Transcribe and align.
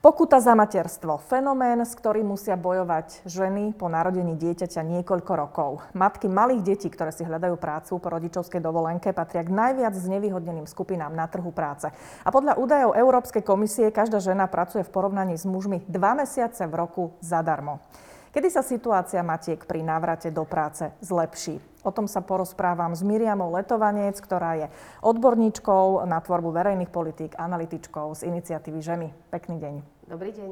Pokuta 0.00 0.40
za 0.40 0.56
materstvo. 0.56 1.20
Fenomén, 1.28 1.84
s 1.84 1.92
ktorým 1.92 2.32
musia 2.32 2.56
bojovať 2.56 3.20
ženy 3.28 3.76
po 3.76 3.84
narodení 3.92 4.32
dieťaťa 4.32 4.80
niekoľko 4.80 5.32
rokov. 5.36 5.84
Matky 5.92 6.24
malých 6.24 6.64
detí, 6.64 6.88
ktoré 6.88 7.12
si 7.12 7.20
hľadajú 7.20 7.60
prácu 7.60 8.00
po 8.00 8.08
rodičovskej 8.08 8.64
dovolenke, 8.64 9.12
patria 9.12 9.44
k 9.44 9.52
najviac 9.52 9.92
znevýhodneným 9.92 10.64
skupinám 10.64 11.12
na 11.12 11.28
trhu 11.28 11.52
práce. 11.52 11.92
A 12.24 12.28
podľa 12.32 12.56
údajov 12.56 12.96
Európskej 12.96 13.44
komisie 13.44 13.92
každá 13.92 14.24
žena 14.24 14.48
pracuje 14.48 14.88
v 14.88 14.92
porovnaní 14.92 15.36
s 15.36 15.44
mužmi 15.44 15.84
dva 15.84 16.16
mesiace 16.16 16.64
v 16.64 16.80
roku 16.80 17.12
zadarmo. 17.20 17.84
Kedy 18.30 18.46
sa 18.46 18.62
situácia 18.62 19.26
matiek 19.26 19.58
pri 19.66 19.82
návrate 19.82 20.30
do 20.30 20.46
práce 20.46 20.86
zlepší? 21.02 21.58
O 21.82 21.90
tom 21.90 22.06
sa 22.06 22.22
porozprávam 22.22 22.94
s 22.94 23.02
Miriamou 23.02 23.50
Letovanec, 23.50 24.22
ktorá 24.22 24.54
je 24.54 24.66
odborníčkou 25.02 26.06
na 26.06 26.22
tvorbu 26.22 26.54
verejných 26.54 26.94
politík, 26.94 27.34
analytičkou 27.34 28.14
z 28.14 28.30
iniciatívy 28.30 28.78
Ženy. 28.78 29.08
Pekný 29.34 29.58
deň. 29.58 29.74
Dobrý 30.06 30.30
deň. 30.30 30.50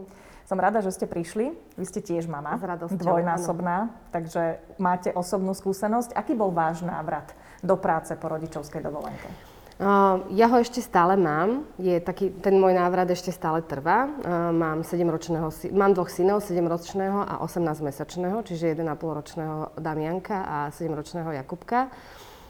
Som 0.51 0.59
rada, 0.59 0.83
že 0.83 0.91
ste 0.91 1.07
prišli. 1.07 1.55
Vy 1.79 1.85
ste 1.87 2.03
tiež 2.03 2.27
mama. 2.27 2.59
S 2.59 2.67
radosťou, 2.67 2.99
Dvojnásobná, 2.99 3.79
áno. 3.87 3.95
takže 4.11 4.59
máte 4.83 5.15
osobnú 5.15 5.55
skúsenosť. 5.55 6.19
Aký 6.19 6.35
bol 6.35 6.51
váš 6.51 6.83
návrat 6.83 7.31
do 7.63 7.79
práce 7.79 8.11
po 8.19 8.27
rodičovskej 8.27 8.83
dovolenke? 8.83 9.48
Uh, 9.79 10.27
ja 10.35 10.51
ho 10.51 10.59
ešte 10.59 10.83
stále 10.83 11.15
mám. 11.15 11.63
Je 11.79 12.03
taký, 12.03 12.35
ten 12.43 12.59
môj 12.59 12.75
návrat 12.75 13.07
ešte 13.15 13.31
stále 13.31 13.63
trvá. 13.63 14.11
Uh, 14.11 14.51
mám, 14.51 14.83
7 14.83 15.07
ročného, 15.07 15.55
mám 15.71 15.95
dvoch 15.95 16.11
synov, 16.11 16.43
7-ročného 16.43 17.23
a 17.23 17.39
18-mesačného, 17.47 18.43
čiže 18.43 18.75
1,5-ročného 18.75 19.79
Damianka 19.79 20.43
a 20.43 20.57
7-ročného 20.75 21.31
Jakubka. 21.31 21.95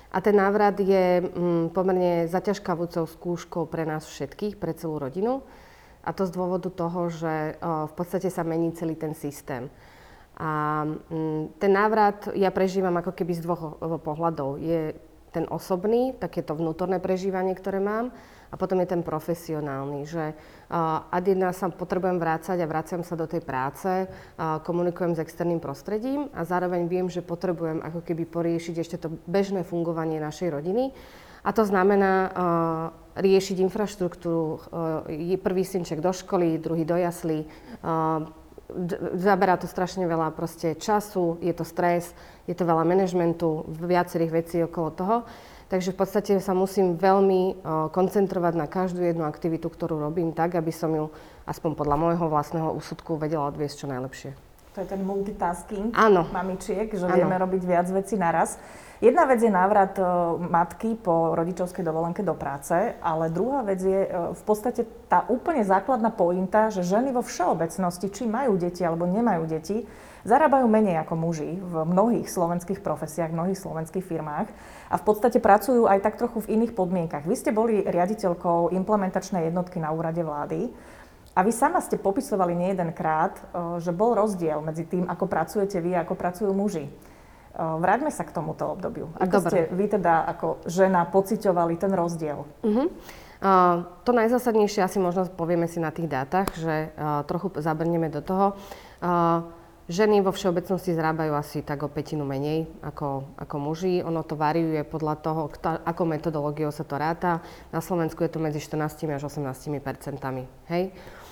A 0.08 0.24
ten 0.24 0.40
návrat 0.40 0.80
je 0.80 1.20
um, 1.20 1.68
pomerne 1.68 2.24
zaťažkavúcou 2.32 3.04
skúškou 3.04 3.68
pre 3.68 3.84
nás 3.84 4.08
všetkých, 4.08 4.56
pre 4.56 4.72
celú 4.72 4.96
rodinu. 4.96 5.44
A 6.00 6.16
to 6.16 6.24
z 6.24 6.32
dôvodu 6.32 6.72
toho, 6.72 7.12
že 7.12 7.60
uh, 7.60 7.84
v 7.84 7.92
podstate 7.92 8.32
sa 8.32 8.40
mení 8.40 8.72
celý 8.72 8.96
ten 8.96 9.12
systém. 9.12 9.68
A 10.40 10.80
um, 11.12 11.52
ten 11.60 11.76
návrat 11.76 12.32
ja 12.32 12.48
prežívam 12.48 12.96
ako 12.96 13.12
keby 13.12 13.36
z 13.36 13.44
dvoch 13.44 13.76
pohľadov. 14.00 14.64
Je 14.64 14.96
ten 15.38 15.46
osobný, 15.46 16.18
takéto 16.18 16.58
vnútorné 16.58 16.98
prežívanie, 16.98 17.54
ktoré 17.54 17.78
mám, 17.78 18.10
a 18.48 18.56
potom 18.56 18.80
je 18.80 18.88
ten 18.88 19.04
profesionálny, 19.04 20.08
že 20.08 20.32
uh, 20.32 21.04
ad 21.12 21.24
jedna 21.28 21.52
sa 21.52 21.68
potrebujem 21.68 22.16
vrácať 22.16 22.56
a 22.64 22.70
vraciam 22.70 23.04
sa 23.04 23.12
do 23.12 23.28
tej 23.28 23.44
práce, 23.44 24.08
uh, 24.08 24.58
komunikujem 24.64 25.12
s 25.12 25.20
externým 25.20 25.60
prostredím 25.60 26.32
a 26.32 26.48
zároveň 26.48 26.88
viem, 26.88 27.06
že 27.12 27.20
potrebujem 27.20 27.84
ako 27.84 28.00
keby 28.00 28.24
poriešiť 28.24 28.74
ešte 28.80 28.96
to 29.04 29.08
bežné 29.28 29.68
fungovanie 29.68 30.16
našej 30.16 30.48
rodiny. 30.48 30.96
A 31.44 31.52
to 31.52 31.62
znamená 31.68 32.14
uh, 32.24 32.32
riešiť 33.20 33.60
infraštruktúru, 33.68 34.64
uh, 34.72 35.36
prvý 35.44 35.62
synček 35.68 36.00
do 36.00 36.10
školy, 36.10 36.56
druhý 36.56 36.88
do 36.88 36.96
jaslí, 36.96 37.44
uh, 37.44 38.32
zaberá 39.16 39.56
to 39.56 39.64
strašne 39.64 40.04
veľa 40.04 40.32
proste 40.36 40.76
času, 40.76 41.40
je 41.40 41.52
to 41.56 41.64
stres, 41.64 42.12
je 42.44 42.52
to 42.52 42.68
veľa 42.68 42.84
manažmentu, 42.84 43.64
viacerých 43.68 44.32
vecí 44.32 44.56
okolo 44.60 44.88
toho. 44.92 45.16
Takže 45.68 45.92
v 45.92 46.00
podstate 46.00 46.32
sa 46.40 46.56
musím 46.56 46.96
veľmi 46.96 47.60
koncentrovať 47.92 48.54
na 48.56 48.64
každú 48.64 49.04
jednu 49.04 49.28
aktivitu, 49.28 49.68
ktorú 49.68 50.00
robím, 50.00 50.32
tak, 50.32 50.56
aby 50.56 50.72
som 50.72 50.88
ju 50.96 51.12
aspoň 51.44 51.76
podľa 51.76 51.96
môjho 52.00 52.24
vlastného 52.24 52.72
úsudku 52.72 53.20
vedela 53.20 53.52
odviesť 53.52 53.84
čo 53.84 53.86
najlepšie. 53.92 54.47
To 54.78 54.86
je 54.86 54.94
ten 54.94 55.02
multitasking 55.02 55.90
Áno. 55.90 56.30
mamičiek, 56.30 56.86
že 56.94 57.02
Áno. 57.02 57.18
vieme 57.18 57.34
robiť 57.34 57.62
viac 57.66 57.90
vecí 57.90 58.14
naraz. 58.14 58.62
Jedna 59.02 59.26
vec 59.26 59.42
je 59.42 59.50
návrat 59.50 59.98
e, 59.98 60.06
matky 60.38 60.94
po 60.94 61.34
rodičovskej 61.34 61.82
dovolenke 61.82 62.22
do 62.22 62.38
práce, 62.38 62.94
ale 63.02 63.26
druhá 63.26 63.66
vec 63.66 63.82
je 63.82 64.06
e, 64.06 64.10
v 64.38 64.42
podstate 64.46 64.86
tá 65.10 65.26
úplne 65.26 65.66
základná 65.66 66.14
pointa, 66.14 66.70
že 66.70 66.86
ženy 66.86 67.10
vo 67.10 67.26
všeobecnosti, 67.26 68.06
či 68.06 68.30
majú 68.30 68.54
deti 68.54 68.86
alebo 68.86 69.02
nemajú 69.10 69.50
deti, 69.50 69.82
zarábajú 70.22 70.70
menej 70.70 71.02
ako 71.02 71.14
muži 71.18 71.58
v 71.58 71.74
mnohých 71.82 72.30
slovenských 72.30 72.78
profesiách, 72.78 73.34
v 73.34 73.38
mnohých 73.38 73.58
slovenských 73.58 74.06
firmách 74.06 74.46
a 74.90 74.94
v 74.94 75.02
podstate 75.02 75.42
pracujú 75.42 75.90
aj 75.90 76.06
tak 76.06 76.22
trochu 76.22 76.46
v 76.46 76.54
iných 76.54 76.78
podmienkach. 76.78 77.26
Vy 77.26 77.34
ste 77.34 77.50
boli 77.50 77.82
riaditeľkou 77.82 78.70
implementačnej 78.78 79.50
jednotky 79.50 79.82
na 79.82 79.90
úrade 79.90 80.22
vlády. 80.22 80.70
A 81.38 81.46
vy 81.46 81.54
sama 81.54 81.78
ste 81.78 82.02
popisovali 82.02 82.50
nie 82.58 82.74
jedenkrát, 82.74 83.38
e, 83.38 83.42
že 83.78 83.94
bol 83.94 84.18
rozdiel 84.18 84.58
medzi 84.58 84.82
tým, 84.82 85.06
ako 85.06 85.30
pracujete 85.30 85.78
vy 85.78 85.94
a 85.94 86.02
ako 86.02 86.18
pracujú 86.18 86.50
muži. 86.50 86.90
Vráťme 87.58 88.14
sa 88.14 88.22
k 88.22 88.30
tomuto 88.30 88.70
obdobiu. 88.70 89.10
Ako 89.18 89.42
Dobre. 89.42 89.50
ste 89.50 89.60
vy 89.74 89.90
teda 89.90 90.30
ako 90.30 90.62
žena 90.70 91.02
pociťovali 91.10 91.74
ten 91.74 91.90
rozdiel? 91.90 92.46
Uh-huh. 92.62 92.86
Uh, 93.38 93.86
to 94.06 94.14
najzásadnejšie 94.14 94.82
asi 94.82 95.02
možno 95.02 95.26
povieme 95.26 95.66
si 95.66 95.82
na 95.82 95.90
tých 95.90 96.06
dátach, 96.06 96.54
že 96.54 96.94
uh, 96.94 97.26
trochu 97.26 97.50
zabrneme 97.58 98.14
do 98.14 98.22
toho. 98.22 98.54
Uh, 99.02 99.42
ženy 99.90 100.22
vo 100.22 100.30
všeobecnosti 100.30 100.94
zarábajú 100.94 101.34
asi 101.34 101.66
tak 101.66 101.82
o 101.82 101.90
petinu 101.90 102.22
menej 102.22 102.70
ako, 102.78 103.34
ako 103.34 103.56
muži. 103.58 104.06
Ono 104.06 104.22
to 104.22 104.38
variuje 104.38 104.86
podľa 104.86 105.14
toho, 105.18 105.50
kto, 105.50 105.82
ako 105.82 106.02
metodológiou 106.06 106.70
sa 106.70 106.86
to 106.86 106.94
ráta. 106.94 107.42
Na 107.74 107.82
Slovensku 107.82 108.22
je 108.22 108.30
to 108.30 108.38
medzi 108.38 108.62
14 108.62 109.18
až 109.18 109.22
18 109.26 109.82
percentami. 109.82 110.46
Hej? 110.70 110.94
Uh, 110.94 111.27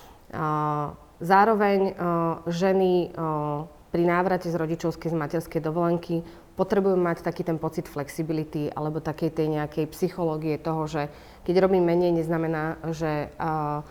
zároveň 1.21 1.81
uh, 1.93 2.43
ženy 2.51 3.11
uh, 3.13 3.65
pri 3.95 4.03
návrate 4.05 4.51
z 4.51 4.57
rodičovskej, 4.59 5.13
z 5.13 5.17
materskej 5.17 5.61
dovolenky 5.63 6.21
potrebujú 6.57 6.97
mať 6.97 7.25
taký 7.25 7.45
ten 7.45 7.61
pocit 7.61 7.85
flexibility 7.85 8.73
alebo 8.73 9.05
takej 9.05 9.31
tej 9.33 9.47
nejakej 9.61 9.87
psychológie 9.93 10.57
toho, 10.57 10.89
že 10.89 11.09
keď 11.45 11.69
robím 11.69 11.85
menej, 11.85 12.17
neznamená, 12.17 12.81
že 12.93 13.29
uh, 13.37 13.85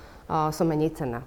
som 0.50 0.66
menej 0.66 0.97
cena. 0.97 1.22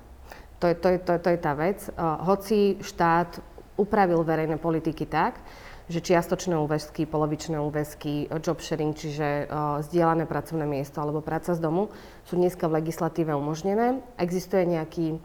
To 0.59 0.67
je, 0.67 0.75
to, 0.75 0.89
je, 0.91 0.99
to, 0.99 1.13
to 1.23 1.29
je 1.31 1.39
tá 1.39 1.55
vec. 1.55 1.79
Hoci 2.27 2.83
štát 2.83 3.39
upravil 3.79 4.27
verejné 4.27 4.59
politiky 4.59 5.07
tak, 5.07 5.39
že 5.87 6.05
čiastočné 6.05 6.59
úväzky, 6.59 7.07
polovičné 7.07 7.57
úväzky, 7.63 8.29
job 8.45 8.61
sharing, 8.61 8.93
čiže 8.93 9.49
uh, 9.49 9.81
zdieľané 9.87 10.29
pracovné 10.29 10.69
miesto 10.69 11.01
alebo 11.01 11.25
práca 11.25 11.57
z 11.57 11.63
domu 11.63 11.89
sú 12.29 12.37
dneska 12.37 12.69
v 12.69 12.85
legislatíve 12.85 13.33
umožnené. 13.33 14.05
Existuje 14.21 14.69
nejaký 14.69 15.17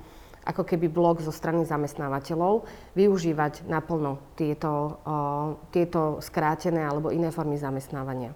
ako 0.43 0.63
keby 0.63 0.87
blok 0.91 1.19
zo 1.23 1.31
strany 1.31 1.63
zamestnávateľov 1.67 2.67
využívať 2.95 3.67
naplno 3.67 4.19
tieto, 4.39 4.99
uh, 5.03 5.55
tieto 5.71 6.19
skrátené 6.23 6.83
alebo 6.83 7.11
iné 7.11 7.31
formy 7.31 7.59
zamestnávania. 7.59 8.35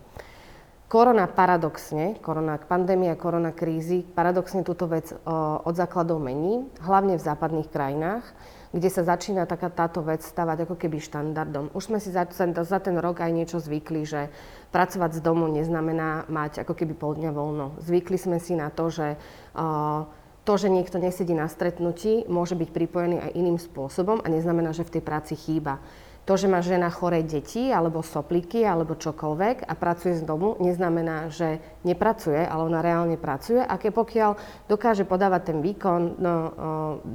Korona 0.88 1.28
paradoxne, 1.28 2.16
korona 2.24 2.56
pandémia, 2.64 3.20
korona 3.20 3.52
krízy, 3.52 4.08
paradoxne 4.08 4.64
túto 4.64 4.88
vec 4.88 5.12
uh, 5.12 5.60
od 5.68 5.76
základov 5.76 6.24
mení, 6.24 6.64
hlavne 6.80 7.20
v 7.20 7.26
západných 7.28 7.68
krajinách, 7.68 8.24
kde 8.72 8.90
sa 8.92 9.08
začína 9.08 9.48
taká 9.48 9.72
táto 9.72 10.04
vec 10.04 10.24
stavať 10.24 10.68
ako 10.68 10.76
keby 10.76 11.00
štandardom. 11.00 11.72
Už 11.72 11.92
sme 11.92 12.00
si 12.04 12.12
za, 12.12 12.28
za 12.28 12.80
ten 12.80 12.96
rok 13.00 13.24
aj 13.24 13.32
niečo 13.32 13.58
zvykli, 13.64 14.04
že 14.04 14.28
pracovať 14.76 15.18
z 15.18 15.24
domu 15.24 15.48
neznamená 15.48 16.28
mať 16.28 16.68
ako 16.68 16.74
keby 16.76 16.94
pol 16.96 17.16
dňa 17.16 17.32
voľno. 17.32 17.80
Zvykli 17.84 18.20
sme 18.20 18.38
si 18.44 18.56
na 18.56 18.68
to, 18.68 18.92
že 18.92 19.16
uh, 19.56 20.04
to, 20.48 20.54
že 20.56 20.72
niekto 20.72 20.96
nesedí 20.96 21.36
na 21.36 21.52
stretnutí, 21.52 22.24
môže 22.32 22.56
byť 22.56 22.70
pripojený 22.72 23.20
aj 23.20 23.36
iným 23.36 23.60
spôsobom 23.60 24.24
a 24.24 24.28
neznamená, 24.32 24.72
že 24.72 24.88
v 24.88 25.00
tej 25.00 25.04
práci 25.04 25.36
chýba. 25.36 25.84
To, 26.28 26.36
že 26.36 26.52
má 26.52 26.60
žena 26.60 26.92
choré 26.92 27.24
deti, 27.24 27.72
alebo 27.72 28.04
sopliky, 28.04 28.68
alebo 28.68 29.00
čokoľvek 29.00 29.64
a 29.64 29.74
pracuje 29.80 30.20
z 30.20 30.28
domu, 30.28 30.60
neznamená, 30.60 31.32
že 31.32 31.64
nepracuje, 31.88 32.44
ale 32.44 32.68
ona 32.68 32.84
reálne 32.84 33.16
pracuje. 33.16 33.64
A 33.64 33.80
keď 33.80 33.92
pokiaľ 33.96 34.32
dokáže 34.68 35.08
podávať 35.08 35.56
ten 35.56 35.64
výkon, 35.64 36.20
no, 36.20 36.36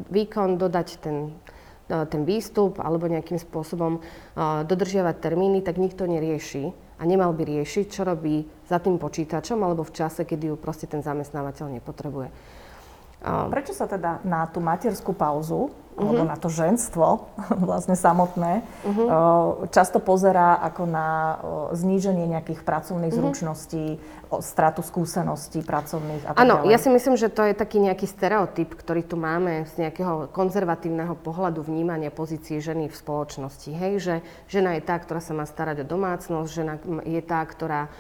výkon 0.08 0.56
dodať 0.56 0.88
ten, 1.04 1.28
ten 1.92 2.22
výstup 2.24 2.80
alebo 2.80 3.04
nejakým 3.04 3.36
spôsobom 3.36 4.00
dodržiavať 4.64 5.16
termíny, 5.20 5.60
tak 5.60 5.76
nikto 5.76 6.08
nerieši 6.08 6.72
a 6.96 7.02
nemal 7.04 7.36
by 7.36 7.44
riešiť, 7.44 7.86
čo 7.92 8.08
robí 8.08 8.48
za 8.64 8.80
tým 8.80 8.96
počítačom 8.96 9.60
alebo 9.60 9.84
v 9.84 9.92
čase, 9.92 10.24
kedy 10.24 10.48
ju 10.48 10.56
proste 10.56 10.88
ten 10.88 11.04
zamestnávateľ 11.04 11.68
nepotrebuje. 11.68 12.32
Prečo 13.22 13.76
sa 13.76 13.84
teda 13.84 14.24
na 14.24 14.48
tú 14.48 14.64
materskú 14.64 15.12
pauzu, 15.12 15.68
uh-huh. 15.92 16.02
alebo 16.08 16.24
na 16.24 16.36
to 16.40 16.48
ženstvo 16.48 17.28
vlastne 17.68 17.94
samotné, 17.94 18.64
uh-huh. 18.64 19.68
často 19.68 20.00
pozerá 20.00 20.58
ako 20.64 20.82
na 20.88 21.08
zníženie 21.76 22.26
nejakých 22.28 22.64
pracovných 22.64 23.12
uh-huh. 23.12 23.32
zručností, 23.32 23.86
stratu 24.40 24.80
skúseností 24.80 25.60
pracovných 25.60 26.24
a 26.24 26.30
tak 26.32 26.40
Áno, 26.40 26.64
ja 26.64 26.80
si 26.80 26.88
myslím, 26.88 27.20
že 27.20 27.28
to 27.28 27.44
je 27.44 27.52
taký 27.52 27.84
nejaký 27.84 28.08
stereotyp, 28.08 28.72
ktorý 28.72 29.04
tu 29.04 29.20
máme 29.20 29.68
z 29.68 29.84
nejakého 29.84 30.32
konzervatívneho 30.32 31.12
pohľadu 31.20 31.60
vnímania 31.60 32.08
pozície 32.08 32.56
ženy 32.56 32.88
v 32.88 32.96
spoločnosti. 32.96 33.68
Hej, 33.68 33.92
že 34.00 34.14
žena 34.48 34.80
je 34.80 34.82
tá, 34.88 34.96
ktorá 34.96 35.20
sa 35.20 35.36
má 35.36 35.44
starať 35.44 35.84
o 35.84 35.88
domácnosť, 35.88 36.48
žena 36.48 36.80
je 37.04 37.20
tá, 37.20 37.44
ktorá 37.44 37.92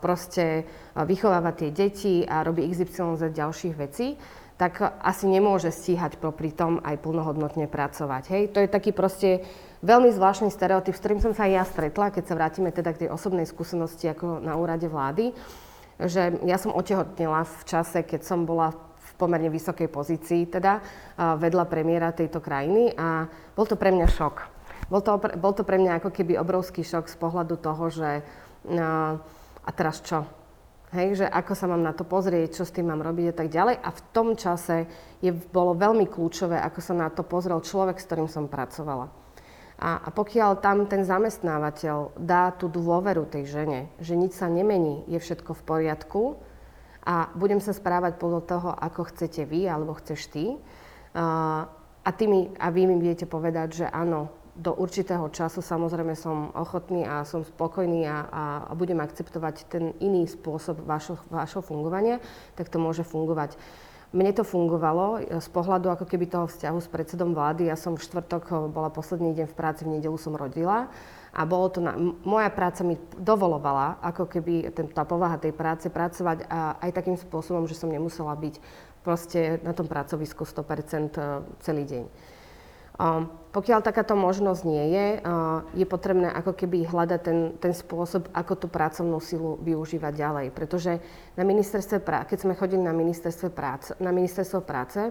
proste 0.00 0.64
vychováva 0.96 1.52
tie 1.52 1.68
deti 1.70 2.24
a 2.24 2.42
robí 2.42 2.64
XYZ 2.64 3.30
ďalších 3.30 3.74
vecí, 3.76 4.16
tak 4.54 4.78
asi 5.02 5.26
nemôže 5.26 5.74
stíhať 5.74 6.22
popri 6.22 6.54
tom 6.54 6.78
aj 6.86 7.02
plnohodnotne 7.02 7.66
pracovať. 7.66 8.22
Hej? 8.30 8.42
To 8.54 8.62
je 8.62 8.70
taký 8.70 8.94
proste 8.94 9.42
veľmi 9.82 10.14
zvláštny 10.14 10.46
stereotyp, 10.54 10.94
s 10.94 11.02
ktorým 11.02 11.18
som 11.18 11.34
sa 11.34 11.50
aj 11.50 11.52
ja 11.52 11.64
stretla, 11.66 12.14
keď 12.14 12.24
sa 12.30 12.38
vrátime 12.38 12.70
teda 12.70 12.94
k 12.94 13.06
tej 13.06 13.08
osobnej 13.10 13.50
skúsenosti 13.50 14.06
ako 14.06 14.38
na 14.38 14.54
úrade 14.54 14.86
vlády, 14.86 15.34
že 15.98 16.38
ja 16.46 16.54
som 16.58 16.70
otehotnila 16.70 17.42
v 17.42 17.62
čase, 17.66 18.06
keď 18.06 18.22
som 18.22 18.46
bola 18.46 18.70
v 18.74 19.10
pomerne 19.18 19.50
vysokej 19.50 19.90
pozícii, 19.90 20.46
teda 20.46 20.82
vedľa 21.18 21.64
premiéra 21.66 22.14
tejto 22.14 22.38
krajiny 22.38 22.94
a 22.94 23.26
bol 23.54 23.66
to 23.66 23.74
pre 23.74 23.90
mňa 23.90 24.06
šok. 24.06 24.36
Bol 24.86 25.02
to, 25.02 25.18
bol 25.38 25.54
to 25.54 25.66
pre 25.66 25.82
mňa 25.82 25.98
ako 25.98 26.10
keby 26.14 26.38
obrovský 26.38 26.86
šok 26.86 27.10
z 27.10 27.16
pohľadu 27.18 27.58
toho, 27.58 27.90
že 27.90 28.22
a 29.64 29.70
teraz 29.74 29.98
čo? 30.02 30.43
Hej, 30.94 31.08
že 31.18 31.26
ako 31.26 31.58
sa 31.58 31.66
mám 31.66 31.82
na 31.82 31.90
to 31.90 32.06
pozrieť, 32.06 32.54
čo 32.54 32.62
s 32.62 32.70
tým 32.70 32.86
mám 32.86 33.02
robiť 33.02 33.34
a 33.34 33.38
tak 33.42 33.50
ďalej. 33.50 33.82
A 33.82 33.90
v 33.90 34.00
tom 34.14 34.38
čase 34.38 34.86
je, 35.18 35.34
bolo 35.34 35.74
veľmi 35.74 36.06
kľúčové, 36.06 36.54
ako 36.62 36.78
sa 36.78 36.94
na 36.94 37.10
to 37.10 37.26
pozrel 37.26 37.58
človek, 37.58 37.98
s 37.98 38.06
ktorým 38.06 38.30
som 38.30 38.46
pracovala. 38.46 39.10
A, 39.74 40.06
a 40.06 40.08
pokiaľ 40.14 40.62
tam 40.62 40.86
ten 40.86 41.02
zamestnávateľ 41.02 42.14
dá 42.14 42.54
tú 42.54 42.70
dôveru 42.70 43.26
tej 43.26 43.50
žene, 43.50 43.90
že 43.98 44.14
nič 44.14 44.38
sa 44.38 44.46
nemení, 44.46 45.02
je 45.10 45.18
všetko 45.18 45.50
v 45.58 45.66
poriadku 45.66 46.38
a 47.02 47.26
budem 47.34 47.58
sa 47.58 47.74
správať 47.74 48.14
podľa 48.14 48.42
toho, 48.46 48.70
ako 48.70 49.10
chcete 49.10 49.42
vy 49.50 49.66
alebo 49.66 49.98
chceš 49.98 50.30
ty, 50.30 50.54
a, 51.18 51.66
a, 52.06 52.10
ty 52.14 52.30
mi, 52.30 52.54
a 52.54 52.70
vy 52.70 52.86
mi 52.86 53.02
viete 53.02 53.26
povedať, 53.26 53.82
že 53.82 53.86
áno, 53.90 54.30
do 54.54 54.70
určitého 54.70 55.26
času 55.34 55.58
samozrejme 55.58 56.14
som 56.14 56.54
ochotný 56.54 57.02
a 57.02 57.26
som 57.26 57.42
spokojný 57.42 58.06
a, 58.06 58.18
a, 58.30 58.44
a 58.70 58.72
budem 58.78 59.02
akceptovať 59.02 59.66
ten 59.66 59.90
iný 59.98 60.30
spôsob 60.30 60.86
vašho, 60.86 61.60
fungovania, 61.62 62.22
tak 62.54 62.70
to 62.70 62.78
môže 62.78 63.02
fungovať. 63.02 63.58
Mne 64.14 64.30
to 64.30 64.46
fungovalo 64.46 65.18
e, 65.18 65.42
z 65.42 65.48
pohľadu 65.50 65.90
ako 65.90 66.06
keby 66.06 66.30
toho 66.30 66.46
vzťahu 66.46 66.78
s 66.78 66.86
predsedom 66.86 67.34
vlády. 67.34 67.66
Ja 67.66 67.74
som 67.74 67.98
v 67.98 68.06
štvrtok, 68.06 68.44
e, 68.46 68.52
bola 68.70 68.94
posledný 68.94 69.34
deň 69.34 69.50
v 69.50 69.58
práci, 69.58 69.82
v 69.82 69.98
nedelu 69.98 70.14
som 70.14 70.38
rodila 70.38 70.86
a 71.34 71.42
bolo 71.42 71.66
to 71.66 71.82
na, 71.82 71.98
moja 72.22 72.46
práca 72.54 72.86
mi 72.86 72.94
dovolovala, 73.18 73.98
ako 74.06 74.30
keby 74.30 74.70
ten, 74.70 74.86
tá 74.86 75.02
povaha 75.02 75.34
tej 75.34 75.50
práce, 75.50 75.90
pracovať 75.90 76.46
a 76.46 76.78
aj 76.78 76.94
takým 76.94 77.18
spôsobom, 77.18 77.66
že 77.66 77.74
som 77.74 77.90
nemusela 77.90 78.38
byť 78.38 78.62
proste 79.02 79.58
na 79.66 79.74
tom 79.74 79.90
pracovisku 79.90 80.46
100% 80.46 80.62
e, 80.62 81.42
celý 81.58 81.82
deň. 81.82 82.04
Pokiaľ 83.54 83.82
takáto 83.82 84.14
možnosť 84.14 84.62
nie 84.66 84.84
je, 84.94 85.06
je 85.78 85.86
potrebné 85.86 86.30
ako 86.30 86.54
keby 86.54 86.86
hľadať 86.86 87.20
ten, 87.22 87.38
ten 87.58 87.74
spôsob, 87.74 88.30
ako 88.30 88.54
tú 88.54 88.66
pracovnú 88.70 89.18
silu 89.18 89.58
využívať 89.62 90.12
ďalej. 90.14 90.46
Pretože 90.54 91.02
na 91.34 91.42
ministerstve 91.42 92.02
práce, 92.02 92.34
keď 92.34 92.38
sme 92.46 92.58
chodili 92.58 92.82
na 92.82 92.94
ministerstve 92.94 93.50
práce, 93.50 93.94
na 93.98 94.14
ministerstvo 94.14 94.62
práce, 94.62 95.10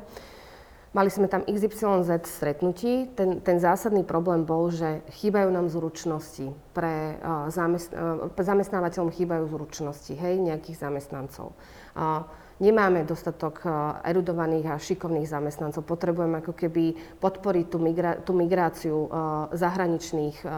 Mali 0.93 1.09
sme 1.09 1.25
tam 1.25 1.41
XYZ 1.49 2.21
stretnutí. 2.21 3.09
Ten, 3.17 3.41
ten 3.41 3.57
zásadný 3.57 4.05
problém 4.05 4.45
bol, 4.45 4.69
že 4.69 5.01
chýbajú 5.17 5.49
nám 5.49 5.65
zručnosti. 5.73 6.53
Pre, 6.69 7.17
zamest, 7.49 7.89
zamestnávateľom 8.37 9.09
chýbajú 9.09 9.49
zručnosti, 9.49 10.13
hej, 10.13 10.37
nejakých 10.37 10.77
zamestnancov. 10.85 11.57
Uh, 11.97 12.29
nemáme 12.63 13.03
dostatok 13.03 13.67
eh, 13.67 13.71
erudovaných 14.15 14.71
a 14.71 14.79
šikovných 14.79 15.27
zamestnancov. 15.27 15.83
Potrebujeme 15.83 16.39
ako 16.39 16.55
keby 16.55 17.19
podporiť 17.19 17.65
tú, 17.67 17.77
migra- 17.83 18.19
tú 18.23 18.31
migráciu 18.31 19.07
uh, 19.07 19.07
zahraničných 19.51 20.47
uh, 20.47 20.51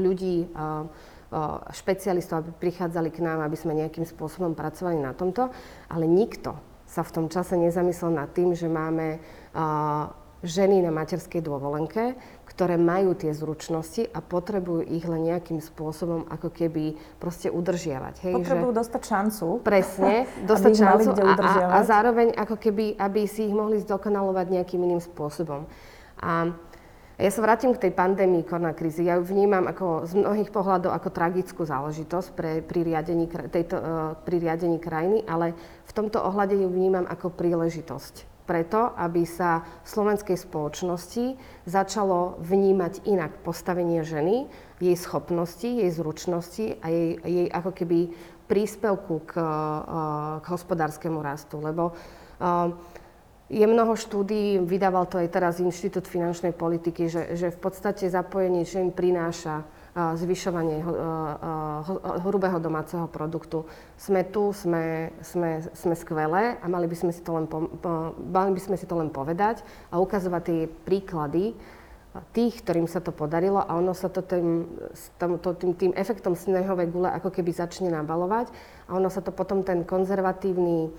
ľudí, 0.00 0.48
špecialistov, 1.72 2.44
aby 2.44 2.50
prichádzali 2.68 3.08
k 3.08 3.24
nám, 3.24 3.40
aby 3.40 3.56
sme 3.56 3.72
nejakým 3.72 4.04
spôsobom 4.04 4.52
pracovali 4.52 5.00
na 5.00 5.16
tomto. 5.16 5.48
Ale 5.88 6.04
nikto 6.04 6.52
sa 6.84 7.00
v 7.00 7.08
tom 7.08 7.26
čase 7.32 7.56
nezamyslel 7.56 8.12
nad 8.12 8.28
tým, 8.36 8.52
že 8.52 8.68
máme 8.68 9.16
ženy 10.44 10.84
na 10.84 10.92
materskej 10.92 11.40
dôvolenke, 11.40 12.18
ktoré 12.52 12.76
majú 12.76 13.16
tie 13.16 13.32
zručnosti 13.32 14.04
a 14.12 14.20
potrebujú 14.20 14.84
ich 14.84 15.08
len 15.08 15.32
nejakým 15.32 15.64
spôsobom 15.64 16.28
ako 16.28 16.52
keby 16.52 17.00
proste 17.16 17.48
udržiavať. 17.48 18.28
Hej, 18.28 18.34
potrebujú 18.44 18.72
že... 18.76 18.78
dostať 18.84 19.02
šancu. 19.08 19.46
Presne, 19.64 20.28
dostať 20.52 20.72
šancu 20.76 21.08
a, 21.16 21.32
a, 21.40 21.52
a 21.74 21.78
zároveň 21.80 22.36
ako 22.36 22.60
keby, 22.60 23.00
aby 23.00 23.24
si 23.24 23.48
ich 23.48 23.54
mohli 23.56 23.80
zdokonalovať 23.80 24.46
nejakým 24.52 24.84
iným 24.84 25.00
spôsobom. 25.00 25.64
A 26.20 26.52
ja 27.16 27.30
sa 27.30 27.40
vrátim 27.40 27.72
k 27.72 27.88
tej 27.88 27.92
pandémii 27.94 28.44
koronakrízy. 28.44 29.06
Ja 29.06 29.16
ju 29.16 29.24
vnímam 29.24 29.64
ako, 29.70 30.10
z 30.10 30.12
mnohých 30.18 30.50
pohľadov 30.50 30.90
ako 30.92 31.08
tragickú 31.08 31.62
záležitosť 31.62 32.28
pre, 32.36 32.52
pri, 32.60 32.80
riadení, 32.82 33.30
tejto, 33.48 33.76
uh, 33.78 33.84
pri 34.26 34.42
riadení 34.42 34.76
krajiny, 34.82 35.24
ale 35.24 35.54
v 35.88 35.92
tomto 35.92 36.18
ohľade 36.18 36.56
ju 36.58 36.68
vnímam 36.68 37.06
ako 37.06 37.30
príležitosť 37.32 38.31
preto, 38.52 38.92
aby 39.00 39.24
sa 39.24 39.64
v 39.80 39.88
slovenskej 39.88 40.36
spoločnosti 40.36 41.40
začalo 41.64 42.36
vnímať 42.44 43.08
inak 43.08 43.40
postavenie 43.40 44.04
ženy, 44.04 44.44
jej 44.76 44.96
schopnosti, 45.00 45.64
jej 45.64 45.88
zručnosti 45.88 46.76
a 46.84 46.92
jej, 46.92 47.16
jej 47.24 47.48
ako 47.48 47.72
keby 47.72 48.12
príspevku 48.44 49.24
k, 49.24 49.32
k 50.44 50.44
hospodárskému 50.44 51.24
rastu. 51.24 51.64
Lebo 51.64 51.96
je 53.48 53.64
mnoho 53.64 53.96
štúdií, 53.96 54.60
vydával 54.60 55.08
to 55.08 55.16
aj 55.16 55.32
teraz 55.32 55.56
Inštitút 55.56 56.04
finančnej 56.04 56.52
politiky, 56.52 57.08
že, 57.08 57.32
že 57.32 57.48
v 57.48 57.58
podstate 57.60 58.12
zapojenie 58.12 58.68
žien 58.68 58.92
prináša 58.92 59.64
zvyšovanie 59.92 60.80
hrubého 62.24 62.56
domáceho 62.56 63.04
produktu. 63.12 63.68
Sme 64.00 64.24
tu, 64.24 64.56
sme, 64.56 65.12
sme, 65.20 65.60
sme 65.76 65.94
skvelé 65.94 66.56
a 66.60 66.64
mali 66.64 66.88
by 66.88 66.96
sme, 66.96 67.12
si 67.12 67.20
to 67.20 67.36
len 67.36 67.44
po, 67.44 67.68
mali 68.16 68.56
by 68.56 68.60
sme 68.60 68.76
si 68.80 68.88
to 68.88 68.96
len 68.96 69.12
povedať 69.12 69.60
a 69.92 70.00
ukazovať 70.00 70.42
tie 70.48 70.60
príklady 70.88 71.52
tých, 72.32 72.60
ktorým 72.64 72.88
sa 72.88 73.00
to 73.00 73.12
podarilo 73.12 73.60
a 73.60 73.72
ono 73.76 73.96
sa 73.96 74.12
to 74.12 74.20
tým, 74.24 74.68
tým, 75.20 75.72
tým 75.76 75.92
efektom 75.96 76.36
snehovej 76.36 76.88
gule 76.92 77.08
ako 77.08 77.32
keby 77.32 77.52
začne 77.52 77.88
nabalovať 77.88 78.52
a 78.88 78.96
ono 78.96 79.08
sa 79.08 79.24
to 79.24 79.32
potom 79.32 79.64
ten 79.64 79.84
konzervatívny 79.84 80.92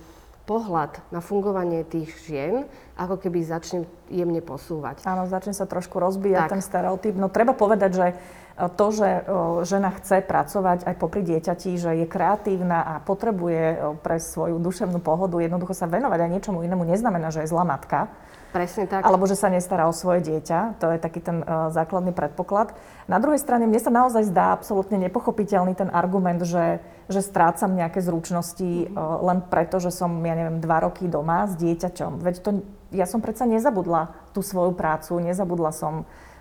pohľad 0.44 1.00
na 1.14 1.24
fungovanie 1.24 1.88
tých 1.88 2.12
žien 2.28 2.68
ako 3.00 3.16
keby 3.16 3.46
začne 3.46 3.88
jemne 4.12 4.44
posúvať. 4.44 5.06
Áno, 5.08 5.30
začne 5.30 5.56
sa 5.56 5.64
trošku 5.64 6.02
rozbíjať 6.02 6.50
tak. 6.50 6.54
ten 6.60 6.64
stereotyp. 6.66 7.16
No 7.16 7.32
treba 7.32 7.56
povedať, 7.56 7.92
že 7.96 8.08
to, 8.54 8.86
že 8.94 9.10
e, 9.10 9.22
žena 9.66 9.90
chce 9.98 10.22
pracovať 10.22 10.86
aj 10.86 10.96
popri 11.02 11.26
dieťati, 11.26 11.74
že 11.74 11.92
je 11.98 12.06
kreatívna 12.06 12.86
a 12.86 12.94
potrebuje 13.02 13.64
e, 13.74 13.78
pre 13.98 14.22
svoju 14.22 14.62
duševnú 14.62 15.02
pohodu 15.02 15.42
jednoducho 15.42 15.74
sa 15.74 15.90
venovať 15.90 16.20
aj 16.22 16.30
niečomu 16.38 16.62
inému, 16.62 16.86
neznamená, 16.86 17.34
že 17.34 17.42
je 17.46 17.50
zlá 17.50 17.66
matka. 17.66 18.14
Presne 18.54 18.86
tak. 18.86 19.02
Alebo 19.02 19.26
že 19.26 19.34
sa 19.34 19.50
nestará 19.50 19.90
o 19.90 19.98
svoje 19.98 20.22
dieťa. 20.30 20.78
To 20.78 20.94
je 20.94 21.02
taký 21.02 21.26
ten 21.26 21.42
uh, 21.42 21.74
základný 21.74 22.14
predpoklad. 22.14 22.78
Na 23.10 23.18
druhej 23.18 23.42
strane, 23.42 23.66
mne 23.66 23.82
sa 23.82 23.90
naozaj 23.90 24.30
zdá 24.30 24.54
absolútne 24.54 25.02
nepochopiteľný 25.02 25.74
ten 25.74 25.90
argument, 25.90 26.38
že, 26.46 26.78
že 27.10 27.26
strácam 27.26 27.74
nejaké 27.74 28.06
zručnosti 28.06 28.94
uh, 28.94 29.26
len 29.26 29.42
preto, 29.50 29.82
že 29.82 29.90
som, 29.90 30.22
ja 30.22 30.38
neviem, 30.38 30.62
dva 30.62 30.86
roky 30.86 31.10
doma 31.10 31.50
s 31.50 31.58
dieťaťom. 31.58 32.22
Veď 32.22 32.36
to, 32.46 32.50
ja 32.94 33.10
som 33.10 33.26
predsa 33.26 33.50
nezabudla 33.50 34.14
tú 34.38 34.46
svoju 34.46 34.78
prácu, 34.78 35.18
nezabudla 35.18 35.74
som 35.74 36.06
uh, 36.06 36.33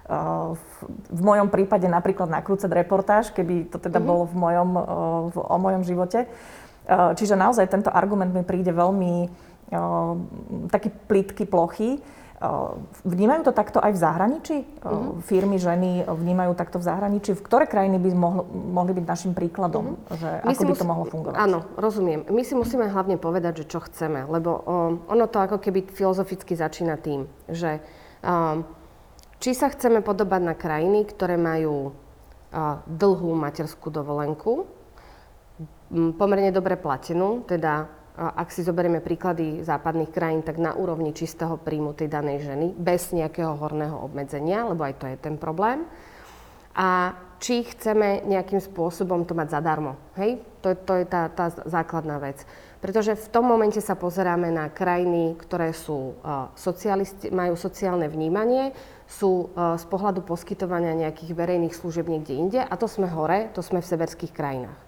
v, 0.52 0.64
v 1.08 1.20
mojom 1.24 1.48
prípade 1.48 1.88
napríklad 1.88 2.28
nakrúcať 2.28 2.68
reportáž, 2.68 3.32
keby 3.32 3.72
to 3.72 3.80
teda 3.80 3.96
mm-hmm. 3.96 4.08
bolo 4.08 4.22
v 4.28 4.34
mojom, 4.36 4.70
uh, 4.76 4.82
v, 5.32 5.36
o 5.40 5.56
mojom 5.56 5.82
živote. 5.88 6.28
Uh, 6.84 7.16
čiže 7.16 7.38
naozaj 7.38 7.70
tento 7.70 7.88
argument 7.88 8.34
mi 8.34 8.44
príde 8.44 8.70
veľmi 8.74 9.28
taký 10.68 10.92
plítky 11.08 11.48
plochy. 11.48 11.96
Vnímajú 13.08 13.48
to 13.48 13.52
takto 13.56 13.80
aj 13.80 13.96
v 13.96 14.02
zahraničí? 14.04 14.56
Uh-huh. 14.84 15.16
Firmy, 15.24 15.56
ženy 15.56 16.04
vnímajú 16.04 16.52
takto 16.52 16.76
v 16.76 16.92
zahraničí? 16.92 17.32
V 17.32 17.40
ktoré 17.40 17.64
krajiny 17.64 17.96
by 17.96 18.10
mohlo, 18.12 18.44
mohli 18.52 18.92
byť 18.92 19.04
našim 19.08 19.32
príkladom, 19.32 19.96
uh-huh. 19.96 20.20
že 20.20 20.28
My 20.44 20.52
ako 20.52 20.62
by 20.68 20.74
to 20.76 20.84
mohlo 20.84 21.04
fungovať? 21.08 21.40
Áno, 21.40 21.64
rozumiem. 21.80 22.28
My 22.28 22.44
si 22.44 22.52
musíme 22.52 22.84
hlavne 22.84 23.16
povedať, 23.16 23.64
že 23.64 23.72
čo 23.72 23.80
chceme, 23.80 24.28
lebo 24.28 24.50
o, 24.60 24.60
ono 25.08 25.24
to 25.24 25.40
ako 25.40 25.56
keby 25.56 25.88
filozoficky 25.88 26.52
začína 26.52 27.00
tým, 27.00 27.24
že 27.48 27.80
o, 27.80 28.60
či 29.42 29.58
sa 29.58 29.66
chceme 29.66 30.06
podobať 30.06 30.40
na 30.46 30.54
krajiny, 30.54 31.02
ktoré 31.02 31.34
majú 31.34 31.90
dlhú 32.86 33.30
materskú 33.34 33.90
dovolenku, 33.90 34.70
pomerne 36.14 36.54
dobre 36.54 36.78
platenú, 36.78 37.42
teda 37.42 37.90
ak 38.12 38.52
si 38.52 38.60
zoberieme 38.60 39.00
príklady 39.00 39.64
západných 39.64 40.12
krajín, 40.12 40.44
tak 40.44 40.60
na 40.60 40.76
úrovni 40.76 41.16
čistého 41.16 41.56
príjmu 41.56 41.96
tej 41.96 42.12
danej 42.12 42.44
ženy, 42.44 42.76
bez 42.76 43.10
nejakého 43.10 43.56
horného 43.56 43.96
obmedzenia, 44.04 44.68
lebo 44.68 44.84
aj 44.84 44.94
to 45.00 45.06
je 45.08 45.16
ten 45.16 45.40
problém. 45.40 45.88
A 46.76 47.16
či 47.42 47.66
chceme 47.66 48.22
nejakým 48.22 48.62
spôsobom 48.62 49.26
to 49.26 49.34
mať 49.34 49.58
zadarmo. 49.58 49.98
Hej? 50.14 50.38
To, 50.62 50.76
to 50.78 51.02
je 51.02 51.04
tá, 51.08 51.26
tá 51.26 51.50
základná 51.50 52.22
vec. 52.22 52.38
Pretože 52.78 53.18
v 53.18 53.28
tom 53.34 53.50
momente 53.50 53.82
sa 53.82 53.98
pozeráme 53.98 54.48
na 54.54 54.70
krajiny, 54.70 55.34
ktoré 55.42 55.74
sú, 55.74 56.16
uh, 56.22 56.54
majú 57.34 57.54
sociálne 57.58 58.06
vnímanie, 58.06 58.70
sú 59.12 59.52
uh, 59.52 59.76
z 59.76 59.84
pohľadu 59.92 60.24
poskytovania 60.24 60.96
nejakých 60.96 61.36
verejných 61.36 61.76
služieb 61.76 62.08
niekde 62.08 62.32
inde 62.32 62.60
a 62.64 62.74
to 62.80 62.88
sme 62.88 63.04
hore, 63.12 63.52
to 63.52 63.60
sme 63.60 63.84
v 63.84 63.90
severských 63.92 64.32
krajinách. 64.32 64.80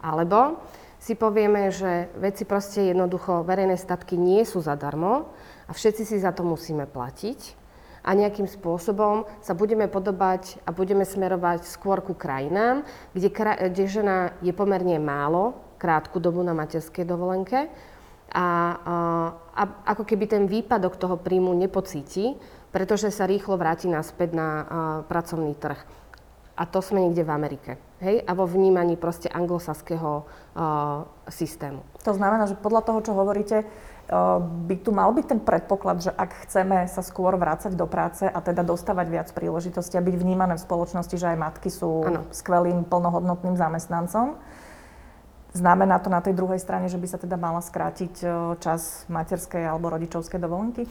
Alebo 0.00 0.62
si 0.98 1.14
povieme, 1.14 1.70
že 1.70 2.10
veci 2.18 2.48
proste 2.48 2.90
jednoducho, 2.90 3.46
verejné 3.46 3.76
statky 3.76 4.16
nie 4.18 4.42
sú 4.42 4.64
zadarmo 4.64 5.30
a 5.68 5.70
všetci 5.76 6.02
si 6.08 6.16
za 6.18 6.32
to 6.32 6.42
musíme 6.42 6.88
platiť 6.88 7.54
a 8.02 8.14
nejakým 8.16 8.48
spôsobom 8.48 9.28
sa 9.44 9.52
budeme 9.52 9.84
podobať 9.86 10.64
a 10.64 10.72
budeme 10.72 11.04
smerovať 11.04 11.68
skôr 11.68 12.00
ku 12.00 12.16
krajinám, 12.16 12.82
kde, 13.12 13.28
kde 13.68 13.84
žena 13.84 14.32
je 14.40 14.50
pomerne 14.54 14.96
málo 14.96 15.54
krátku 15.78 16.18
dobu 16.18 16.42
na 16.42 16.56
materskej 16.56 17.06
dovolenke 17.06 17.70
a, 18.28 18.44
a, 18.44 18.46
a 19.54 19.62
ako 19.94 20.04
keby 20.04 20.24
ten 20.28 20.44
výpadok 20.44 21.00
toho 21.00 21.16
príjmu 21.16 21.54
nepocíti, 21.56 22.36
pretože 22.70 23.10
sa 23.10 23.24
rýchlo 23.24 23.56
vráti 23.56 23.88
naspäť 23.88 24.30
na 24.36 24.48
a, 24.48 24.62
pracovný 25.06 25.56
trh. 25.56 25.80
A 26.58 26.66
to 26.66 26.82
sme 26.82 27.06
niekde 27.06 27.22
v 27.22 27.30
Amerike. 27.30 27.70
Hej? 28.02 28.26
A 28.26 28.34
vo 28.34 28.42
vnímaní 28.42 28.98
proste 28.98 29.30
anglosaského 29.30 30.24
a, 30.54 31.06
systému. 31.30 31.82
To 32.02 32.12
znamená, 32.14 32.50
že 32.50 32.58
podľa 32.58 32.82
toho, 32.82 32.98
čo 33.04 33.12
hovoríte, 33.14 33.66
by 34.48 34.76
tu 34.80 34.88
mal 34.88 35.12
byť 35.12 35.26
ten 35.28 35.40
predpoklad, 35.44 36.00
že 36.00 36.08
ak 36.08 36.48
chceme 36.48 36.88
sa 36.88 37.04
skôr 37.04 37.36
vrácať 37.36 37.76
do 37.76 37.84
práce 37.84 38.24
a 38.24 38.40
teda 38.40 38.64
dostávať 38.64 39.06
viac 39.12 39.28
príležitostí 39.36 40.00
a 40.00 40.06
byť 40.06 40.16
vnímané 40.16 40.56
v 40.56 40.64
spoločnosti, 40.64 41.12
že 41.12 41.28
aj 41.28 41.36
matky 41.36 41.68
sú 41.68 42.08
ano. 42.08 42.24
skvelým, 42.32 42.88
plnohodnotným 42.88 43.60
zamestnancom, 43.60 44.40
Znamená 45.48 45.96
to 45.98 46.12
na 46.12 46.20
tej 46.20 46.36
druhej 46.36 46.60
strane, 46.60 46.92
že 46.92 47.00
by 47.00 47.08
sa 47.08 47.16
teda 47.16 47.40
mala 47.40 47.64
skrátiť 47.64 48.20
čas 48.60 49.08
materskej 49.08 49.64
alebo 49.64 49.88
rodičovskej 49.88 50.36
dovolenky? 50.36 50.84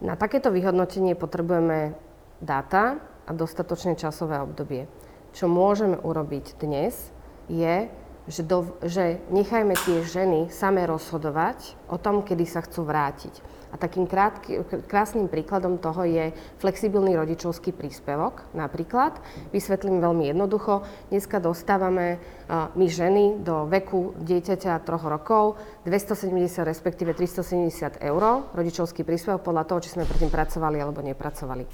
Na 0.00 0.16
takéto 0.16 0.48
vyhodnotenie 0.48 1.12
potrebujeme 1.12 1.92
dáta 2.40 2.96
a 3.28 3.30
dostatočné 3.36 4.00
časové 4.00 4.40
obdobie. 4.40 4.88
Čo 5.36 5.46
môžeme 5.46 6.00
urobiť 6.00 6.56
dnes, 6.56 7.12
je 7.52 7.86
že, 8.30 8.42
do, 8.46 8.78
že 8.86 9.18
nechajme 9.32 9.74
tie 9.74 10.06
ženy 10.06 10.48
same 10.54 10.86
rozhodovať 10.86 11.74
o 11.90 11.98
tom, 11.98 12.22
kedy 12.22 12.44
sa 12.46 12.62
chcú 12.62 12.86
vrátiť. 12.86 13.42
A 13.70 13.78
takým 13.78 14.10
krátky, 14.10 14.66
krásnym 14.90 15.30
príkladom 15.30 15.78
toho 15.78 16.02
je 16.02 16.34
flexibilný 16.58 17.14
rodičovský 17.14 17.70
príspevok. 17.70 18.42
Napríklad, 18.50 19.22
vysvetlím 19.54 20.02
veľmi 20.02 20.34
jednoducho, 20.34 20.82
dneska 21.14 21.38
dostávame 21.38 22.18
my 22.50 22.86
ženy 22.90 23.46
do 23.46 23.70
veku 23.70 24.18
dieťaťa 24.18 24.82
troch 24.82 25.06
rokov 25.06 25.54
270 25.86 26.66
respektíve 26.66 27.14
370 27.14 28.02
eur 28.02 28.22
rodičovský 28.50 29.06
príspevok 29.06 29.46
podľa 29.46 29.70
toho, 29.70 29.78
či 29.86 29.94
sme 29.94 30.02
predtým 30.02 30.34
pracovali 30.34 30.82
alebo 30.82 30.98
nepracovali. 31.06 31.64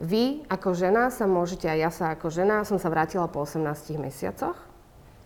Vy 0.00 0.46
ako 0.48 0.70
žena 0.72 1.10
sa 1.10 1.26
môžete, 1.26 1.68
a 1.68 1.76
ja 1.76 1.90
sa 1.90 2.14
ako 2.14 2.30
žena, 2.30 2.62
som 2.62 2.78
sa 2.78 2.88
vrátila 2.88 3.26
po 3.26 3.42
18 3.42 3.98
mesiacoch, 3.98 4.69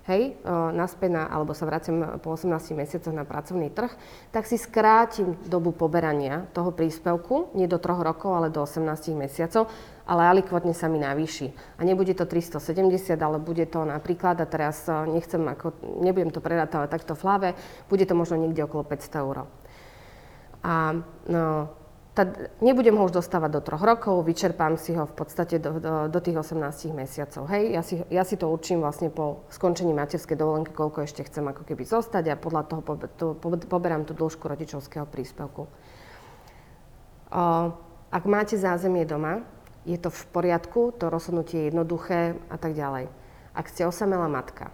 hej, 0.05 0.37
naspäť 0.77 1.11
na, 1.17 1.23
alebo 1.25 1.57
sa 1.57 1.65
vrátim 1.65 2.05
po 2.21 2.37
18 2.37 2.77
mesiacoch 2.77 3.15
na 3.17 3.25
pracovný 3.25 3.73
trh, 3.73 3.89
tak 4.29 4.45
si 4.45 4.61
skrátim 4.61 5.33
dobu 5.49 5.73
poberania 5.73 6.45
toho 6.53 6.77
príspevku, 6.77 7.57
nie 7.57 7.65
do 7.65 7.81
3 7.81 8.05
rokov, 8.05 8.37
ale 8.37 8.53
do 8.53 8.61
18 8.61 8.85
mesiacov, 9.17 9.73
ale 10.05 10.29
alikvotne 10.29 10.77
sa 10.77 10.93
mi 10.93 11.01
navýši. 11.01 11.81
A 11.81 11.89
nebude 11.89 12.13
to 12.13 12.29
370, 12.29 13.17
ale 13.17 13.41
bude 13.41 13.65
to 13.65 13.81
napríklad, 13.89 14.37
a 14.41 14.47
teraz 14.49 14.85
nechcem 15.09 15.41
ako, 15.41 15.73
nebudem 16.05 16.29
to 16.29 16.45
ale 16.45 16.93
takto 16.93 17.17
v 17.17 17.25
hlave, 17.25 17.49
bude 17.89 18.05
to 18.05 18.13
možno 18.13 18.37
niekde 18.37 18.69
okolo 18.69 18.85
500 18.85 19.25
eur. 19.25 19.49
A 20.65 21.01
no, 21.29 21.69
tá, 22.15 22.31
nebudem 22.63 22.95
ho 22.95 23.03
už 23.11 23.19
dostávať 23.19 23.51
do 23.59 23.61
troch 23.61 23.83
rokov, 23.83 24.23
vyčerpám 24.23 24.79
si 24.79 24.95
ho 24.95 25.03
v 25.03 25.15
podstate 25.19 25.59
do, 25.59 25.83
do, 25.83 25.93
do 26.07 26.19
tých 26.23 26.39
18 26.39 26.95
mesiacov. 26.95 27.51
Hej, 27.51 27.65
ja 27.75 27.83
si, 27.83 27.95
ja 28.07 28.23
si 28.23 28.39
to 28.39 28.47
určím 28.47 28.87
vlastne 28.87 29.11
po 29.11 29.43
skončení 29.51 29.91
materskej 29.91 30.39
dovolenky, 30.39 30.71
koľko 30.71 31.03
ešte 31.03 31.27
chcem 31.27 31.43
ako 31.43 31.67
keby 31.67 31.83
zostať 31.83 32.31
a 32.31 32.39
podľa 32.39 32.63
toho 32.71 32.81
po, 32.87 32.95
to, 33.19 33.27
po, 33.35 33.49
poberám 33.67 34.07
tú 34.07 34.15
dĺžku 34.15 34.47
rodičovského 34.47 35.11
príspevku. 35.11 35.67
O, 35.67 35.71
ak 38.15 38.25
máte 38.31 38.55
zázemie 38.55 39.03
doma, 39.03 39.43
je 39.83 39.99
to 39.99 40.09
v 40.15 40.23
poriadku, 40.31 40.95
to 40.95 41.11
rozhodnutie 41.11 41.67
je 41.67 41.69
jednoduché 41.75 42.39
a 42.47 42.57
tak 42.57 42.79
ďalej. 42.79 43.11
Ak 43.59 43.67
ste 43.67 43.91
osamelá 43.91 44.31
matka, 44.31 44.71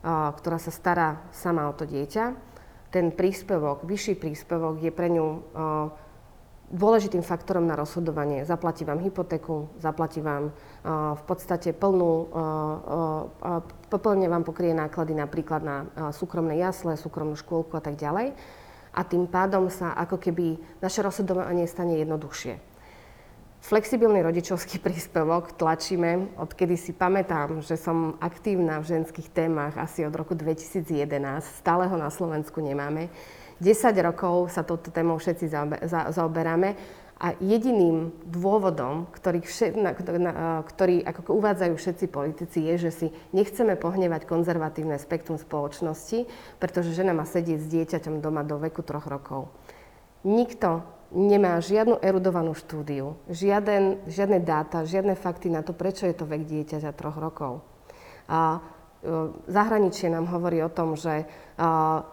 o, 0.00 0.32
ktorá 0.40 0.56
sa 0.56 0.72
stará 0.72 1.20
sama 1.36 1.68
o 1.68 1.76
to 1.76 1.84
dieťa, 1.84 2.48
ten 2.88 3.12
príspevok, 3.12 3.84
vyšší 3.84 4.16
príspevok 4.16 4.80
je 4.80 4.88
pre 4.88 5.12
ňu 5.12 5.26
o, 5.28 5.36
dôležitým 6.68 7.24
faktorom 7.24 7.64
na 7.64 7.76
rozhodovanie. 7.76 8.44
Zaplatí 8.44 8.84
vám 8.84 9.00
hypotéku, 9.00 9.72
zaplatí 9.80 10.20
vám 10.20 10.52
uh, 10.52 11.16
v 11.16 11.22
podstate 11.24 11.72
plnú, 11.72 12.28
uh, 12.28 13.60
uh, 13.60 13.96
plne 13.96 14.28
vám 14.28 14.44
pokrie 14.44 14.76
náklady 14.76 15.16
napríklad 15.16 15.60
na 15.64 15.76
súkromné 16.12 16.60
jasle, 16.60 16.94
súkromnú 17.00 17.34
škôlku 17.40 17.72
a 17.76 17.82
tak 17.82 17.96
ďalej. 17.96 18.36
A 18.92 19.00
tým 19.04 19.24
pádom 19.28 19.72
sa 19.72 19.96
ako 19.96 20.20
keby 20.20 20.60
naše 20.80 21.00
rozhodovanie 21.00 21.64
stane 21.64 21.96
jednoduchšie. 22.00 22.77
Flexibilný 23.58 24.22
rodičovský 24.22 24.78
príspevok 24.86 25.56
tlačíme, 25.58 26.38
odkedy 26.38 26.78
si 26.78 26.94
pamätám, 26.94 27.60
že 27.60 27.74
som 27.74 28.16
aktívna 28.22 28.78
v 28.80 28.98
ženských 28.98 29.28
témach 29.34 29.74
asi 29.76 30.06
od 30.06 30.14
roku 30.14 30.38
2011. 30.38 30.86
Stále 31.58 31.90
ho 31.90 31.96
na 31.98 32.08
Slovensku 32.08 32.62
nemáme 32.62 33.10
10 33.58 33.90
rokov 34.06 34.54
sa 34.54 34.62
touto 34.62 34.94
témou 34.94 35.18
všetci 35.18 35.50
zaoberáme 36.14 36.78
a 37.18 37.34
jediným 37.42 38.14
dôvodom, 38.30 39.10
ktorý, 39.10 39.42
vše, 39.42 39.74
na, 39.74 39.90
na, 40.22 40.32
ktorý 40.62 41.02
ako 41.02 41.34
uvádzajú 41.34 41.74
všetci 41.74 42.06
politici, 42.06 42.62
je, 42.70 42.74
že 42.86 42.90
si 42.94 43.06
nechceme 43.34 43.74
pohnevať 43.74 44.30
konzervatívne 44.30 44.94
spektrum 45.02 45.34
spoločnosti, 45.34 46.30
pretože 46.62 46.94
žena 46.94 47.10
má 47.10 47.26
sedieť 47.26 47.58
s 47.58 47.66
dieťaťom 47.66 48.22
doma 48.22 48.46
do 48.46 48.62
veku 48.62 48.86
troch 48.86 49.10
rokov. 49.10 49.50
Nikto 50.22 50.86
nemá 51.12 51.56
žiadnu 51.64 52.04
erudovanú 52.04 52.52
štúdiu, 52.52 53.16
žiaden, 53.32 54.04
žiadne 54.04 54.44
dáta, 54.44 54.84
žiadne 54.84 55.16
fakty 55.16 55.48
na 55.48 55.64
to, 55.64 55.72
prečo 55.72 56.04
je 56.04 56.12
to 56.12 56.28
vek 56.28 56.44
dieťaťa 56.44 56.92
troch 56.92 57.16
rokov. 57.16 57.64
A, 58.28 58.60
e, 59.00 59.32
zahraničie 59.48 60.12
nám 60.12 60.28
hovorí 60.28 60.60
o 60.60 60.68
tom, 60.68 61.00
že 61.00 61.24
a, 61.56 62.04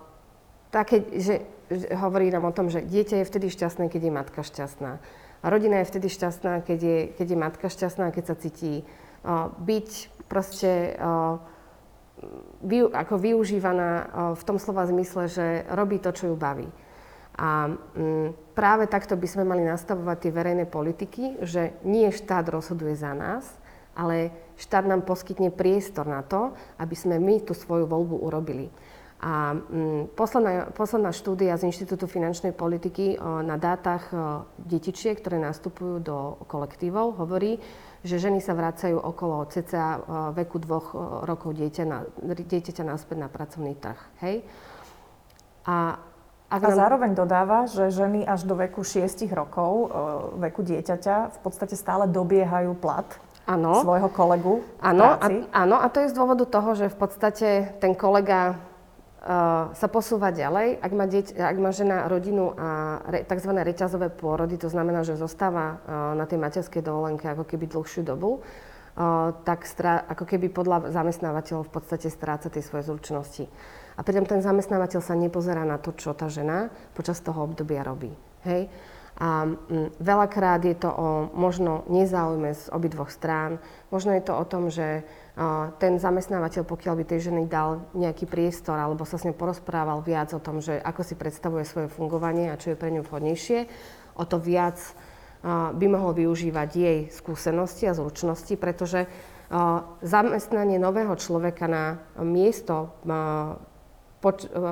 také, 0.72 1.04
že, 1.20 1.44
že 1.68 1.92
hovorí 1.92 2.32
nám 2.32 2.48
o 2.48 2.56
tom, 2.56 2.72
že 2.72 2.88
dieťa 2.88 3.24
je 3.24 3.30
vtedy 3.30 3.48
šťastné, 3.52 3.92
keď 3.92 4.02
je 4.08 4.14
matka 4.16 4.42
šťastná. 4.44 4.92
A 5.44 5.46
rodina 5.52 5.84
je 5.84 5.92
vtedy 5.92 6.08
šťastná, 6.08 6.64
keď 6.64 6.80
je, 6.80 6.98
keď 7.20 7.28
je 7.28 7.38
matka 7.38 7.68
šťastná, 7.70 8.10
keď 8.10 8.24
sa 8.34 8.36
cíti 8.40 8.82
uh, 8.82 9.54
byť 9.62 9.90
proste 10.26 10.98
uh, 10.98 11.38
vy, 12.66 12.90
ako 12.90 13.22
využívaná 13.22 13.92
uh, 13.94 14.06
v 14.34 14.42
tom 14.42 14.58
slova 14.58 14.90
zmysle, 14.90 15.30
že 15.30 15.46
robí 15.70 16.02
to, 16.02 16.10
čo 16.18 16.34
ju 16.34 16.36
baví. 16.36 16.66
A 17.36 17.68
um, 17.68 18.32
práve 18.56 18.88
takto 18.88 19.20
by 19.20 19.28
sme 19.28 19.44
mali 19.44 19.68
nastavovať 19.68 20.18
tie 20.24 20.32
verejné 20.32 20.66
politiky, 20.72 21.44
že 21.44 21.76
nie 21.84 22.08
štát 22.08 22.48
rozhoduje 22.48 22.96
za 22.96 23.12
nás, 23.12 23.44
ale 23.92 24.32
štát 24.56 24.88
nám 24.88 25.04
poskytne 25.04 25.52
priestor 25.52 26.08
na 26.08 26.24
to, 26.24 26.56
aby 26.80 26.96
sme 26.96 27.20
my 27.20 27.44
tú 27.44 27.52
svoju 27.52 27.88
voľbu 27.88 28.24
urobili. 28.24 28.72
A 29.26 29.56
mm, 29.56 30.16
posledná, 30.16 30.70
posledná 30.76 31.16
štúdia 31.16 31.56
z 31.56 31.72
Inštitútu 31.72 32.06
finančnej 32.06 32.52
politiky 32.52 33.16
o, 33.16 33.40
na 33.42 33.56
dátach 33.56 34.04
o, 34.12 34.16
detičiek, 34.60 35.16
ktoré 35.18 35.40
nastupujú 35.40 36.04
do 36.04 36.18
kolektívov, 36.52 37.16
hovorí, 37.20 37.58
že 38.06 38.20
ženy 38.22 38.44
sa 38.44 38.54
vracajú 38.54 39.00
okolo 39.02 39.50
cca 39.50 40.04
veku 40.38 40.62
dvoch 40.62 40.94
rokov 41.26 41.58
dieťa 41.58 41.84
na, 41.90 42.06
dieťaťa 42.22 42.86
naspäť 42.86 43.18
na 43.18 43.30
pracovný 43.32 43.74
trh. 43.74 43.98
Hej? 44.22 44.46
A, 45.66 45.98
a 46.64 46.70
zároveň 46.72 47.12
dodáva, 47.12 47.68
že 47.68 47.92
ženy 47.92 48.24
až 48.24 48.48
do 48.48 48.56
veku 48.56 48.86
6 48.86 49.28
rokov, 49.36 49.92
veku 50.40 50.64
dieťaťa, 50.64 51.36
v 51.36 51.40
podstate 51.44 51.76
stále 51.76 52.08
dobiehajú 52.08 52.78
plat 52.80 53.06
ano. 53.46 53.82
svojho 53.82 54.10
kolegu 54.10 54.66
Áno, 54.82 55.18
a, 55.18 55.28
áno, 55.54 55.76
a 55.78 55.88
to 55.90 56.02
je 56.02 56.12
z 56.12 56.18
dôvodu 56.18 56.46
toho, 56.50 56.74
že 56.74 56.90
v 56.90 56.98
podstate 56.98 57.50
ten 57.78 57.94
kolega 57.94 58.56
uh, 58.56 59.70
sa 59.74 59.88
posúva 59.90 60.34
ďalej. 60.34 60.82
Ak 60.82 60.92
má, 60.92 61.06
dieť, 61.06 61.38
ak 61.38 61.58
má 61.62 61.70
žena 61.70 62.10
rodinu 62.10 62.54
a 62.58 63.00
re, 63.06 63.20
tzv. 63.22 63.52
reťazové 63.54 64.10
pôrody, 64.10 64.58
to 64.58 64.70
znamená, 64.70 65.06
že 65.06 65.18
zostáva 65.18 65.78
uh, 65.78 66.18
na 66.18 66.26
tej 66.26 66.42
materskej 66.42 66.82
dovolenke 66.82 67.30
ako 67.30 67.46
keby 67.46 67.70
dlhšiu 67.70 68.02
dobu, 68.02 68.42
tak 69.44 69.68
strá, 69.68 70.08
ako 70.08 70.24
keby 70.24 70.48
podľa 70.48 70.88
zamestnávateľov 70.96 71.68
v 71.68 71.74
podstate 71.76 72.08
stráca 72.08 72.48
tie 72.48 72.64
svoje 72.64 72.88
zručnosti. 72.88 73.44
A 73.96 74.04
pritom 74.04 74.28
ten 74.28 74.44
zamestnávateľ 74.44 75.00
sa 75.00 75.16
nepozerá 75.16 75.64
na 75.64 75.80
to, 75.80 75.96
čo 75.96 76.12
tá 76.12 76.28
žena 76.28 76.68
počas 76.92 77.24
toho 77.24 77.48
obdobia 77.48 77.82
robí. 77.82 78.12
Hej? 78.44 78.68
A 79.16 79.48
m, 79.48 79.56
veľakrát 80.04 80.60
je 80.68 80.76
to 80.76 80.92
o 80.92 81.32
možno 81.32 81.88
nezáujme 81.88 82.52
z 82.52 82.68
obidvoch 82.76 83.08
strán. 83.08 83.64
Možno 83.88 84.12
je 84.12 84.24
to 84.28 84.36
o 84.36 84.44
tom, 84.44 84.68
že 84.68 85.08
ten 85.80 86.00
zamestnávateľ, 86.00 86.64
pokiaľ 86.64 86.94
by 87.00 87.04
tej 87.08 87.32
ženy 87.32 87.48
dal 87.48 87.84
nejaký 87.92 88.24
priestor 88.24 88.80
alebo 88.80 89.04
sa 89.04 89.20
s 89.20 89.28
ňou 89.28 89.36
porozprával 89.36 90.00
viac 90.00 90.32
o 90.32 90.40
tom, 90.40 90.64
že 90.64 90.80
ako 90.80 91.04
si 91.04 91.16
predstavuje 91.16 91.68
svoje 91.68 91.92
fungovanie 91.92 92.52
a 92.52 92.60
čo 92.60 92.72
je 92.72 92.80
pre 92.80 92.88
ňu 92.88 93.04
vhodnejšie, 93.04 93.68
o 94.16 94.24
to 94.24 94.40
viac 94.40 94.80
by 95.76 95.86
mohol 95.92 96.16
využívať 96.16 96.70
jej 96.72 97.00
skúsenosti 97.12 97.84
a 97.88 97.96
zručnosti, 97.96 98.56
pretože 98.56 99.12
zamestnanie 100.02 100.80
nového 100.80 101.14
človeka 101.20 101.68
na 101.68 102.00
miesto, 102.24 102.96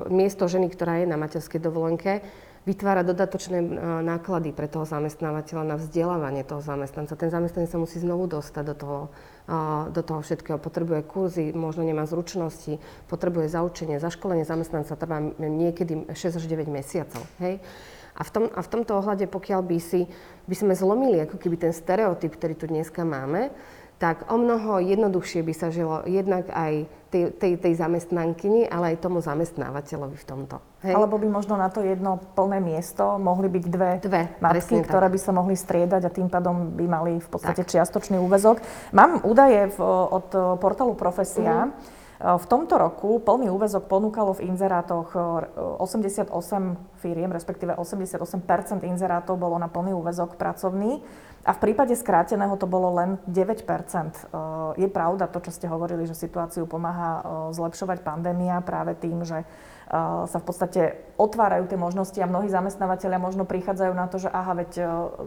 miesto 0.10 0.50
ženy, 0.50 0.72
ktorá 0.72 1.04
je 1.04 1.12
na 1.12 1.20
materskej 1.20 1.62
dovolenke, 1.62 2.26
vytvára 2.64 3.04
dodatočné 3.04 3.60
náklady 4.08 4.56
pre 4.56 4.72
toho 4.72 4.88
zamestnávateľa 4.88 5.64
na 5.68 5.76
vzdelávanie 5.76 6.48
toho 6.48 6.64
zamestnanca. 6.64 7.20
Ten 7.20 7.28
zamestnanec 7.28 7.70
sa 7.70 7.82
musí 7.82 8.00
znovu 8.00 8.26
dostať 8.32 8.64
do 8.72 8.76
toho 8.76 9.00
do 9.92 10.02
toho 10.04 10.24
všetkého. 10.24 10.56
Potrebuje 10.56 11.04
kurzy, 11.04 11.52
možno 11.52 11.84
nemá 11.84 12.08
zručnosti, 12.08 12.80
potrebuje 13.12 13.52
zaučenie, 13.52 14.00
zaškolenie 14.00 14.48
zamestnanca 14.48 14.96
trvá 14.96 15.20
niekedy 15.36 16.08
6 16.16 16.40
až 16.40 16.46
9 16.48 16.72
mesiacov. 16.72 17.28
Hej? 17.44 17.60
A 18.14 18.22
v, 18.22 18.30
tom, 18.30 18.46
a 18.54 18.62
v 18.62 18.72
tomto 18.72 18.94
ohľade, 18.94 19.26
pokiaľ 19.26 19.62
by, 19.66 19.78
si, 19.82 20.06
by 20.46 20.56
sme 20.56 20.74
zlomili 20.78 21.26
ako 21.26 21.42
keby 21.42 21.58
ten 21.58 21.74
stereotyp, 21.74 22.38
ktorý 22.38 22.54
tu 22.54 22.66
dneska 22.70 23.02
máme, 23.02 23.50
tak 24.04 24.28
o 24.28 24.36
mnoho 24.36 24.84
jednoduchšie 24.84 25.48
by 25.48 25.54
sa 25.56 25.72
žilo 25.72 26.04
jednak 26.04 26.52
aj 26.52 26.92
tej, 27.08 27.32
tej, 27.40 27.56
tej 27.56 27.74
zamestnankyni, 27.80 28.68
ale 28.68 28.92
aj 28.92 29.06
tomu 29.08 29.24
zamestnávateľovi 29.24 30.20
v 30.20 30.26
tomto. 30.28 30.60
Hej? 30.84 30.92
Alebo 30.92 31.16
by 31.16 31.32
možno 31.32 31.56
na 31.56 31.72
to 31.72 31.80
jedno 31.80 32.20
plné 32.36 32.60
miesto 32.60 33.16
mohli 33.16 33.48
byť 33.48 33.64
dve, 33.72 33.92
dve 34.04 34.28
matky, 34.44 34.84
ktoré 34.84 35.08
tak. 35.08 35.14
by 35.16 35.20
sa 35.24 35.32
mohli 35.32 35.56
striedať 35.56 36.02
a 36.04 36.12
tým 36.12 36.28
pádom 36.28 36.76
by 36.76 36.84
mali 36.84 37.24
v 37.24 37.28
podstate 37.32 37.64
tak. 37.64 37.72
čiastočný 37.72 38.20
úvezok. 38.20 38.60
Mám 38.92 39.24
údaje 39.24 39.72
v, 39.72 39.80
od 40.12 40.60
portálu 40.60 41.00
Profesia. 41.00 41.72
Mm-hmm 41.72 42.02
v 42.24 42.46
tomto 42.48 42.80
roku 42.80 43.20
plný 43.20 43.52
úvezok 43.52 43.92
ponúkalo 43.92 44.32
v 44.40 44.48
inzerátoch 44.48 45.12
88 45.84 46.32
firiem, 47.04 47.28
respektíve 47.28 47.76
88 47.76 48.24
inzerátov 48.88 49.36
bolo 49.36 49.60
na 49.60 49.68
plný 49.68 49.92
úvezok 49.92 50.40
pracovný. 50.40 51.04
A 51.44 51.52
v 51.52 51.60
prípade 51.60 51.92
skráteného 52.00 52.56
to 52.56 52.64
bolo 52.64 52.96
len 52.96 53.20
9% 53.28 53.68
Je 54.80 54.88
pravda 54.88 55.28
to, 55.28 55.44
čo 55.44 55.52
ste 55.52 55.68
hovorili, 55.68 56.08
že 56.08 56.16
situáciu 56.16 56.64
pomáha 56.66 57.22
zlepšovať 57.52 58.00
pandémia 58.02 58.64
práve 58.64 58.96
tým, 58.96 59.28
že 59.28 59.44
sa 60.26 60.38
v 60.40 60.46
podstate 60.48 60.82
otvárajú 61.20 61.70
tie 61.70 61.78
možnosti 61.78 62.18
a 62.18 62.26
mnohí 62.26 62.50
zamestnávateľia 62.50 63.20
možno 63.22 63.44
prichádzajú 63.46 63.94
na 63.94 64.08
to, 64.10 64.18
že 64.24 64.32
aha, 64.32 64.56
veď 64.66 64.72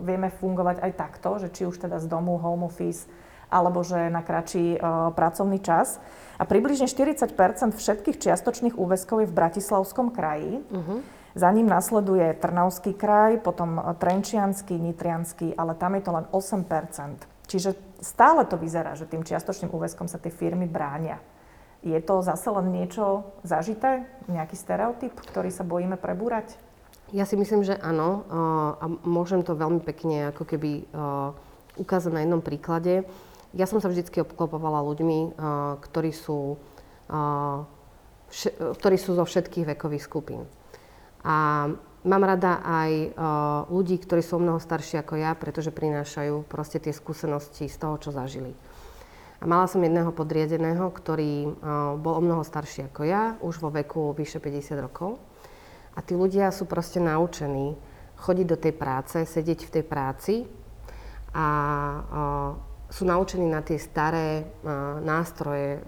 vieme 0.02 0.32
fungovať 0.32 0.82
aj 0.82 0.92
takto, 0.96 1.38
že 1.38 1.52
či 1.52 1.68
už 1.68 1.78
teda 1.78 2.02
z 2.02 2.08
domu, 2.10 2.40
home 2.40 2.66
office, 2.66 3.06
alebo 3.46 3.86
že 3.86 4.10
na 4.10 4.26
kratší 4.26 4.80
pracovný 5.14 5.62
čas. 5.62 6.02
A 6.40 6.48
približne 6.48 6.90
40 6.90 7.30
všetkých 7.76 8.18
čiastočných 8.18 8.74
úväzkov 8.74 9.22
je 9.22 9.30
v 9.30 9.36
Bratislavskom 9.36 10.10
kraji. 10.10 10.64
Uh-huh. 10.66 10.98
Za 11.36 11.52
ním 11.52 11.68
nasleduje 11.68 12.32
Trnavský 12.40 12.96
kraj, 12.96 13.44
potom 13.44 13.76
Trenčianský, 14.00 14.80
Nitrianský, 14.80 15.52
ale 15.52 15.76
tam 15.76 16.00
je 16.00 16.02
to 16.02 16.10
len 16.16 16.24
8% 16.32 17.36
Čiže 17.46 17.78
stále 18.02 18.42
to 18.44 18.58
vyzerá, 18.58 18.98
že 18.98 19.06
tým 19.06 19.22
čiastočným 19.22 19.70
úväzkom 19.70 20.10
sa 20.10 20.18
tie 20.18 20.34
firmy 20.34 20.66
bránia. 20.66 21.22
Je 21.86 21.94
to 22.02 22.18
zase 22.18 22.50
len 22.50 22.74
niečo 22.74 23.22
zažité? 23.46 24.02
Nejaký 24.26 24.58
stereotyp, 24.58 25.14
ktorý 25.14 25.54
sa 25.54 25.62
bojíme 25.62 25.94
prebúrať? 25.94 26.58
Ja 27.14 27.22
si 27.22 27.38
myslím, 27.38 27.62
že 27.62 27.78
áno. 27.78 28.26
A 28.82 28.84
môžem 29.06 29.46
to 29.46 29.54
veľmi 29.54 29.78
pekne 29.78 30.34
ako 30.34 30.42
keby 30.42 30.90
ukázať 31.78 32.10
na 32.10 32.26
jednom 32.26 32.42
príklade. 32.42 33.06
Ja 33.54 33.70
som 33.70 33.78
sa 33.78 33.86
vždy 33.86 34.26
obklopovala 34.26 34.82
ľuďmi, 34.82 35.38
ktorí 35.86 36.10
sú, 36.10 36.58
ktorí 38.58 38.96
sú 38.98 39.14
zo 39.14 39.22
všetkých 39.22 39.78
vekových 39.78 40.02
skupín. 40.02 40.50
A 41.26 41.66
mám 42.06 42.22
rada 42.22 42.62
aj 42.62 43.18
ľudí, 43.66 43.98
ktorí 43.98 44.22
sú 44.22 44.38
mnoho 44.38 44.62
starší 44.62 45.02
ako 45.02 45.18
ja, 45.18 45.34
pretože 45.34 45.74
prinášajú 45.74 46.46
proste 46.46 46.78
tie 46.78 46.94
skúsenosti 46.94 47.66
z 47.66 47.76
toho, 47.82 47.98
čo 47.98 48.14
zažili. 48.14 48.54
A 49.36 49.44
mala 49.44 49.66
som 49.66 49.82
jedného 49.82 50.14
podriadeného, 50.14 50.86
ktorý 50.94 51.50
bol 51.98 52.14
o 52.16 52.22
mnoho 52.22 52.46
starší 52.46 52.88
ako 52.88 53.02
ja, 53.04 53.34
už 53.42 53.58
vo 53.58 53.74
veku 53.74 54.14
vyše 54.14 54.38
50 54.38 54.86
rokov. 54.86 55.18
A 55.92 56.00
tí 56.00 56.14
ľudia 56.14 56.54
sú 56.54 56.64
proste 56.64 57.02
naučení 57.02 57.74
chodiť 58.16 58.46
do 58.46 58.56
tej 58.56 58.72
práce, 58.72 59.18
sedieť 59.26 59.68
v 59.68 59.74
tej 59.74 59.84
práci 59.84 60.34
a 61.36 61.46
sú 62.88 63.04
naučení 63.04 63.44
na 63.50 63.60
tie 63.60 63.76
staré 63.76 64.46
nástroje 65.04 65.84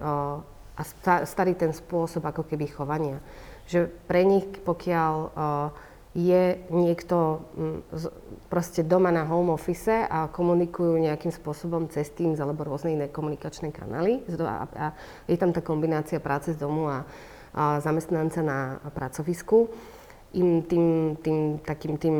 a 0.77 0.81
sta- 0.85 1.25
starý 1.25 1.57
ten 1.57 1.73
spôsob 1.73 2.21
ako 2.21 2.45
keby 2.45 2.69
chovania. 2.69 3.17
Že 3.69 3.93
pre 4.09 4.25
nich, 4.25 4.49
pokiaľ 4.65 5.13
uh, 5.13 5.69
je 6.17 6.57
niekto 6.73 7.45
z, 7.93 8.09
proste 8.49 8.81
doma 8.81 9.13
na 9.13 9.29
home 9.29 9.53
office 9.53 9.93
a 10.09 10.25
komunikujú 10.25 10.97
nejakým 10.97 11.29
spôsobom 11.29 11.85
cez 11.93 12.09
Teams 12.09 12.41
alebo 12.41 12.65
rôzne 12.65 12.97
iné 12.97 13.05
komunikačné 13.13 13.69
kanály 13.69 14.25
a 14.41 14.97
je 15.29 15.37
tam 15.37 15.53
tá 15.53 15.61
kombinácia 15.61 16.17
práce 16.17 16.57
z 16.57 16.57
domu 16.57 16.89
a, 16.89 17.05
a 17.53 17.77
zamestnanca 17.77 18.41
na 18.41 18.81
pracovisku, 18.89 19.69
im 20.33 20.65
tým, 20.65 21.13
tým 21.21 21.61
takým 21.61 22.01
tým 22.01 22.17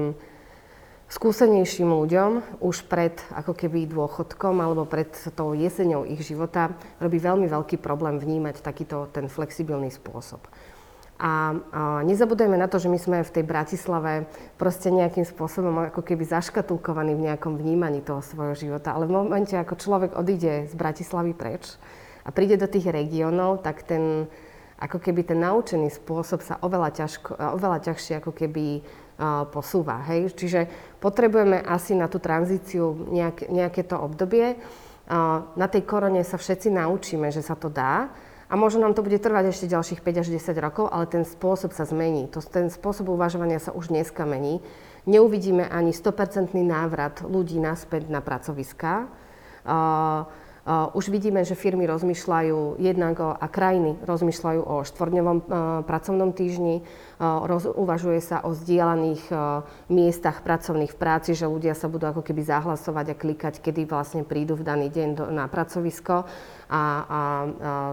skúsenejším 1.10 1.90
ľuďom 1.90 2.62
už 2.62 2.86
pred 2.86 3.18
ako 3.34 3.58
keby 3.58 3.90
dôchodkom 3.90 4.62
alebo 4.62 4.86
pred 4.86 5.10
tou 5.34 5.58
jeseňou 5.58 6.06
ich 6.06 6.22
života 6.22 6.78
robí 7.02 7.18
veľmi 7.18 7.50
veľký 7.50 7.82
problém 7.82 8.22
vnímať 8.22 8.62
takýto 8.62 9.10
ten 9.10 9.26
flexibilný 9.26 9.90
spôsob. 9.90 10.46
A, 11.20 11.52
a 11.76 12.00
nezabudujeme 12.08 12.56
na 12.56 12.72
to, 12.72 12.80
že 12.80 12.88
my 12.88 12.96
sme 12.96 13.18
v 13.28 13.34
tej 13.36 13.44
Bratislave 13.44 14.24
proste 14.56 14.88
nejakým 14.88 15.28
spôsobom 15.28 15.92
ako 15.92 16.00
keby 16.00 16.24
zaškatulkovaní 16.24 17.12
v 17.12 17.28
nejakom 17.28 17.60
vnímaní 17.60 18.00
toho 18.00 18.24
svojho 18.24 18.56
života. 18.56 18.96
Ale 18.96 19.04
v 19.04 19.20
momente, 19.20 19.52
ako 19.60 19.76
človek 19.76 20.16
odíde 20.16 20.72
z 20.72 20.74
Bratislavy 20.80 21.36
preč 21.36 21.76
a 22.24 22.32
príde 22.32 22.56
do 22.56 22.72
tých 22.72 22.88
regiónov, 22.88 23.60
tak 23.68 23.84
ten, 23.84 24.32
ako 24.80 24.96
keby 25.04 25.28
ten 25.28 25.44
naučený 25.44 25.92
spôsob 25.92 26.40
sa 26.40 26.56
oveľa, 26.64 27.04
ťažko, 27.04 27.36
oveľa 27.36 27.92
ťažšie 27.92 28.24
ako 28.24 28.32
keby 28.32 28.80
posúva. 29.52 30.00
Hej? 30.08 30.32
Čiže 30.40 30.72
potrebujeme 31.04 31.60
asi 31.60 32.00
na 32.00 32.08
tú 32.08 32.24
tranzíciu 32.24 33.12
nejak, 33.12 33.52
nejaké 33.52 33.84
to 33.84 34.00
obdobie. 34.00 34.56
Na 35.60 35.68
tej 35.68 35.84
korone 35.84 36.24
sa 36.24 36.40
všetci 36.40 36.72
naučíme, 36.72 37.28
že 37.28 37.44
sa 37.44 37.60
to 37.60 37.68
dá. 37.68 38.08
A 38.50 38.58
možno 38.58 38.82
nám 38.82 38.98
to 38.98 39.06
bude 39.06 39.22
trvať 39.22 39.54
ešte 39.54 39.70
ďalších 39.70 40.02
5 40.02 40.22
až 40.26 40.28
10 40.34 40.58
rokov, 40.58 40.90
ale 40.90 41.06
ten 41.06 41.22
spôsob 41.22 41.70
sa 41.70 41.86
zmení. 41.86 42.26
To, 42.34 42.42
ten 42.42 42.74
spôsob 42.74 43.14
uvažovania 43.14 43.62
sa 43.62 43.70
už 43.78 43.94
dneska 43.94 44.26
mení. 44.26 44.58
Neuvidíme 45.06 45.70
ani 45.70 45.94
100% 45.94 46.58
návrat 46.58 47.22
ľudí 47.22 47.62
naspäť 47.62 48.10
na 48.10 48.26
pracoviská. 48.26 49.06
Uh, 49.62 50.26
už 50.70 51.10
vidíme, 51.10 51.42
že 51.42 51.58
firmy 51.58 51.90
rozmýšľajú 51.90 52.78
jednak 52.78 53.18
o, 53.18 53.34
a 53.34 53.46
krajiny 53.50 53.98
rozmýšľajú 54.06 54.62
o 54.62 54.76
štvordňovom 54.86 55.38
uh, 55.42 55.46
pracovnom 55.82 56.30
týždni, 56.30 56.86
uh, 56.86 57.42
roz, 57.50 57.66
uvažuje 57.66 58.22
sa 58.22 58.46
o 58.46 58.54
zdieľaných 58.54 59.34
miestach 59.90 60.46
pracovných 60.46 60.94
v 60.94 61.00
práci, 61.00 61.34
že 61.34 61.50
ľudia 61.50 61.74
sa 61.74 61.90
budú 61.90 62.06
ako 62.10 62.22
keby 62.22 62.46
zahlasovať 62.46 63.06
a 63.14 63.20
klikať, 63.20 63.54
kedy 63.60 63.90
vlastne 63.90 64.22
prídu 64.22 64.54
v 64.54 64.66
daný 64.66 64.88
deň 64.94 65.10
do, 65.18 65.26
na 65.34 65.50
pracovisko 65.50 66.24
a, 66.24 66.26
a, 66.70 66.78
a 66.78 67.22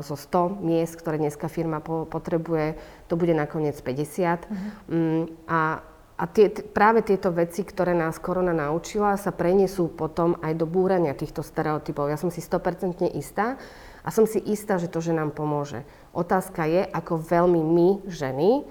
zo 0.05 0.17
100 0.17 0.61
miest, 0.61 1.01
ktoré 1.01 1.17
dneska 1.17 1.49
firma 1.49 1.81
po, 1.81 2.05
potrebuje, 2.05 2.77
to 3.09 3.17
bude 3.17 3.33
nakoniec 3.33 3.81
50. 3.81 4.47
Uh-huh. 4.47 4.59
Um, 4.93 5.25
a 5.49 5.81
a 6.17 6.25
tie, 6.25 6.49
práve 6.49 7.05
tieto 7.05 7.29
veci, 7.29 7.61
ktoré 7.61 7.93
nás 7.93 8.17
korona 8.17 8.57
naučila, 8.57 9.21
sa 9.21 9.37
prenesú 9.37 9.93
potom 9.93 10.41
aj 10.41 10.57
do 10.57 10.65
búrania 10.65 11.13
týchto 11.13 11.45
stereotypov. 11.45 12.09
Ja 12.09 12.17
som 12.17 12.33
si 12.33 12.41
100% 12.41 13.05
istá 13.13 13.61
a 14.01 14.09
som 14.09 14.25
si 14.25 14.41
istá, 14.41 14.81
že 14.81 14.89
to, 14.89 15.05
že 15.05 15.13
nám 15.13 15.37
pomôže. 15.37 15.85
Otázka 16.17 16.65
je, 16.65 16.89
ako 16.89 17.21
veľmi 17.21 17.61
my, 17.61 17.89
ženy, 18.09 18.65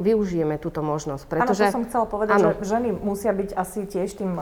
využijeme 0.00 0.56
túto 0.56 0.80
možnosť. 0.80 1.28
Pretože, 1.28 1.68
ano, 1.68 1.72
to 1.72 1.76
som 1.76 1.86
chcela 1.92 2.06
povedať, 2.08 2.36
ano. 2.40 2.48
že 2.56 2.64
ženy 2.64 2.88
musia 3.04 3.36
byť 3.36 3.50
asi 3.52 3.84
tiež 3.84 4.16
tým 4.16 4.40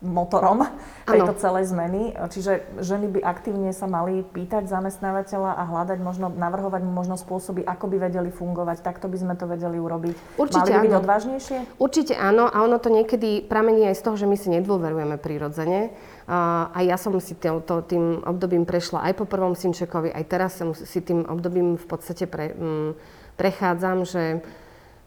motorom 0.00 0.64
tejto 1.04 1.32
ano. 1.36 1.40
celej 1.40 1.64
zmeny. 1.68 2.16
Čiže 2.16 2.80
ženy 2.80 3.06
by 3.16 3.20
aktívne 3.20 3.70
sa 3.76 3.84
mali 3.84 4.24
pýtať 4.24 4.66
zamestnávateľa 4.66 5.60
a 5.60 5.62
hľadať 5.68 5.98
možno, 6.00 6.32
navrhovať 6.32 6.80
mu 6.84 6.92
možno 6.92 7.20
spôsoby, 7.20 7.64
ako 7.64 7.86
by 7.92 8.10
vedeli 8.10 8.32
fungovať. 8.32 8.80
Takto 8.80 9.12
by 9.12 9.16
sme 9.20 9.34
to 9.36 9.44
vedeli 9.44 9.76
urobiť. 9.76 10.40
Určite 10.40 10.72
mali 10.72 10.72
by 10.72 10.84
byť 10.88 10.92
áno. 10.92 11.00
odvážnejšie? 11.04 11.58
Určite 11.76 12.14
áno 12.16 12.48
a 12.48 12.56
ono 12.64 12.80
to 12.80 12.88
niekedy 12.88 13.44
pramení 13.44 13.92
aj 13.92 14.00
z 14.00 14.02
toho, 14.08 14.16
že 14.16 14.26
my 14.26 14.36
si 14.40 14.48
nedôverujeme 14.48 15.20
prirodzene. 15.20 15.92
A 16.30 16.78
ja 16.86 16.94
som 16.94 17.10
si 17.18 17.34
tým, 17.34 17.58
to, 17.66 17.82
tým 17.82 18.22
obdobím 18.22 18.62
prešla 18.62 19.10
aj 19.10 19.18
po 19.18 19.26
prvom 19.26 19.58
synčekovi, 19.58 20.14
aj 20.14 20.24
teraz 20.30 20.62
som 20.62 20.70
si 20.78 21.02
tým 21.02 21.26
obdobím 21.26 21.74
v 21.74 21.86
podstate 21.90 22.30
pre, 22.30 22.54
m, 22.54 22.94
prechádzam, 23.34 24.06
že 24.06 24.38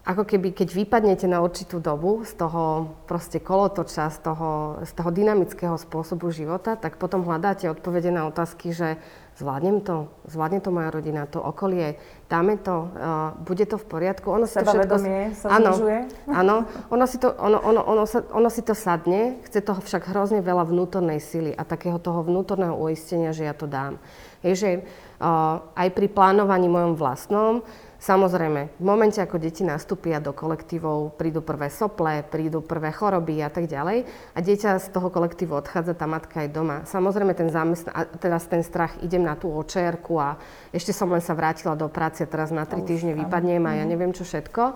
ako 0.03 0.27
keby, 0.27 0.51
keď 0.51 0.67
vypadnete 0.75 1.31
na 1.31 1.39
určitú 1.39 1.79
dobu 1.79 2.27
z 2.27 2.35
toho 2.35 2.91
proste 3.07 3.39
kolotoča, 3.39 4.11
z 4.11 4.19
toho, 4.19 4.51
z 4.83 4.91
toho 4.91 5.09
dynamického 5.15 5.79
spôsobu 5.79 6.27
života, 6.27 6.75
tak 6.75 6.99
potom 6.99 7.23
hľadáte 7.23 7.71
odpovede 7.71 8.11
na 8.11 8.27
otázky, 8.27 8.75
že 8.75 8.99
zvládnem 9.39 9.79
to, 9.79 10.11
zvládne 10.27 10.59
to 10.59 10.75
moja 10.75 10.91
rodina, 10.91 11.23
to 11.23 11.39
okolie, 11.39 11.95
dáme 12.27 12.59
to, 12.59 12.91
uh, 12.91 13.31
bude 13.47 13.63
to 13.63 13.79
v 13.79 13.85
poriadku. 13.87 14.27
Ono 14.27 14.43
si 14.43 14.59
to 14.59 14.75
všetko... 14.75 14.95
sa 15.39 15.47
áno, 15.55 15.71
znižuje. 15.71 15.99
Áno, 16.29 16.55
ono 16.91 17.05
si, 17.07 17.17
to, 17.17 17.31
ono, 17.39 17.57
ono, 17.63 17.81
ono, 17.87 18.03
sa, 18.03 18.27
ono 18.35 18.51
si 18.51 18.61
to 18.61 18.75
sadne, 18.75 19.39
chce 19.47 19.63
toho 19.63 19.79
však 19.79 20.11
hrozne 20.11 20.43
veľa 20.43 20.67
vnútornej 20.67 21.23
sily 21.23 21.55
a 21.55 21.63
takého 21.63 21.95
toho 21.95 22.27
vnútorného 22.27 22.75
uistenia, 22.75 23.31
že 23.31 23.47
ja 23.47 23.55
to 23.55 23.71
dám. 23.71 23.97
Je, 24.43 24.51
že 24.51 24.71
uh, 25.23 25.63
aj 25.79 25.95
pri 25.95 26.11
plánovaní 26.11 26.67
mojom 26.67 26.99
vlastnom 26.99 27.63
Samozrejme, 28.03 28.75
v 28.75 28.83
momente, 28.83 29.23
ako 29.23 29.39
deti 29.39 29.63
nastúpia 29.63 30.19
do 30.19 30.35
kolektívov, 30.35 31.15
prídu 31.15 31.39
prvé 31.39 31.71
sople, 31.71 32.27
prídu 32.27 32.59
prvé 32.59 32.91
choroby 32.91 33.39
a 33.39 33.47
tak 33.47 33.71
ďalej 33.71 34.03
a 34.35 34.43
dieťa 34.43 34.75
z 34.75 34.91
toho 34.91 35.07
kolektívu 35.07 35.55
odchádza, 35.55 35.95
tá 35.95 36.03
matka 36.03 36.43
je 36.43 36.51
doma. 36.51 36.83
Samozrejme, 36.83 37.31
ten 37.31 37.47
zamestn- 37.47 37.95
a 37.95 38.03
teraz 38.19 38.43
ten 38.51 38.59
strach, 38.59 38.91
idem 38.99 39.23
na 39.23 39.39
tú 39.39 39.47
očerku 39.55 40.19
a 40.19 40.35
ešte 40.75 40.91
som 40.91 41.07
len 41.15 41.23
sa 41.23 41.31
vrátila 41.31 41.79
do 41.79 41.87
práce, 41.87 42.27
teraz 42.27 42.51
na 42.51 42.67
tri 42.67 42.83
týždne 42.83 43.15
vypadnem 43.15 43.63
a 43.63 43.79
ja 43.79 43.87
mhm. 43.87 43.91
neviem 43.95 44.11
čo 44.11 44.27
všetko. 44.27 44.75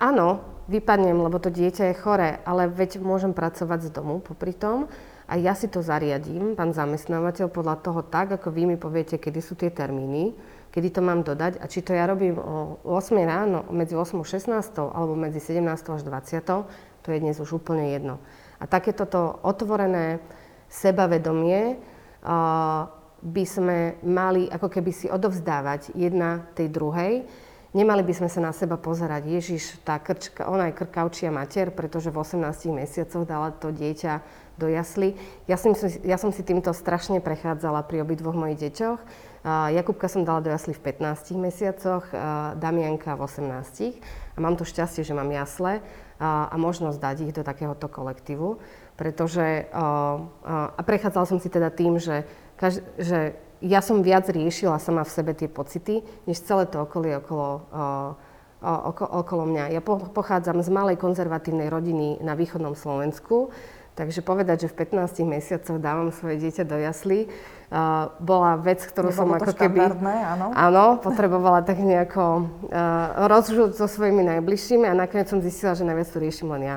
Áno, 0.00 0.40
vypadnem, 0.72 1.20
lebo 1.20 1.36
to 1.36 1.52
dieťa 1.52 1.92
je 1.92 2.00
chore, 2.00 2.40
ale 2.48 2.64
veď 2.64 2.96
môžem 3.04 3.36
pracovať 3.36 3.86
z 3.86 3.90
domu 3.92 4.24
popri 4.24 4.56
tom 4.56 4.88
a 5.28 5.36
ja 5.36 5.52
si 5.52 5.68
to 5.68 5.84
zariadím, 5.84 6.56
pán 6.56 6.72
zamestnávateľ, 6.72 7.52
podľa 7.52 7.76
toho 7.84 8.00
tak, 8.00 8.40
ako 8.40 8.48
vy 8.48 8.72
mi 8.72 8.76
poviete, 8.80 9.20
kedy 9.20 9.44
sú 9.44 9.52
tie 9.52 9.68
termíny 9.68 10.32
kedy 10.72 10.88
to 10.88 11.00
mám 11.04 11.20
dodať 11.20 11.60
a 11.60 11.68
či 11.68 11.84
to 11.84 11.92
ja 11.92 12.08
robím 12.08 12.40
o 12.40 12.80
8 12.88 13.12
ráno, 13.22 13.68
medzi 13.68 13.92
8 13.92 14.16
a 14.16 14.24
16 14.24 14.80
alebo 14.80 15.12
medzi 15.12 15.38
17 15.38 15.68
až 15.68 16.02
20, 16.02 17.04
to 17.04 17.08
je 17.12 17.18
dnes 17.20 17.36
už 17.36 17.60
úplne 17.60 17.92
jedno. 17.92 18.16
A 18.56 18.64
takéto 18.64 19.04
to 19.04 19.36
otvorené 19.44 20.24
sebavedomie 20.72 21.76
uh, 21.76 22.88
by 23.22 23.44
sme 23.44 24.00
mali 24.02 24.48
ako 24.48 24.72
keby 24.72 24.90
si 24.90 25.06
odovzdávať 25.12 25.92
jedna 25.92 26.48
tej 26.56 26.72
druhej. 26.72 27.28
Nemali 27.72 28.04
by 28.04 28.12
sme 28.12 28.28
sa 28.28 28.40
na 28.44 28.52
seba 28.52 28.76
pozerať, 28.76 29.32
Ježiš, 29.32 29.80
tá 29.80 29.96
krčka, 29.96 30.44
ona 30.44 30.68
je 30.68 30.76
krkavčia 30.76 31.32
mater, 31.32 31.72
pretože 31.72 32.12
v 32.12 32.20
18 32.20 32.68
mesiacoch 32.68 33.24
dala 33.24 33.48
to 33.48 33.72
dieťa 33.72 34.20
do 34.60 34.68
jasly. 34.68 35.16
Ja 35.48 35.56
som, 35.56 35.72
ja 36.04 36.20
som 36.20 36.36
si 36.36 36.44
týmto 36.44 36.68
strašne 36.76 37.24
prechádzala 37.24 37.88
pri 37.88 38.04
obidvoch 38.04 38.36
mojich 38.36 38.68
deťoch 38.68 39.00
Jakubka 39.44 40.06
som 40.06 40.22
dala 40.22 40.38
do 40.38 40.54
jasly 40.54 40.70
v 40.70 40.94
15 40.94 41.34
mesiacoch, 41.34 42.06
Damianka 42.54 43.18
v 43.18 43.26
18. 43.26 43.98
A 44.34 44.38
mám 44.38 44.54
to 44.54 44.62
šťastie, 44.62 45.02
že 45.02 45.18
mám 45.18 45.34
jasle 45.34 45.82
a 46.22 46.54
možnosť 46.54 46.98
dať 47.02 47.16
ich 47.26 47.34
do 47.34 47.42
takéhoto 47.42 47.90
kolektívu, 47.90 48.62
pretože 48.94 49.66
a 49.74 50.80
prechádzala 50.86 51.26
som 51.26 51.42
si 51.42 51.50
teda 51.50 51.74
tým, 51.74 51.98
že, 51.98 52.22
že 53.02 53.34
ja 53.58 53.82
som 53.82 54.06
viac 54.06 54.30
riešila 54.30 54.78
sama 54.78 55.02
v 55.02 55.10
sebe 55.10 55.34
tie 55.34 55.50
pocity, 55.50 56.06
než 56.30 56.46
celé 56.46 56.70
to 56.70 56.86
okolie 56.86 57.18
okolo, 57.18 57.66
okolo 59.10 59.42
mňa. 59.50 59.74
Ja 59.74 59.82
pochádzam 60.14 60.62
z 60.62 60.70
malej 60.70 61.02
konzervatívnej 61.02 61.66
rodiny 61.66 62.22
na 62.22 62.38
východnom 62.38 62.78
Slovensku, 62.78 63.50
Takže 63.92 64.24
povedať, 64.24 64.64
že 64.64 64.68
v 64.72 64.88
15 64.88 65.20
mesiacoch 65.28 65.76
dávam 65.76 66.08
svoje 66.16 66.40
dieťa 66.40 66.64
do 66.64 66.80
jaslí, 66.80 67.28
uh, 67.28 68.08
bola 68.24 68.56
vec, 68.56 68.80
ktorú 68.80 69.12
Nebolo 69.12 69.20
som 69.20 69.36
ako 69.36 69.52
keby... 69.52 69.78
áno. 70.32 70.46
Áno, 70.56 70.84
potrebovala 70.96 71.60
tak 71.60 71.76
nejako 71.76 72.48
uh, 72.72 73.28
rozžuť 73.28 73.76
so 73.76 73.84
svojimi 73.84 74.24
najbližšími 74.32 74.88
a 74.88 74.96
nakoniec 74.96 75.28
som 75.28 75.44
zistila, 75.44 75.76
že 75.76 75.84
najviac 75.84 76.08
to 76.08 76.24
riešim 76.24 76.48
len 76.56 76.62
ja. 76.64 76.76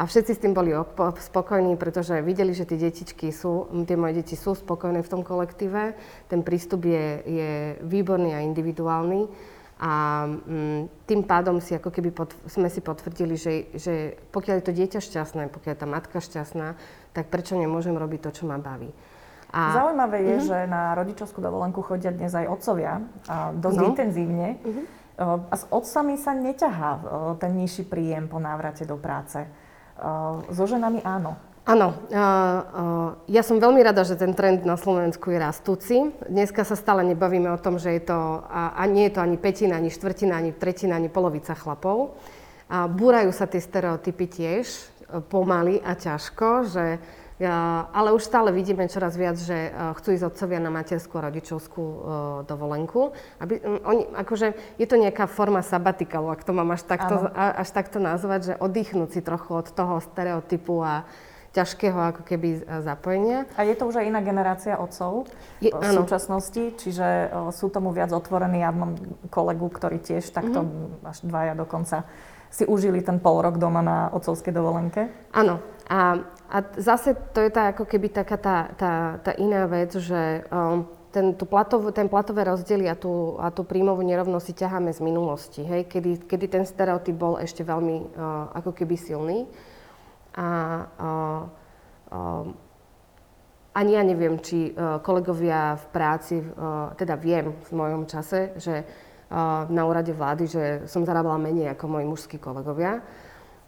A 0.00 0.08
všetci 0.08 0.32
s 0.32 0.40
tým 0.40 0.56
boli 0.56 0.72
spokojní, 1.20 1.76
pretože 1.76 2.24
videli, 2.24 2.56
že 2.56 2.64
tie 2.64 2.80
detičky 2.80 3.28
sú, 3.28 3.68
tie 3.84 4.00
moje 4.00 4.24
deti 4.24 4.32
sú 4.32 4.56
spokojné 4.56 5.04
v 5.04 5.12
tom 5.12 5.20
kolektíve. 5.20 5.92
Ten 6.32 6.40
prístup 6.40 6.88
je, 6.88 7.20
je 7.28 7.50
výborný 7.84 8.32
a 8.32 8.40
individuálny. 8.40 9.28
A 9.80 10.24
mm, 10.28 11.08
tým 11.08 11.24
pádom 11.24 11.56
si 11.56 11.72
ako 11.72 11.88
keby 11.88 12.12
pod, 12.12 12.36
sme 12.44 12.68
si 12.68 12.84
potvrdili, 12.84 13.40
že, 13.40 13.72
že 13.72 14.20
pokiaľ 14.28 14.60
je 14.60 14.66
to 14.68 14.76
dieťa 14.76 15.00
šťastné, 15.00 15.48
pokiaľ 15.48 15.72
je 15.72 15.80
tá 15.80 15.88
matka 15.88 16.20
šťastná, 16.20 16.76
tak 17.16 17.32
prečo 17.32 17.56
nemôžem 17.56 17.96
robiť 17.96 18.28
to, 18.28 18.30
čo 18.30 18.44
ma 18.44 18.60
baví. 18.60 18.92
A... 19.50 19.80
Zaujímavé 19.80 20.22
je, 20.22 20.36
uh-huh. 20.36 20.48
že 20.52 20.58
na 20.68 20.92
rodičovskú 20.94 21.40
dovolenku 21.40 21.80
chodia 21.80 22.12
dnes 22.12 22.30
aj 22.36 22.46
otcovia, 22.46 23.02
a 23.26 23.56
dosť 23.56 23.78
no. 23.80 23.86
intenzívne. 23.88 24.48
Uh-huh. 24.62 24.84
A 25.48 25.54
s 25.56 25.64
otcami 25.68 26.16
sa 26.20 26.32
neťahá 26.36 26.90
ten 27.40 27.52
nižší 27.56 27.84
príjem 27.88 28.28
po 28.28 28.40
návrate 28.40 28.88
do 28.88 28.96
práce. 28.96 29.44
So 30.48 30.64
ženami 30.64 31.04
áno. 31.04 31.36
Áno, 31.68 31.92
ja 33.28 33.42
som 33.44 33.60
veľmi 33.60 33.84
rada, 33.84 34.00
že 34.00 34.16
ten 34.16 34.32
trend 34.32 34.64
na 34.64 34.80
Slovensku 34.80 35.28
je 35.28 35.38
rastúci. 35.38 35.96
Dneska 36.24 36.64
sa 36.64 36.72
stále 36.72 37.04
nebavíme 37.04 37.52
o 37.52 37.60
tom, 37.60 37.76
že 37.76 38.00
je 38.00 38.02
to, 38.08 38.18
a, 38.48 38.80
nie 38.88 39.12
je 39.12 39.14
to 39.14 39.20
ani 39.20 39.36
petina, 39.36 39.76
ani 39.76 39.92
štvrtina, 39.92 40.40
ani 40.40 40.56
tretina, 40.56 40.96
ani 40.96 41.12
polovica 41.12 41.52
chlapov. 41.52 42.16
A 42.70 42.88
búrajú 42.88 43.34
sa 43.34 43.44
tie 43.44 43.60
stereotypy 43.60 44.30
tiež 44.30 44.66
e, 44.66 44.82
pomaly 45.26 45.82
a 45.82 45.98
ťažko, 45.98 46.70
že 46.70 46.84
ale 47.48 48.12
už 48.12 48.20
stále 48.20 48.52
vidíme 48.52 48.84
čoraz 48.84 49.16
viac, 49.16 49.40
že 49.40 49.72
e, 49.72 49.96
chcú 49.96 50.12
ísť 50.12 50.28
otcovia 50.28 50.60
na 50.60 50.68
materskú 50.68 51.16
a 51.16 51.24
rodičovskú 51.32 51.82
e, 51.82 51.96
dovolenku. 52.44 53.16
Aby, 53.40 53.64
oni, 53.64 54.12
akože 54.12 54.76
je 54.76 54.86
to 54.86 55.00
nejaká 55.00 55.24
forma 55.24 55.64
sabatikalu, 55.64 56.28
ak 56.28 56.44
to 56.44 56.52
mám 56.52 56.68
až 56.76 56.84
takto, 56.84 57.32
až 57.34 57.68
takto 57.72 57.96
nazvať, 57.96 58.40
že 58.44 58.54
oddychnúť 58.60 59.10
si 59.16 59.20
trochu 59.24 59.56
od 59.56 59.72
toho 59.72 60.04
stereotypu 60.04 60.84
a, 60.84 61.08
ťažkého 61.50 61.98
ako 62.14 62.22
keby 62.22 62.48
e, 62.58 62.60
zapojenia. 62.86 63.46
A 63.58 63.66
je 63.66 63.74
to 63.74 63.90
už 63.90 63.98
aj 63.98 64.06
iná 64.06 64.22
generácia 64.22 64.78
otcov 64.78 65.26
je, 65.58 65.74
v 65.74 65.82
áno. 65.82 66.06
súčasnosti, 66.06 66.78
čiže 66.78 67.06
e, 67.26 67.26
sú 67.50 67.66
tomu 67.74 67.90
viac 67.90 68.14
otvorení. 68.14 68.62
Ja 68.62 68.70
mám 68.70 68.94
kolegu, 69.34 69.66
ktorý 69.66 69.98
tiež 69.98 70.30
takto, 70.30 70.62
mm-hmm. 70.62 71.10
až 71.10 71.18
dvaja 71.26 71.54
dokonca, 71.58 72.06
si 72.50 72.66
užili 72.66 73.02
ten 73.02 73.22
pol 73.22 73.42
rok 73.42 73.62
doma 73.62 73.82
na 73.82 74.10
otcovskej 74.10 74.50
dovolenke. 74.54 75.10
Áno. 75.34 75.62
A, 75.90 76.22
a 76.50 76.56
zase 76.78 77.18
to 77.34 77.42
je 77.42 77.50
tá 77.50 77.74
ako 77.74 77.86
keby 77.86 78.10
taká 78.10 78.38
tá, 78.38 78.56
tá, 78.74 78.92
tá 79.22 79.32
iná 79.38 79.66
vec, 79.66 79.94
že 79.94 80.46
um, 80.50 80.86
ten, 81.10 81.34
tú 81.34 81.46
platov, 81.46 81.90
ten 81.90 82.06
platové 82.06 82.46
rozdiely 82.46 82.86
a 82.86 82.94
tú, 82.94 83.38
a 83.42 83.50
tú 83.50 83.66
príjmovú 83.66 84.02
nerovnosť 84.06 84.46
si 84.46 84.54
ťaháme 84.54 84.90
z 84.94 85.00
minulosti, 85.02 85.62
hej? 85.66 85.90
Kedy, 85.90 86.30
kedy 86.30 86.46
ten 86.46 86.62
stereotyp 86.66 87.18
bol 87.18 87.38
ešte 87.42 87.66
veľmi 87.66 88.14
uh, 88.14 88.54
ako 88.54 88.70
keby 88.70 88.94
silný. 88.94 89.50
A, 90.40 90.48
a, 90.48 91.10
a 92.08 92.18
ani 93.76 93.92
ja 93.94 94.02
neviem, 94.02 94.40
či 94.40 94.72
uh, 94.72 94.98
kolegovia 95.04 95.76
v 95.76 95.86
práci, 95.92 96.40
uh, 96.40 96.90
teda 96.96 97.14
viem 97.20 97.52
v 97.52 97.70
mojom 97.76 98.08
čase, 98.08 98.56
že 98.56 98.82
uh, 98.82 99.68
na 99.68 99.84
úrade 99.84 100.10
vlády, 100.10 100.44
že 100.48 100.64
som 100.88 101.04
zarábala 101.04 101.38
menej 101.38 101.76
ako 101.76 101.84
moji 101.86 102.06
mužskí 102.08 102.36
kolegovia. 102.40 103.04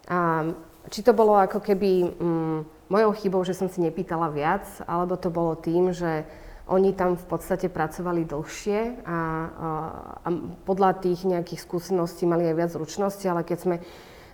A 0.08 0.48
či 0.90 1.04
to 1.06 1.14
bolo 1.14 1.38
ako 1.38 1.62
keby 1.62 2.18
um, 2.18 2.66
mojou 2.90 3.12
chybou, 3.14 3.46
že 3.46 3.54
som 3.54 3.70
si 3.70 3.78
nepýtala 3.78 4.32
viac, 4.32 4.66
alebo 4.88 5.14
to 5.14 5.30
bolo 5.30 5.54
tým, 5.54 5.94
že 5.94 6.26
oni 6.66 6.94
tam 6.94 7.14
v 7.14 7.26
podstate 7.26 7.68
pracovali 7.68 8.26
dlhšie 8.26 9.02
a, 9.02 9.10
a, 9.12 9.18
a 10.24 10.28
podľa 10.64 11.04
tých 11.04 11.26
nejakých 11.26 11.62
skúseností 11.62 12.26
mali 12.26 12.46
aj 12.48 12.56
viac 12.58 12.70
zručnosti, 12.70 13.26
ale 13.26 13.42
keď 13.42 13.58
sme 13.58 13.76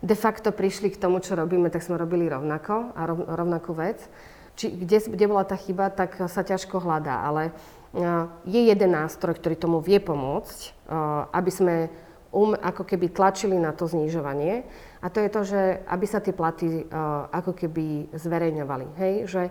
de 0.03 0.17
facto 0.17 0.55
prišli 0.55 0.95
k 0.95 1.01
tomu, 1.01 1.19
čo 1.19 1.35
robíme, 1.35 1.71
tak 1.71 1.83
sme 1.83 1.99
robili 1.99 2.31
rovnako 2.31 2.95
a 2.95 3.01
rov, 3.07 3.19
rovnakú 3.27 3.75
vec. 3.75 4.03
Či, 4.59 4.75
kde, 4.75 4.99
kde 5.15 5.27
bola 5.31 5.47
tá 5.47 5.55
chyba, 5.55 5.91
tak 5.91 6.19
sa 6.27 6.43
ťažko 6.43 6.83
hľadá, 6.83 7.23
ale 7.23 7.55
uh, 7.95 8.27
je 8.43 8.59
jeden 8.59 8.91
nástroj, 8.91 9.39
ktorý 9.39 9.55
tomu 9.55 9.79
vie 9.79 10.03
pomôcť, 10.03 10.59
uh, 10.91 11.31
aby 11.31 11.51
sme 11.51 11.75
um, 12.35 12.59
ako 12.59 12.83
keby 12.83 13.15
tlačili 13.15 13.55
na 13.55 13.71
to 13.71 13.87
znižovanie. 13.87 14.67
A 14.99 15.07
to 15.15 15.23
je 15.23 15.31
to, 15.31 15.41
že 15.47 15.63
aby 15.87 16.07
sa 16.11 16.19
tie 16.19 16.35
platy 16.35 16.91
ako 17.31 17.55
keby 17.55 18.11
zverejňovali. 18.19 18.87
Hej? 18.99 19.15
Že 19.31 19.43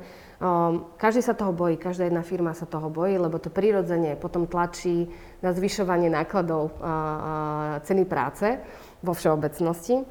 um, 0.43 0.91
každý 0.99 1.23
sa 1.23 1.39
toho 1.39 1.55
bojí, 1.55 1.79
každá 1.79 2.03
jedna 2.03 2.19
firma 2.19 2.51
sa 2.51 2.67
toho 2.67 2.91
bojí, 2.91 3.15
lebo 3.15 3.39
to 3.39 3.47
prirodzene 3.47 4.19
potom 4.19 4.43
tlačí 4.43 5.07
na 5.39 5.55
zvyšovanie 5.55 6.11
nákladov 6.11 6.67
uh, 6.67 6.83
uh, 6.83 6.99
ceny 7.79 8.03
práce 8.03 8.59
vo 8.99 9.15
všeobecnosti 9.15 10.03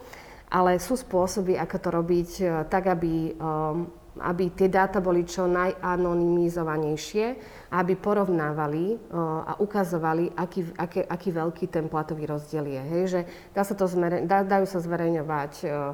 ale 0.51 0.79
sú 0.79 0.95
spôsoby, 0.95 1.59
ako 1.59 1.77
to 1.83 1.89
robiť 1.91 2.31
e, 2.39 2.45
tak, 2.71 2.87
aby, 2.87 3.35
um, 3.35 3.91
aby 4.23 4.55
tie 4.55 4.71
dáta 4.71 5.03
boli 5.03 5.27
čo 5.27 5.51
najanonymizovanejšie 5.51 7.27
aby 7.67 7.99
porovnávali 7.99 8.95
uh, 8.95 9.43
a 9.43 9.53
ukazovali, 9.59 10.33
aký, 10.39 10.71
aký, 10.79 11.03
aký 11.05 11.29
veľký 11.35 11.67
ten 11.67 11.91
platový 11.91 12.31
rozdiel 12.31 12.65
je. 12.65 12.83
Hej? 12.89 13.03
Že 13.11 13.21
dá 13.53 13.63
sa 13.67 13.75
to 13.75 13.85
zmere, 13.91 14.23
dá, 14.25 14.47
dajú 14.47 14.65
sa 14.71 14.79
zverejňovať 14.79 15.53
uh, 15.67 15.93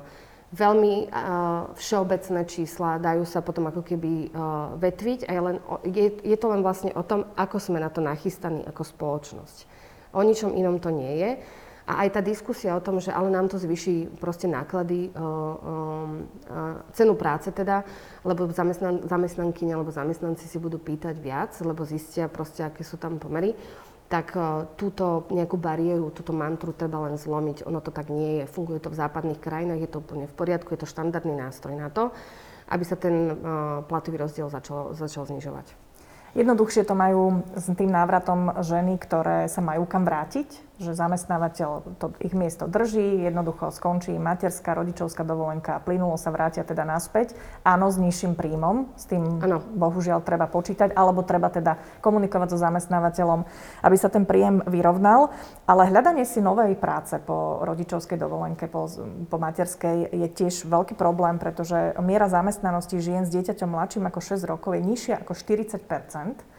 veľmi 0.53 1.09
všeobecné 1.81 2.45
čísla, 2.45 3.01
dajú 3.01 3.25
sa 3.25 3.41
potom 3.41 3.73
ako 3.73 3.81
keby 3.81 4.29
vetviť 4.77 5.25
a 5.25 5.31
je, 5.33 5.41
len, 5.41 5.57
je, 5.88 6.07
je 6.21 6.37
to 6.37 6.47
len 6.53 6.61
vlastne 6.61 6.93
o 6.93 7.01
tom, 7.01 7.25
ako 7.41 7.57
sme 7.57 7.81
na 7.81 7.88
to 7.88 8.05
nachystaní 8.05 8.61
ako 8.69 8.85
spoločnosť. 8.85 9.65
O 10.12 10.21
ničom 10.21 10.53
inom 10.53 10.77
to 10.77 10.93
nie 10.93 11.25
je. 11.25 11.31
A 11.83 12.07
aj 12.07 12.14
tá 12.14 12.21
diskusia 12.23 12.79
o 12.79 12.85
tom, 12.85 13.03
že 13.03 13.11
ale 13.11 13.27
nám 13.27 13.51
to 13.51 13.59
zvyší 13.59 14.07
proste 14.23 14.47
náklady, 14.47 15.11
o, 15.12 15.18
o, 15.18 15.25
o, 15.25 15.31
cenu 16.95 17.18
práce 17.18 17.51
teda, 17.51 17.83
lebo 18.23 18.47
zamestnan, 18.55 19.03
zamestnanky 19.11 19.66
alebo 19.66 19.90
zamestnanci 19.90 20.47
si 20.47 20.59
budú 20.62 20.79
pýtať 20.79 21.18
viac, 21.18 21.51
lebo 21.59 21.83
zistia 21.83 22.31
proste, 22.31 22.62
aké 22.62 22.87
sú 22.87 23.03
tam 23.03 23.18
pomery, 23.18 23.59
tak 24.12 24.37
túto 24.77 25.25
nejakú 25.33 25.57
bariéru, 25.57 26.12
túto 26.12 26.37
mantru 26.37 26.77
treba 26.77 27.01
len 27.09 27.16
zlomiť. 27.16 27.64
Ono 27.64 27.81
to 27.81 27.88
tak 27.88 28.12
nie 28.12 28.45
je. 28.45 28.45
Funguje 28.45 28.77
to 28.77 28.92
v 28.92 29.01
západných 29.01 29.40
krajinách, 29.40 29.81
je 29.81 29.88
to 29.88 30.05
úplne 30.05 30.29
v 30.29 30.35
poriadku, 30.37 30.77
je 30.77 30.85
to 30.85 30.92
štandardný 30.92 31.33
nástroj 31.33 31.73
na 31.81 31.88
to, 31.88 32.12
aby 32.68 32.85
sa 32.85 33.01
ten 33.01 33.40
platový 33.88 34.21
rozdiel 34.21 34.53
začal, 34.53 34.92
začal 34.92 35.25
znižovať. 35.25 35.73
Jednoduchšie 36.37 36.85
to 36.85 36.97
majú 36.97 37.45
s 37.57 37.68
tým 37.73 37.92
návratom 37.92 38.53
ženy, 38.61 39.01
ktoré 39.01 39.49
sa 39.49 39.64
majú 39.64 39.88
kam 39.88 40.05
vrátiť? 40.05 40.72
Že 40.83 40.99
zamestnávateľ 40.99 41.99
to, 42.03 42.12
ich 42.18 42.35
miesto 42.35 42.66
drží, 42.66 43.23
jednoducho 43.23 43.71
skončí 43.71 44.12
materská, 44.18 44.75
rodičovská 44.75 45.23
dovolenka 45.23 45.79
a 45.79 45.83
plynulo 45.83 46.18
sa 46.18 46.35
vrátia 46.35 46.66
teda 46.66 46.83
naspäť. 46.83 47.38
Áno, 47.62 47.88
s 47.88 47.97
nižším 47.97 48.35
príjmom, 48.35 48.90
s 48.99 49.07
tým 49.07 49.38
ano. 49.38 49.62
bohužiaľ 49.62 50.21
treba 50.27 50.51
počítať, 50.51 50.92
alebo 50.92 51.23
treba 51.23 51.49
teda 51.49 51.79
komunikovať 52.03 52.49
so 52.53 52.59
zamestnávateľom, 52.59 53.47
aby 53.87 53.97
sa 53.97 54.11
ten 54.11 54.27
príjem 54.27 54.61
vyrovnal. 54.66 55.31
Ale 55.64 55.88
hľadanie 55.88 56.27
si 56.27 56.42
novej 56.42 56.75
práce 56.77 57.16
po 57.23 57.62
rodičovskej 57.62 58.18
dovolenke, 58.18 58.66
po, 58.66 58.90
po 59.31 59.37
materskej 59.38 60.11
je 60.11 60.29
tiež 60.29 60.66
veľký 60.66 60.99
problém, 60.99 61.38
pretože 61.38 61.95
miera 62.03 62.27
zamestnanosti 62.27 62.99
žien 62.99 63.25
s 63.25 63.33
dieťaťom 63.33 63.71
mladším 63.71 64.11
ako 64.11 64.21
6 64.21 64.45
rokov 64.45 64.75
je 64.77 64.83
nižšia 64.83 65.14
ako 65.23 65.33
40 65.38 66.52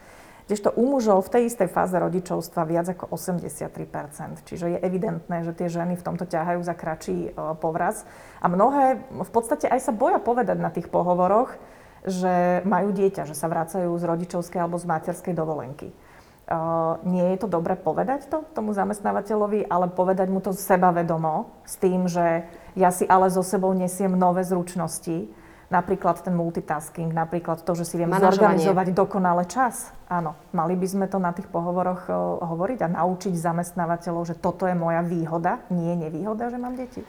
Kdežto 0.44 0.76
u 0.76 0.84
mužov 0.92 1.24
v 1.24 1.40
tej 1.40 1.44
istej 1.48 1.72
fáze 1.72 1.96
rodičovstva 1.96 2.68
viac 2.68 2.92
ako 2.92 3.16
83% 3.16 4.44
Čiže 4.44 4.76
je 4.76 4.80
evidentné, 4.84 5.48
že 5.48 5.56
tie 5.56 5.72
ženy 5.72 5.96
v 5.96 6.04
tomto 6.04 6.28
ťahajú 6.28 6.60
za 6.60 6.76
kračí 6.76 7.32
e, 7.32 7.58
povraz. 7.64 8.04
A 8.44 8.52
mnohé 8.52 9.00
v 9.08 9.32
podstate 9.32 9.72
aj 9.72 9.88
sa 9.88 9.96
boja 9.96 10.20
povedať 10.20 10.60
na 10.60 10.68
tých 10.68 10.92
pohovoroch, 10.92 11.56
že 12.04 12.60
majú 12.68 12.92
dieťa, 12.92 13.24
že 13.24 13.36
sa 13.40 13.48
vracajú 13.48 13.88
z 13.96 14.04
rodičovskej 14.04 14.60
alebo 14.60 14.76
z 14.76 14.90
materskej 14.92 15.32
dovolenky. 15.32 15.96
Uh, 16.44 17.00
nie 17.08 17.24
je 17.32 17.40
to 17.40 17.48
dobre 17.48 17.80
povedať 17.80 18.28
to 18.28 18.44
tomu 18.52 18.76
zamestnávateľovi, 18.76 19.64
ale 19.64 19.88
povedať 19.88 20.28
mu 20.28 20.44
to 20.44 20.52
sebavedomo 20.52 21.48
s 21.64 21.80
tým, 21.80 22.12
že 22.12 22.44
ja 22.76 22.92
si 22.92 23.08
ale 23.08 23.32
so 23.32 23.40
sebou 23.40 23.72
nesiem 23.72 24.12
nové 24.12 24.44
zručnosti, 24.44 25.32
Napríklad 25.74 26.22
ten 26.22 26.38
multitasking, 26.38 27.10
napríklad 27.10 27.66
to, 27.66 27.74
že 27.74 27.90
si 27.90 27.98
viem 27.98 28.14
zorganizovať 28.14 28.94
dokonale 28.94 29.50
čas. 29.50 29.90
Áno, 30.06 30.38
mali 30.54 30.78
by 30.78 30.86
sme 30.86 31.06
to 31.10 31.18
na 31.18 31.34
tých 31.34 31.50
pohovoroch 31.50 32.06
uh, 32.06 32.46
hovoriť 32.46 32.86
a 32.86 32.94
naučiť 32.94 33.34
zamestnávateľov, 33.34 34.30
že 34.30 34.38
toto 34.38 34.70
je 34.70 34.78
moja 34.78 35.02
výhoda, 35.02 35.66
nie 35.74 35.98
nevýhoda, 35.98 36.54
že 36.54 36.62
mám 36.62 36.78
deti. 36.78 37.02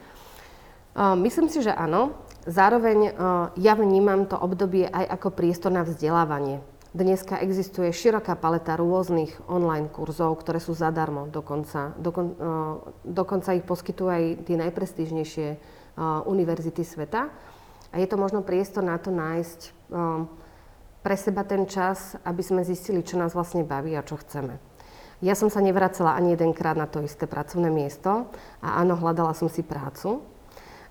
Uh, 0.97 1.13
myslím 1.21 1.45
si, 1.45 1.61
že 1.61 1.69
áno. 1.69 2.17
Zároveň 2.49 2.97
uh, 3.13 3.53
ja 3.53 3.77
vnímam 3.77 4.25
to 4.25 4.33
obdobie 4.33 4.89
aj 4.89 5.13
ako 5.13 5.29
priestor 5.29 5.69
na 5.69 5.85
vzdelávanie. 5.85 6.65
Dneska 6.95 7.43
existuje 7.43 7.91
široká 7.91 8.39
paleta 8.39 8.79
rôznych 8.79 9.35
online 9.51 9.91
kurzov, 9.91 10.39
ktoré 10.39 10.63
sú 10.63 10.71
zadarmo 10.71 11.27
dokonca. 11.27 11.91
Dokon, 11.99 12.39
dokonca 13.03 13.51
ich 13.51 13.67
poskytujú 13.67 14.07
aj 14.07 14.23
tie 14.47 14.55
najprestížnejšie 14.55 15.47
univerzity 16.23 16.87
sveta. 16.87 17.27
A 17.95 18.03
je 18.03 18.11
to 18.11 18.19
možno 18.19 18.43
priestor 18.43 18.83
na 18.83 18.99
to 18.99 19.07
nájsť 19.07 19.59
um, 19.87 20.27
pre 20.99 21.15
seba 21.15 21.47
ten 21.47 21.63
čas, 21.63 22.19
aby 22.27 22.43
sme 22.43 22.67
zistili, 22.67 22.99
čo 22.99 23.15
nás 23.15 23.31
vlastne 23.31 23.63
baví 23.63 23.95
a 23.95 24.03
čo 24.03 24.19
chceme. 24.19 24.59
Ja 25.23 25.31
som 25.31 25.47
sa 25.47 25.63
nevracala 25.63 26.11
ani 26.11 26.35
jedenkrát 26.35 26.75
na 26.75 26.91
to 26.91 26.99
isté 26.99 27.23
pracovné 27.23 27.71
miesto 27.71 28.27
a 28.59 28.83
áno, 28.83 28.99
hľadala 28.99 29.31
som 29.31 29.47
si 29.47 29.63
prácu. 29.63 30.19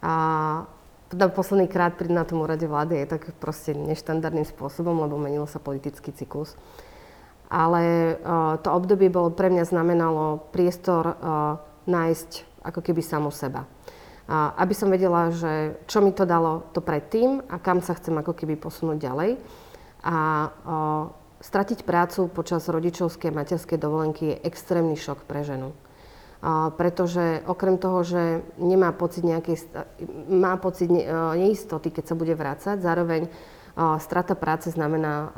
A 0.00 0.64
posledný 1.12 1.68
krát 1.68 2.00
pri 2.00 2.08
na 2.08 2.24
tom 2.24 2.40
úrade 2.40 2.64
vlády 2.64 3.04
je 3.04 3.20
tak 3.20 3.36
proste 3.36 3.76
neštandardným 3.76 4.48
spôsobom, 4.48 4.96
lebo 5.04 5.20
menil 5.20 5.44
sa 5.44 5.60
politický 5.60 6.08
cyklus. 6.08 6.56
Ale 7.52 8.16
uh, 8.16 8.56
to 8.64 8.72
obdobie 8.72 9.12
bolo 9.12 9.28
pre 9.28 9.52
mňa 9.52 9.68
znamenalo 9.68 10.40
priestor 10.56 11.04
uh, 11.04 11.14
nájsť 11.84 12.64
ako 12.64 12.80
keby 12.80 13.04
samu 13.04 13.28
seba 13.28 13.68
aby 14.32 14.72
som 14.72 14.88
vedela, 14.88 15.28
že 15.28 15.76
čo 15.84 16.00
mi 16.00 16.08
to 16.08 16.24
dalo 16.24 16.64
to 16.72 16.80
predtým 16.80 17.44
a 17.44 17.60
kam 17.60 17.84
sa 17.84 17.92
chcem 17.92 18.16
ako 18.16 18.32
keby 18.32 18.56
posunúť 18.56 18.96
ďalej. 18.96 19.30
A 20.04 20.16
o, 20.16 20.48
stratiť 21.44 21.84
prácu 21.84 22.32
počas 22.32 22.64
rodičovskej 22.68 23.28
a 23.32 23.36
materskej 23.36 23.76
dovolenky 23.76 24.32
je 24.32 24.40
extrémny 24.48 24.96
šok 24.96 25.28
pre 25.28 25.44
ženu. 25.44 25.76
A, 26.40 26.72
pretože 26.72 27.44
okrem 27.44 27.76
toho, 27.76 28.00
že 28.00 28.40
nemá 28.56 28.96
pocit 28.96 29.28
nejakej, 29.28 29.64
má 30.32 30.56
pocit 30.56 30.88
ne, 30.88 31.04
neistoty, 31.36 31.92
keď 31.92 32.04
sa 32.12 32.16
bude 32.16 32.32
vrácať, 32.32 32.80
zároveň 32.80 33.28
o, 33.28 34.00
strata 34.00 34.32
práce 34.32 34.72
znamená 34.72 35.12
o, 35.16 35.28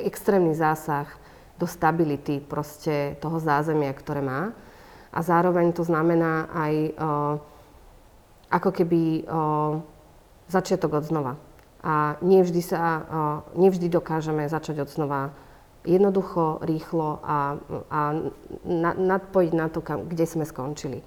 extrémny 0.00 0.56
zásah 0.56 1.08
do 1.60 1.68
stability 1.68 2.40
proste 2.40 3.20
toho 3.20 3.36
zázemia, 3.36 3.92
ktoré 3.92 4.24
má. 4.24 4.56
A 5.12 5.20
zároveň 5.20 5.76
to 5.76 5.84
znamená 5.84 6.48
aj 6.56 6.74
o, 6.76 6.92
ako 8.48 8.70
keby 8.72 9.00
o, 9.00 9.80
začiatok 10.48 11.00
od 11.00 11.04
znova. 11.04 11.32
A 11.84 12.16
nevždy, 12.24 12.60
sa, 12.64 12.78
o, 12.80 12.92
nevždy 13.60 13.92
dokážeme 13.92 14.48
začať 14.48 14.82
od 14.82 14.90
znova 14.90 15.30
jednoducho, 15.84 16.60
rýchlo 16.64 17.22
a, 17.22 17.56
a 17.88 18.00
na, 18.66 18.90
nadpojiť 18.96 19.52
na 19.54 19.66
to, 19.70 19.80
kam, 19.84 20.08
kde 20.08 20.26
sme 20.26 20.44
skončili. 20.44 21.04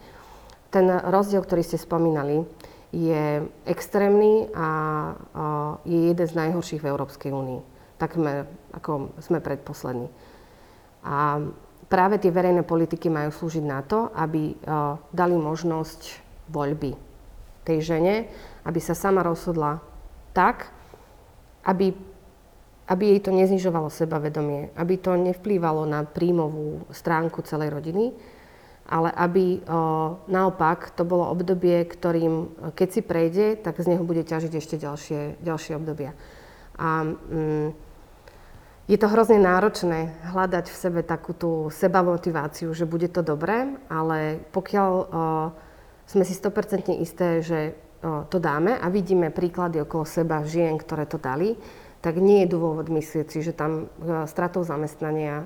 Ten 0.71 0.87
rozdiel, 0.87 1.43
ktorý 1.43 1.61
ste 1.65 1.75
spomínali, 1.75 2.47
je 2.95 3.45
extrémny 3.65 4.47
a 4.53 4.67
o, 4.71 5.45
je 5.83 6.13
jeden 6.13 6.27
z 6.27 6.37
najhorších 6.37 6.81
v 6.85 6.89
Európskej 6.93 7.33
únii. 7.33 7.61
Takmer 7.97 8.45
ako 8.73 9.13
sme 9.21 9.41
predposlední. 9.41 10.09
A 11.01 11.41
práve 11.89 12.21
tie 12.21 12.29
verejné 12.29 12.61
politiky 12.61 13.09
majú 13.09 13.33
slúžiť 13.33 13.65
na 13.65 13.81
to, 13.81 14.13
aby 14.13 14.53
o, 14.53 14.55
dali 15.09 15.35
možnosť 15.35 16.01
voľby 16.53 17.10
tej 17.63 17.95
žene, 17.95 18.29
aby 18.65 18.79
sa 18.81 18.97
sama 18.97 19.21
rozhodla 19.25 19.81
tak, 20.33 20.71
aby, 21.65 21.93
aby 22.89 23.03
jej 23.15 23.21
to 23.21 23.31
neznižovalo 23.33 23.89
sebavedomie, 23.93 24.73
aby 24.73 24.97
to 24.97 25.13
nevplývalo 25.13 25.85
na 25.85 26.01
príjmovú 26.05 26.89
stránku 26.89 27.45
celej 27.45 27.69
rodiny, 27.73 28.13
ale 28.91 29.13
aby 29.13 29.61
o, 29.61 29.61
naopak 30.27 30.91
to 30.97 31.07
bolo 31.07 31.29
obdobie, 31.31 31.85
ktorým, 31.87 32.51
keď 32.75 32.89
si 32.91 33.01
prejde, 33.05 33.45
tak 33.61 33.79
z 33.79 33.95
neho 33.95 34.03
bude 34.03 34.25
ťažiť 34.25 34.51
ešte 34.51 34.75
ďalšie, 34.75 35.39
ďalšie 35.39 35.73
obdobia. 35.79 36.11
A 36.75 37.05
mm, 37.07 37.71
je 38.91 38.97
to 38.99 39.07
hrozne 39.07 39.39
náročné 39.39 40.11
hľadať 40.33 40.67
v 40.67 40.75
sebe 40.75 41.01
takú 41.07 41.31
tú 41.31 41.71
sebamotiváciu, 41.71 42.75
že 42.75 42.89
bude 42.89 43.07
to 43.07 43.23
dobré, 43.23 43.79
ale 43.87 44.43
pokiaľ 44.51 44.91
o, 44.91 45.05
sme 46.11 46.27
si 46.27 46.35
100% 46.35 46.91
isté, 46.99 47.39
že 47.39 47.71
to 48.01 48.37
dáme 48.41 48.75
a 48.75 48.89
vidíme 48.89 49.29
príklady 49.29 49.79
okolo 49.85 50.03
seba 50.03 50.41
žien, 50.41 50.75
ktoré 50.75 51.05
to 51.05 51.21
dali, 51.21 51.53
tak 52.01 52.17
nie 52.17 52.43
je 52.43 52.51
dôvod 52.57 52.89
myslieť 52.89 53.27
si, 53.29 53.39
že 53.45 53.53
tam 53.53 53.85
o, 53.85 54.25
stratou 54.25 54.65
zamestnania 54.65 55.45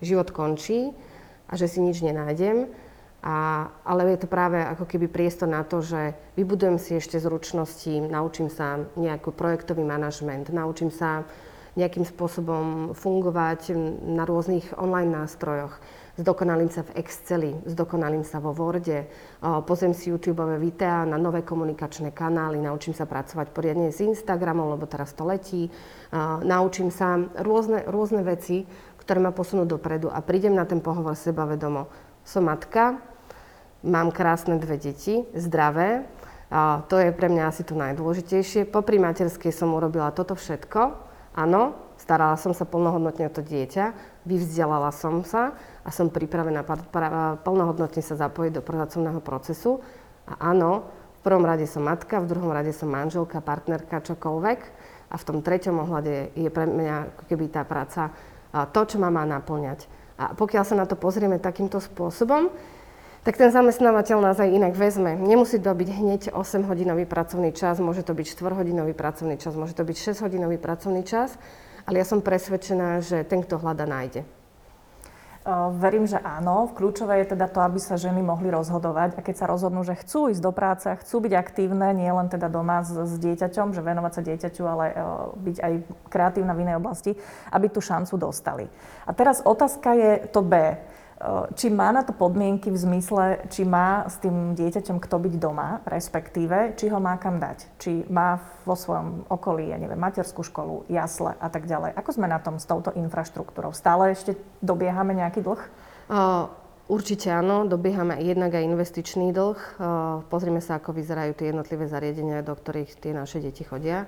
život 0.00 0.32
končí 0.32 0.96
a 1.44 1.52
že 1.60 1.68
si 1.68 1.84
nič 1.84 2.00
nenájdem. 2.00 2.72
A, 3.20 3.68
ale 3.84 4.16
je 4.16 4.24
to 4.24 4.32
práve 4.32 4.56
ako 4.56 4.88
keby 4.88 5.12
priestor 5.12 5.44
na 5.44 5.60
to, 5.60 5.84
že 5.84 6.16
vybudujem 6.40 6.80
si 6.80 6.96
ešte 6.96 7.20
zručnosti, 7.20 8.00
naučím 8.00 8.48
sa 8.48 8.88
nejaký 8.96 9.28
projektový 9.36 9.84
manažment, 9.84 10.48
naučím 10.48 10.88
sa 10.88 11.28
nejakým 11.76 12.08
spôsobom 12.08 12.96
fungovať 12.96 13.76
na 14.08 14.24
rôznych 14.24 14.72
online 14.80 15.12
nástrojoch 15.12 15.76
zdokonalím 16.18 16.66
sa 16.66 16.82
v 16.82 16.98
Exceli, 16.98 17.54
zdokonalím 17.62 18.26
sa 18.26 18.42
vo 18.42 18.50
Worde, 18.50 19.06
pozriem 19.64 19.94
si 19.94 20.10
YouTube 20.10 20.42
videá 20.58 21.06
na 21.06 21.14
nové 21.14 21.46
komunikačné 21.46 22.10
kanály, 22.10 22.58
naučím 22.58 22.92
sa 22.92 23.06
pracovať 23.06 23.54
poriadne 23.54 23.94
s 23.94 24.02
Instagramom, 24.02 24.74
lebo 24.74 24.90
teraz 24.90 25.14
to 25.14 25.22
letí, 25.22 25.70
naučím 26.42 26.90
sa 26.90 27.22
rôzne, 27.38 27.86
rôzne 27.86 28.26
veci, 28.26 28.66
ktoré 28.98 29.22
ma 29.22 29.30
posunú 29.30 29.64
dopredu 29.64 30.10
a 30.10 30.18
prídem 30.20 30.52
na 30.52 30.66
ten 30.66 30.82
pohovor 30.82 31.14
sebavedomo. 31.14 31.88
Som 32.26 32.50
matka, 32.50 33.00
mám 33.86 34.10
krásne 34.10 34.58
dve 34.58 34.76
deti, 34.76 35.22
zdravé, 35.32 36.04
a 36.48 36.80
to 36.88 36.96
je 36.96 37.12
pre 37.12 37.28
mňa 37.28 37.52
asi 37.52 37.60
to 37.60 37.76
najdôležitejšie. 37.76 38.72
Popri 38.72 38.96
materskej 38.96 39.52
som 39.52 39.68
urobila 39.76 40.08
toto 40.16 40.32
všetko. 40.32 40.80
Áno, 41.36 41.76
starala 42.00 42.40
som 42.40 42.56
sa 42.56 42.64
plnohodnotne 42.64 43.28
o 43.28 43.32
to 43.32 43.44
dieťa, 43.44 43.92
vyvzdelala 44.28 44.92
som 44.92 45.24
sa 45.24 45.56
a 45.80 45.88
som 45.88 46.12
pripravená 46.12 46.60
plnohodnotne 47.40 48.04
sa 48.04 48.20
zapojiť 48.20 48.60
do 48.60 48.62
pracovného 48.62 49.24
procesu. 49.24 49.80
A 50.28 50.52
áno, 50.52 50.84
v 51.18 51.20
prvom 51.24 51.48
rade 51.48 51.64
som 51.64 51.80
matka, 51.80 52.20
v 52.20 52.28
druhom 52.28 52.52
rade 52.52 52.76
som 52.76 52.92
manželka, 52.92 53.40
partnerka, 53.40 54.04
čokoľvek. 54.04 54.60
A 55.08 55.16
v 55.16 55.24
tom 55.24 55.40
treťom 55.40 55.88
ohľade 55.88 56.36
je 56.36 56.52
pre 56.52 56.68
mňa 56.68 57.16
ako 57.16 57.22
keby 57.32 57.48
tá 57.48 57.64
práca 57.64 58.12
to, 58.52 58.80
čo 58.84 59.00
ma 59.00 59.08
má 59.08 59.24
naplňať. 59.24 59.88
A 60.20 60.36
pokiaľ 60.36 60.64
sa 60.68 60.76
na 60.76 60.84
to 60.84 61.00
pozrieme 61.00 61.40
takýmto 61.40 61.80
spôsobom, 61.80 62.52
tak 63.24 63.40
ten 63.40 63.48
zamestnávateľ 63.48 64.20
nás 64.20 64.36
aj 64.36 64.52
inak 64.52 64.76
vezme. 64.76 65.16
Nemusí 65.16 65.56
to 65.56 65.72
byť 65.72 65.88
hneď 65.88 66.22
8-hodinový 66.36 67.08
pracovný 67.08 67.56
čas, 67.56 67.80
môže 67.80 68.04
to 68.04 68.12
byť 68.12 68.26
4-hodinový 68.36 68.92
pracovný 68.92 69.40
čas, 69.40 69.56
môže 69.56 69.72
to 69.72 69.84
byť 69.84 69.96
6-hodinový 70.12 70.60
pracovný 70.60 71.04
čas, 71.08 71.40
ale 71.88 72.04
ja 72.04 72.06
som 72.06 72.20
presvedčená, 72.20 73.00
že 73.00 73.24
ten, 73.24 73.40
kto 73.40 73.56
hľada, 73.56 73.88
nájde. 73.88 74.28
Verím, 75.80 76.04
že 76.04 76.20
áno. 76.20 76.68
Kľúčové 76.76 77.24
je 77.24 77.32
teda 77.32 77.48
to, 77.48 77.64
aby 77.64 77.80
sa 77.80 77.96
ženy 77.96 78.20
mohli 78.20 78.52
rozhodovať 78.52 79.16
a 79.16 79.24
keď 79.24 79.34
sa 79.40 79.48
rozhodnú, 79.48 79.80
že 79.80 79.96
chcú 79.96 80.28
ísť 80.28 80.44
do 80.44 80.52
práce, 80.52 80.84
chcú 80.84 81.24
byť 81.24 81.32
aktívne, 81.32 81.96
nie 81.96 82.12
len 82.12 82.28
teda 82.28 82.52
doma 82.52 82.84
s, 82.84 82.92
s 82.92 83.16
dieťaťom, 83.16 83.72
že 83.72 83.80
venovať 83.80 84.12
sa 84.12 84.22
dieťaťu, 84.28 84.62
ale 84.68 84.86
byť 85.40 85.56
aj 85.64 85.72
kreatívna 86.12 86.52
v 86.52 86.68
inej 86.68 86.76
oblasti, 86.76 87.16
aby 87.48 87.72
tú 87.72 87.80
šancu 87.80 88.20
dostali. 88.20 88.68
A 89.08 89.16
teraz 89.16 89.40
otázka 89.40 89.96
je 89.96 90.10
to 90.28 90.44
B. 90.44 90.76
či 91.58 91.66
má 91.66 91.90
na 91.90 92.06
to 92.06 92.14
podmienky 92.14 92.70
v 92.70 92.78
zmysle, 92.78 93.42
či 93.50 93.66
má 93.66 94.06
s 94.06 94.22
tým 94.22 94.54
dieťaťom 94.54 95.02
kto 95.02 95.18
byť 95.18 95.34
doma, 95.34 95.82
respektíve, 95.82 96.78
či 96.78 96.86
ho 96.94 97.02
má 97.02 97.18
kam 97.18 97.42
dať. 97.42 97.74
Či 97.82 98.06
má 98.06 98.38
vo 98.62 98.78
svojom 98.78 99.26
okolí, 99.26 99.74
ja 99.74 99.82
neviem, 99.82 99.98
materskú 99.98 100.46
školu, 100.46 100.86
jasle 100.86 101.34
a 101.42 101.50
tak 101.50 101.66
ďalej. 101.66 101.98
Ako 101.98 102.14
sme 102.14 102.30
na 102.30 102.38
tom 102.38 102.62
s 102.62 102.70
touto 102.70 102.94
infraštruktúrou? 102.94 103.74
Stále 103.74 104.14
ešte 104.14 104.38
dobiehame 104.62 105.10
nejaký 105.18 105.42
dlh? 105.42 105.62
Uh, 106.06 106.46
určite 106.86 107.34
áno, 107.34 107.66
dobiehame 107.66 108.22
jednak 108.22 108.54
aj 108.54 108.64
investičný 108.70 109.34
dlh. 109.34 109.58
Uh, 109.58 110.22
pozrime 110.30 110.62
sa, 110.62 110.78
ako 110.78 110.94
vyzerajú 110.94 111.34
tie 111.34 111.50
jednotlivé 111.50 111.90
zariadenia, 111.90 112.46
do 112.46 112.54
ktorých 112.54 112.94
tie 112.94 113.10
naše 113.10 113.42
deti 113.42 113.66
chodia. 113.66 114.06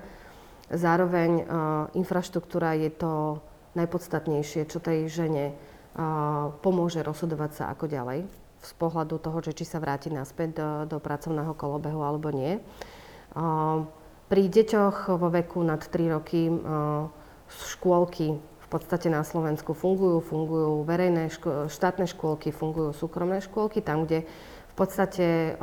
Zároveň 0.70 1.50
infraštruktúra 1.98 2.78
je 2.78 2.94
to 2.94 3.42
najpodstatnejšie, 3.74 4.70
čo 4.70 4.78
tej 4.78 5.10
žene 5.10 5.58
pomôže 6.62 7.02
rozhodovať 7.02 7.50
sa 7.52 7.64
ako 7.74 7.90
ďalej 7.90 8.24
z 8.60 8.72
pohľadu 8.76 9.16
toho, 9.18 9.38
že 9.40 9.56
či 9.56 9.64
sa 9.64 9.80
vráti 9.80 10.12
naspäť 10.12 10.60
do, 10.60 10.68
do 10.86 10.96
pracovného 11.00 11.56
kolobehu 11.56 12.00
alebo 12.04 12.28
nie. 12.30 12.60
Pri 14.30 14.42
deťoch 14.46 15.16
vo 15.16 15.28
veku 15.32 15.64
nad 15.64 15.82
3 15.82 16.14
roky 16.14 16.46
škôlky 17.50 18.38
v 18.38 18.66
podstate 18.68 19.10
na 19.10 19.26
Slovensku 19.26 19.74
fungujú, 19.74 20.22
fungujú 20.22 20.86
verejné 20.86 21.34
ško- 21.34 21.66
štátne 21.66 22.06
škôlky, 22.06 22.54
fungujú 22.54 22.94
súkromné 22.94 23.42
škôlky, 23.42 23.82
tam, 23.82 24.06
kde 24.06 24.22
v 24.70 24.74
podstate 24.78 25.58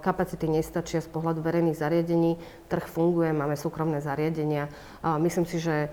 kapacity 0.00 0.48
nestačia 0.48 1.04
z 1.04 1.12
pohľadu 1.12 1.44
verejných 1.44 1.76
zariadení, 1.76 2.40
trh 2.72 2.88
funguje, 2.88 3.30
máme 3.36 3.54
súkromné 3.54 4.00
zariadenia. 4.00 4.72
Myslím 5.04 5.44
si, 5.44 5.60
že 5.60 5.92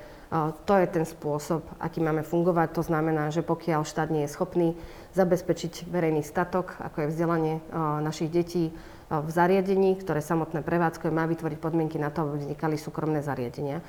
to 0.65 0.73
je 0.81 0.87
ten 0.89 1.05
spôsob, 1.05 1.61
aký 1.77 2.01
máme 2.01 2.25
fungovať. 2.25 2.73
To 2.73 2.81
znamená, 2.81 3.29
že 3.29 3.45
pokiaľ 3.45 3.85
štát 3.85 4.09
nie 4.09 4.25
je 4.25 4.33
schopný 4.33 4.73
zabezpečiť 5.13 5.85
verejný 5.93 6.25
statok, 6.25 6.73
ako 6.81 7.05
je 7.05 7.11
vzdelanie 7.13 7.55
našich 8.01 8.33
detí 8.33 8.73
v 9.13 9.29
zariadení, 9.29 9.93
ktoré 10.01 10.25
samotné 10.25 10.65
prevádzkuje, 10.65 11.13
má 11.13 11.29
vytvoriť 11.29 11.59
podmienky 11.61 12.01
na 12.01 12.09
to, 12.09 12.25
aby 12.25 12.41
vznikali 12.41 12.81
súkromné 12.81 13.21
zariadenia, 13.21 13.85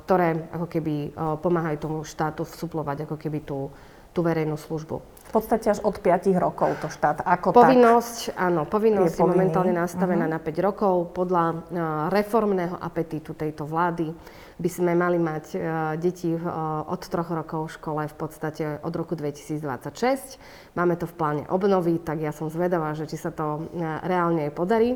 ktoré 0.00 0.48
ako 0.48 0.64
keby 0.64 1.12
pomáhajú 1.44 1.76
tomu 1.76 1.98
štátu 2.08 2.48
vsuplovať 2.48 3.04
ako 3.04 3.20
keby 3.20 3.44
tú, 3.44 3.68
tú 4.14 4.22
verejnú 4.22 4.54
službu. 4.54 5.02
V 5.02 5.42
podstate 5.42 5.66
až 5.66 5.82
od 5.82 5.98
5 5.98 6.30
rokov 6.38 6.78
to 6.78 6.86
štát 6.86 7.26
ako 7.26 7.50
povinnosť, 7.50 8.30
tak 8.30 8.38
Áno, 8.38 8.62
povinnosť 8.70 9.18
je, 9.18 9.22
je 9.26 9.26
momentálne 9.26 9.74
nastavená 9.74 10.30
uh-huh. 10.30 10.38
na 10.38 10.62
5 10.62 10.66
rokov 10.70 11.10
podľa 11.10 11.66
reformného 12.14 12.78
apetítu 12.78 13.34
tejto 13.34 13.66
vlády 13.66 14.14
by 14.54 14.70
sme 14.70 14.94
mali 14.94 15.18
mať 15.18 15.44
uh, 15.54 15.58
deti 15.98 16.30
uh, 16.30 16.38
od 16.86 17.02
troch 17.10 17.26
rokov 17.26 17.66
v 17.66 17.74
škole 17.74 18.02
v 18.06 18.16
podstate 18.16 18.64
od 18.86 18.94
roku 18.94 19.18
2026. 19.18 20.38
Máme 20.78 20.94
to 20.94 21.10
v 21.10 21.14
pláne 21.18 21.42
obnovy, 21.50 21.98
tak 21.98 22.22
ja 22.22 22.30
som 22.30 22.46
zvedavá, 22.46 22.94
že 22.94 23.10
či 23.10 23.18
sa 23.18 23.34
to 23.34 23.66
reálne 24.06 24.46
aj 24.46 24.52
podarí. 24.54 24.94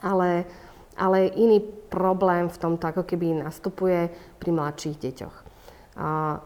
Ale, 0.00 0.48
ale 0.96 1.28
iný 1.36 1.60
problém 1.92 2.48
v 2.48 2.56
tomto 2.56 2.88
ako 2.88 3.02
keby 3.04 3.44
nastupuje 3.44 4.08
pri 4.40 4.50
mladších 4.54 4.96
deťoch. 4.96 5.47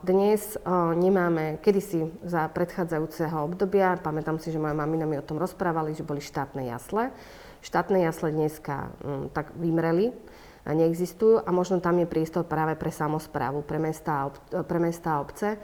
Dnes 0.01 0.57
nemáme, 0.97 1.61
kedysi 1.61 2.09
za 2.25 2.49
predchádzajúceho 2.49 3.53
obdobia, 3.53 4.01
pamätám 4.01 4.41
si, 4.41 4.49
že 4.49 4.57
moja 4.57 4.73
mamina 4.73 5.05
mi 5.05 5.21
o 5.21 5.27
tom 5.29 5.37
rozprávali, 5.37 5.93
že 5.93 6.01
boli 6.01 6.25
štátne 6.25 6.73
jasle. 6.73 7.13
Štátne 7.61 8.01
jasle 8.01 8.33
dneska 8.33 8.89
um, 9.05 9.29
tak 9.29 9.53
vymreli 9.55 10.11
neexistujú 10.65 11.45
a 11.45 11.53
možno 11.53 11.85
tam 11.85 12.01
je 12.01 12.09
priestor 12.09 12.49
práve 12.49 12.81
pre 12.81 12.89
samozprávu, 12.89 13.61
pre 13.63 13.77
mesta, 13.77 14.25
a 15.13 15.21
obce, 15.21 15.61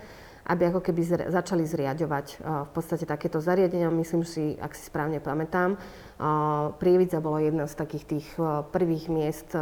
aby 0.46 0.62
ako 0.68 0.84
keby 0.84 1.32
začali 1.32 1.64
zriadovať 1.64 2.26
uh, 2.44 2.68
v 2.68 2.70
podstate 2.76 3.08
takéto 3.08 3.40
zariadenia. 3.40 3.88
Myslím 3.88 4.22
si, 4.22 4.52
ak 4.60 4.76
si 4.76 4.84
správne 4.84 5.16
pamätám, 5.18 5.74
uh, 5.74 6.76
Prievidza 6.76 7.24
bolo 7.24 7.40
jedno 7.40 7.64
z 7.64 7.72
takých 7.72 8.04
tých 8.04 8.26
prvých 8.68 9.08
miest, 9.08 9.56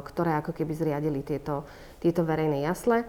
ktoré 0.00 0.40
ako 0.40 0.56
keby 0.56 0.72
zriadili 0.72 1.20
tieto, 1.20 1.68
tieto 2.00 2.24
verejné 2.24 2.64
jasle. 2.64 3.04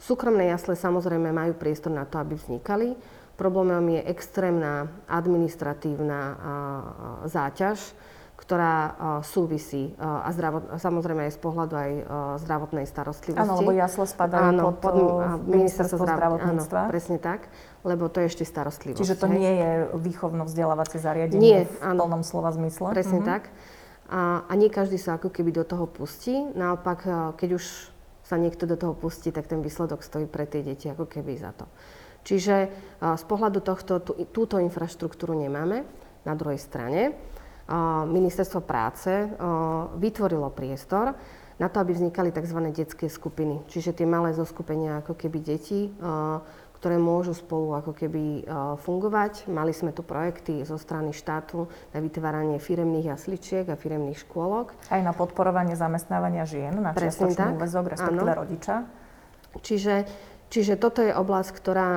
Súkromné 0.00 0.48
jasle 0.48 0.76
samozrejme 0.76 1.28
majú 1.32 1.52
priestor 1.54 1.92
na 1.92 2.08
to, 2.08 2.16
aby 2.16 2.36
vznikali. 2.36 2.96
Problémom 3.36 3.84
je 3.92 4.00
extrémna 4.08 4.88
administratívna 5.06 6.20
záťaž, 7.28 7.92
ktorá 8.36 8.76
uh, 8.76 8.94
súvisí 9.24 9.96
uh, 9.96 10.28
a 10.28 10.30
zdravot, 10.30 10.76
samozrejme 10.76 11.24
aj 11.26 11.32
z 11.34 11.40
pohľadu 11.40 11.74
aj 11.74 11.90
uh, 11.90 12.04
zdravotnej 12.44 12.84
starostlivosti. 12.84 13.42
Áno, 13.42 13.58
lebo 13.58 13.72
jasle 13.72 14.04
spadajú 14.04 14.44
áno, 14.52 14.76
pod, 14.76 14.92
pod 14.92 14.96
ministerstvo 15.48 16.04
zdravotníctva. 16.04 16.80
Áno, 16.84 16.92
presne 16.92 17.16
tak, 17.16 17.48
lebo 17.80 18.12
to 18.12 18.20
je 18.22 18.28
ešte 18.28 18.44
starostlivosť. 18.44 19.00
Čiže 19.00 19.16
to 19.16 19.26
hej? 19.32 19.34
nie 19.40 19.52
je 19.56 19.70
výchovno-vzdelávacie 19.98 21.00
zariadenie 21.00 21.40
nie, 21.42 21.60
v 21.64 21.74
áno, 21.80 22.06
plnom 22.06 22.22
slova 22.22 22.52
zmysle? 22.52 22.92
Presne 22.92 23.24
uh-huh. 23.24 23.32
tak. 23.34 23.42
A, 24.06 24.44
a 24.46 24.52
nie 24.52 24.68
každý 24.68 25.00
sa 25.00 25.16
ako 25.16 25.32
keby 25.32 25.56
do 25.56 25.64
toho 25.64 25.88
pustí. 25.88 26.36
Naopak, 26.54 27.08
keď 27.40 27.56
už 27.56 27.64
sa 28.26 28.34
niekto 28.34 28.66
do 28.66 28.74
toho 28.74 28.98
pustí, 28.98 29.30
tak 29.30 29.46
ten 29.46 29.62
výsledok 29.62 30.02
stojí 30.02 30.26
pre 30.26 30.50
tie 30.50 30.66
deti 30.66 30.90
ako 30.90 31.06
keby 31.06 31.38
za 31.38 31.54
to. 31.54 31.70
Čiže 32.26 32.56
z 32.98 33.24
pohľadu 33.30 33.62
tohto, 33.62 34.02
tú, 34.02 34.18
túto 34.34 34.58
infraštruktúru 34.58 35.38
nemáme. 35.38 35.86
Na 36.26 36.34
druhej 36.34 36.58
strane, 36.58 37.14
ministerstvo 38.10 38.66
práce 38.66 39.30
vytvorilo 39.94 40.50
priestor 40.50 41.14
na 41.62 41.70
to, 41.70 41.78
aby 41.78 41.94
vznikali 41.94 42.34
tzv. 42.34 42.58
detské 42.74 43.06
skupiny. 43.06 43.62
Čiže 43.70 43.94
tie 43.94 44.10
malé 44.10 44.34
zoskupenia 44.34 45.06
ako 45.06 45.14
keby 45.14 45.38
detí, 45.38 45.94
ktoré 46.76 47.00
môžu 47.00 47.32
spolu 47.32 47.72
ako 47.72 47.96
keby 47.96 48.44
fungovať. 48.84 49.48
Mali 49.48 49.72
sme 49.72 49.96
tu 49.96 50.04
projekty 50.04 50.60
zo 50.68 50.76
strany 50.76 51.16
štátu 51.16 51.66
na 51.96 52.04
vytváranie 52.04 52.60
firemných 52.60 53.16
jasličiek 53.16 53.64
a 53.66 53.80
firemných 53.80 54.20
škôlok. 54.28 54.76
Aj 54.92 55.00
na 55.00 55.16
podporovanie 55.16 55.72
zamestnávania 55.72 56.44
žien 56.44 56.76
na 56.76 56.92
čiastočný 56.92 57.56
úvezok, 57.56 57.96
respektíve 57.96 58.32
áno. 58.32 58.40
rodiča. 58.44 58.84
Čiže, 59.56 60.04
čiže 60.52 60.76
toto 60.76 61.00
je 61.00 61.16
oblasť, 61.16 61.50
ktorá 61.56 61.90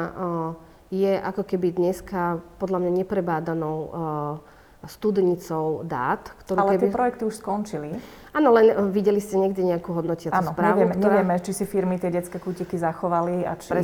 je 0.89 1.13
ako 1.19 1.43
keby 1.43 1.75
dneska 1.75 2.39
podľa 2.57 2.81
mňa 2.81 2.91
neprebádanou 3.03 3.77
studnicou 4.87 5.83
dát. 5.83 6.23
Ktorú 6.45 6.57
Ale 6.63 6.79
keby... 6.79 6.81
tie 6.87 6.89
projekty 6.95 7.21
už 7.27 7.35
skončili. 7.43 7.99
Áno, 8.31 8.55
len 8.55 8.71
eh, 8.71 8.75
videli 8.93 9.19
ste 9.19 9.35
niekde 9.35 9.65
nejakú 9.65 9.91
hodnotiacu 9.91 10.31
Áno, 10.31 10.55
správu? 10.55 10.85
Nevieme, 10.85 10.93
ktorá... 10.95 11.11
nevieme, 11.19 11.35
či 11.43 11.51
si 11.51 11.65
firmy 11.67 11.99
tie 11.99 12.13
detské 12.13 12.39
kútiky 12.39 12.79
zachovali 12.79 13.43
a 13.43 13.59
či 13.59 13.75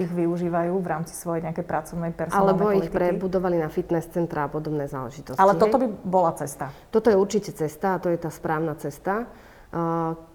ich 0.00 0.12
využívajú 0.16 0.74
v 0.80 0.86
rámci 0.88 1.14
svojej 1.14 1.46
nejakej 1.46 1.66
pracovnej 1.66 2.12
personálnej 2.16 2.56
Alebo 2.56 2.64
politiky. 2.66 2.88
ich 2.88 2.90
prebudovali 2.90 3.56
na 3.60 3.68
fitness 3.68 4.08
centra 4.10 4.48
a 4.48 4.50
podobné 4.50 4.88
záležitosti. 4.90 5.38
Ale 5.38 5.54
toto 5.54 5.76
by 5.78 5.86
bola 6.02 6.32
cesta. 6.34 6.72
Toto 6.90 7.12
je 7.12 7.16
určite 7.16 7.52
cesta 7.52 7.94
a 7.94 8.00
to 8.02 8.08
je 8.08 8.18
tá 8.18 8.32
správna 8.32 8.74
cesta, 8.74 9.28
eh, 9.28 9.78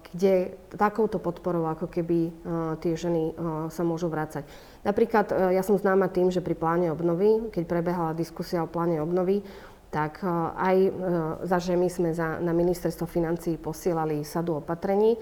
kde 0.06 0.56
takouto 0.72 1.18
podporou 1.18 1.66
ako 1.68 1.90
keby 1.90 2.18
eh, 2.24 2.32
tie 2.80 2.96
ženy 2.96 3.36
sa 3.68 3.82
môžu 3.84 4.08
vrácať. 4.08 4.46
Napríklad 4.86 5.50
ja 5.50 5.66
som 5.66 5.74
známa 5.74 6.06
tým, 6.06 6.30
že 6.30 6.38
pri 6.38 6.54
pláne 6.54 6.94
obnovy, 6.94 7.50
keď 7.50 7.66
prebehala 7.66 8.14
diskusia 8.14 8.62
o 8.62 8.70
pláne 8.70 9.02
obnovy, 9.02 9.42
tak 9.96 10.20
e, 10.20 10.28
aj 10.52 10.76
e, 10.76 10.90
za 11.48 11.56
žemy 11.56 11.88
sme 11.88 12.12
za, 12.12 12.36
na 12.44 12.52
ministerstvo 12.52 13.08
financí 13.08 13.56
posielali 13.56 14.20
sadu 14.28 14.60
opatrení 14.60 15.16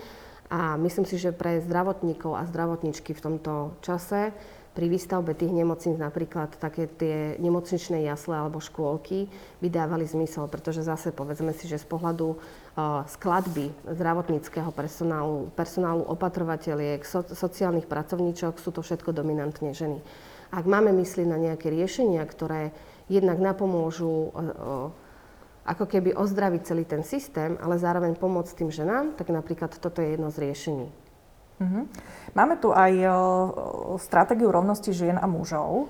a 0.51 0.75
myslím 0.83 1.07
si, 1.07 1.15
že 1.15 1.31
pre 1.31 1.63
zdravotníkov 1.63 2.35
a 2.35 2.43
zdravotničky 2.51 3.15
v 3.15 3.23
tomto 3.23 3.79
čase 3.87 4.35
pri 4.75 4.91
výstavbe 4.91 5.39
tých 5.39 5.55
nemocníc 5.55 5.95
napríklad 5.95 6.59
také 6.59 6.91
tie 6.91 7.39
nemocničné 7.39 8.03
jasle 8.03 8.35
alebo 8.35 8.59
škôlky 8.59 9.31
by 9.63 9.71
dávali 9.71 10.03
zmysel, 10.03 10.51
pretože 10.51 10.83
zase 10.83 11.15
povedzme 11.15 11.55
si, 11.55 11.71
že 11.71 11.79
z 11.79 11.87
pohľadu 11.87 12.35
uh, 12.35 13.07
skladby 13.07 13.71
zdravotníckého 13.87 14.75
personálu, 14.75 15.47
personálu 15.55 16.03
opatrovateľiek, 16.11 17.07
so, 17.07 17.23
sociálnych 17.23 17.87
pracovníčok 17.87 18.59
sú 18.59 18.75
to 18.75 18.83
všetko 18.83 19.15
dominantne 19.15 19.71
ženy. 19.71 20.03
Ak 20.51 20.67
máme 20.67 20.91
myslieť 20.91 21.27
na 21.31 21.39
nejaké 21.39 21.71
riešenia, 21.71 22.27
ktoré 22.27 22.75
jednak 23.09 23.39
napomôžu 23.41 24.33
ako 25.65 25.85
keby 25.89 26.13
ozdraviť 26.13 26.61
celý 26.65 26.85
ten 26.85 27.01
systém, 27.01 27.57
ale 27.57 27.81
zároveň 27.81 28.21
pomôcť 28.21 28.53
tým 28.53 28.69
ženám, 28.69 29.17
tak 29.17 29.33
napríklad 29.33 29.73
toto 29.81 30.05
je 30.05 30.13
jedno 30.13 30.29
z 30.29 30.45
riešení. 30.45 30.89
Uh-huh. 31.55 31.85
Máme 32.37 32.61
tu 32.61 32.75
aj 32.75 32.93
stratégiu 34.03 34.53
rovnosti 34.53 34.93
žien 34.93 35.17
a 35.17 35.25
mužov. 35.25 35.89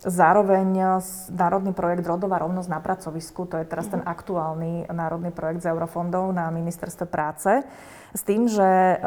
Zároveň 0.00 0.96
národný 1.28 1.76
projekt 1.76 2.08
Rodová 2.08 2.40
rovnosť 2.40 2.68
na 2.72 2.80
pracovisku, 2.80 3.44
to 3.44 3.60
je 3.60 3.68
teraz 3.68 3.84
ten 3.92 4.00
mhm. 4.00 4.08
aktuálny 4.08 4.72
národný 4.88 5.28
projekt 5.28 5.60
z 5.60 5.76
eurofondov 5.76 6.32
na 6.32 6.48
ministerstve 6.48 7.04
práce 7.04 7.60
s 8.10 8.22
tým, 8.26 8.50
že 8.50 8.98
eh, 8.98 9.00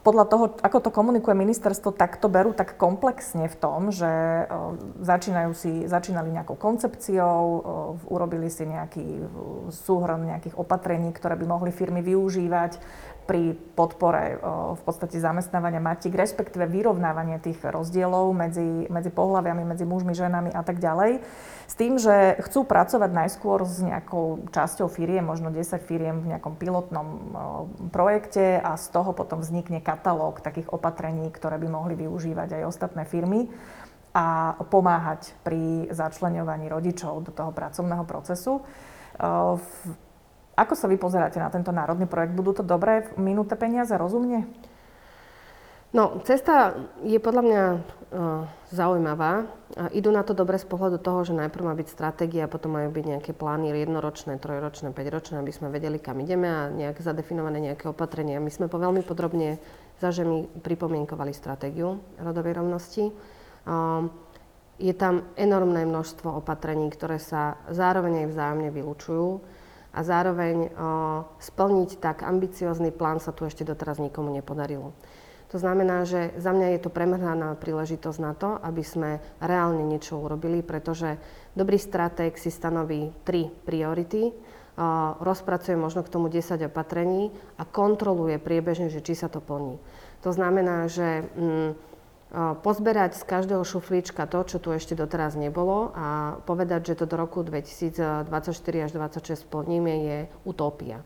podľa 0.00 0.24
toho, 0.24 0.44
ako 0.64 0.78
to 0.80 0.90
komunikuje 0.90 1.36
ministerstvo, 1.36 1.92
tak 1.92 2.16
to 2.16 2.32
berú 2.32 2.56
tak 2.56 2.80
komplexne 2.80 3.48
v 3.48 3.56
tom, 3.60 3.92
že 3.92 4.08
eh, 4.08 4.46
začínajú 5.04 5.52
si, 5.52 5.84
začínali 5.84 6.32
nejakou 6.32 6.56
koncepciou, 6.56 7.44
eh, 7.44 7.62
urobili 8.08 8.48
si 8.48 8.64
nejaký 8.64 9.04
súhrn 9.72 10.32
nejakých 10.32 10.56
opatrení, 10.56 11.12
ktoré 11.12 11.36
by 11.36 11.46
mohli 11.46 11.70
firmy 11.70 12.00
využívať 12.00 12.80
pri 13.30 13.54
podpore 13.78 14.42
v 14.74 14.82
podstate 14.82 15.22
zamestnávania 15.22 15.78
matiek, 15.78 16.10
respektíve 16.10 16.66
vyrovnávanie 16.66 17.38
tých 17.38 17.62
rozdielov 17.62 18.34
medzi, 18.34 18.90
medzi 18.90 19.14
pohľaviami, 19.14 19.62
medzi 19.62 19.86
mužmi, 19.86 20.18
ženami 20.18 20.50
a 20.50 20.66
tak 20.66 20.82
ďalej. 20.82 21.22
S 21.70 21.74
tým, 21.78 22.02
že 22.02 22.42
chcú 22.42 22.66
pracovať 22.66 23.06
najskôr 23.14 23.62
s 23.62 23.78
nejakou 23.86 24.50
časťou 24.50 24.90
firiem, 24.90 25.22
možno 25.22 25.54
10 25.54 25.62
firiem 25.86 26.18
v 26.26 26.34
nejakom 26.34 26.58
pilotnom 26.58 27.06
projekte 27.94 28.58
a 28.58 28.74
z 28.74 28.90
toho 28.90 29.14
potom 29.14 29.38
vznikne 29.38 29.78
katalóg 29.78 30.42
takých 30.42 30.66
opatrení, 30.74 31.30
ktoré 31.30 31.54
by 31.62 31.70
mohli 31.70 31.94
využívať 31.94 32.58
aj 32.58 32.66
ostatné 32.66 33.06
firmy 33.06 33.46
a 34.10 34.58
pomáhať 34.66 35.38
pri 35.46 35.86
začlenovaní 35.94 36.66
rodičov 36.66 37.22
do 37.22 37.30
toho 37.30 37.54
pracovného 37.54 38.02
procesu. 38.10 38.66
Ako 40.60 40.76
sa 40.76 40.92
vy 40.92 41.00
pozeráte 41.00 41.40
na 41.40 41.48
tento 41.48 41.72
národný 41.72 42.04
projekt? 42.04 42.36
Budú 42.36 42.60
to 42.60 42.60
dobré, 42.60 43.08
minuté 43.16 43.56
peniaze, 43.56 43.96
rozumne? 43.96 44.44
No, 45.96 46.20
cesta 46.22 46.76
je 47.00 47.16
podľa 47.16 47.42
mňa 47.48 47.62
uh, 47.64 47.80
zaujímavá. 48.68 49.48
Uh, 49.74 49.88
idú 49.96 50.12
na 50.12 50.20
to 50.20 50.36
dobre 50.36 50.60
z 50.60 50.68
pohľadu 50.68 51.00
toho, 51.00 51.24
že 51.24 51.32
najprv 51.32 51.64
má 51.64 51.74
byť 51.74 51.88
stratégia, 51.88 52.44
potom 52.44 52.76
majú 52.76 52.92
byť 52.92 53.04
nejaké 53.08 53.32
plány 53.32 53.72
jednoročné, 53.72 54.36
trojročné, 54.36 54.92
päťročné, 54.92 55.40
aby 55.40 55.48
sme 55.48 55.72
vedeli, 55.72 55.96
kam 55.96 56.20
ideme 56.20 56.46
a 56.46 56.68
nejak 56.68 57.00
zadefinované 57.00 57.72
nejaké 57.72 57.88
opatrenia. 57.88 58.36
My 58.36 58.52
sme 58.52 58.68
po 58.68 58.76
veľmi 58.76 59.00
podrobne 59.00 59.56
za 59.96 60.12
žemi 60.12 60.44
pripomienkovali 60.60 61.32
stratégiu 61.32 62.04
rodovej 62.20 62.60
rovnosti. 62.60 63.08
Uh, 63.64 64.12
je 64.76 64.92
tam 64.92 65.26
enormné 65.40 65.88
množstvo 65.88 66.38
opatrení, 66.38 66.86
ktoré 66.92 67.16
sa 67.18 67.58
zároveň 67.72 68.24
aj 68.24 68.26
vzájomne 68.30 68.70
vylúčujú 68.70 69.28
a 69.90 70.00
zároveň 70.06 70.70
splniť 71.42 71.98
tak 71.98 72.22
ambiciózny 72.22 72.94
plán 72.94 73.18
sa 73.18 73.34
tu 73.34 73.42
ešte 73.46 73.66
doteraz 73.66 73.98
nikomu 73.98 74.30
nepodarilo. 74.30 74.94
To 75.50 75.58
znamená, 75.58 76.06
že 76.06 76.30
za 76.38 76.54
mňa 76.54 76.78
je 76.78 76.80
to 76.86 76.94
premrhaná 76.94 77.58
príležitosť 77.58 78.18
na 78.22 78.38
to, 78.38 78.54
aby 78.62 78.86
sme 78.86 79.18
reálne 79.42 79.82
niečo 79.82 80.22
urobili, 80.22 80.62
pretože 80.62 81.18
dobrý 81.58 81.74
stratég 81.74 82.38
si 82.38 82.54
stanoví 82.54 83.10
tri 83.26 83.50
priority, 83.50 84.30
rozpracuje 85.18 85.74
možno 85.74 86.06
k 86.06 86.12
tomu 86.12 86.30
10 86.30 86.70
opatrení 86.70 87.34
a 87.58 87.66
kontroluje 87.66 88.38
priebežne, 88.38 88.94
že 88.94 89.02
či 89.02 89.18
sa 89.18 89.26
to 89.26 89.42
plní. 89.42 89.76
To 90.22 90.30
znamená, 90.30 90.86
že 90.86 91.26
mm, 91.26 91.89
pozberať 92.62 93.18
z 93.18 93.22
každého 93.26 93.66
šuflíčka 93.66 94.30
to, 94.30 94.46
čo 94.46 94.62
tu 94.62 94.70
ešte 94.70 94.94
doteraz 94.94 95.34
nebolo 95.34 95.90
a 95.98 96.38
povedať, 96.46 96.94
že 96.94 97.02
to 97.02 97.10
do 97.10 97.18
roku 97.18 97.42
2024 97.42 98.86
až 98.86 98.90
2026 98.94 99.50
splníme, 99.50 99.92
je 100.06 100.18
utopia. 100.46 101.02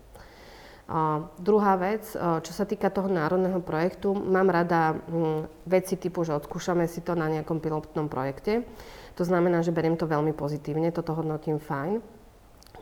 A 0.84 1.24
druhá 1.40 1.80
vec, 1.80 2.04
čo 2.12 2.52
sa 2.52 2.68
týka 2.68 2.92
toho 2.92 3.08
národného 3.08 3.56
projektu, 3.64 4.12
mám 4.12 4.52
rada 4.52 4.92
hm, 4.92 5.48
veci 5.64 5.96
typu, 5.96 6.28
že 6.28 6.36
odskúšame 6.36 6.84
si 6.84 7.00
to 7.00 7.16
na 7.16 7.24
nejakom 7.32 7.56
pilotnom 7.56 8.12
projekte. 8.12 8.68
To 9.16 9.24
znamená, 9.24 9.64
že 9.64 9.72
beriem 9.72 9.96
to 9.96 10.04
veľmi 10.04 10.36
pozitívne, 10.36 10.92
toto 10.92 11.16
hodnotím 11.16 11.56
fajn. 11.56 12.04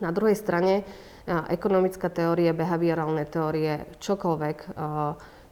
Na 0.03 0.11
druhej 0.11 0.35
strane, 0.35 0.83
ekonomická 1.31 2.11
teórie, 2.11 2.51
behaviorálne 2.51 3.23
teórie, 3.23 3.87
čokoľvek, 4.03 4.75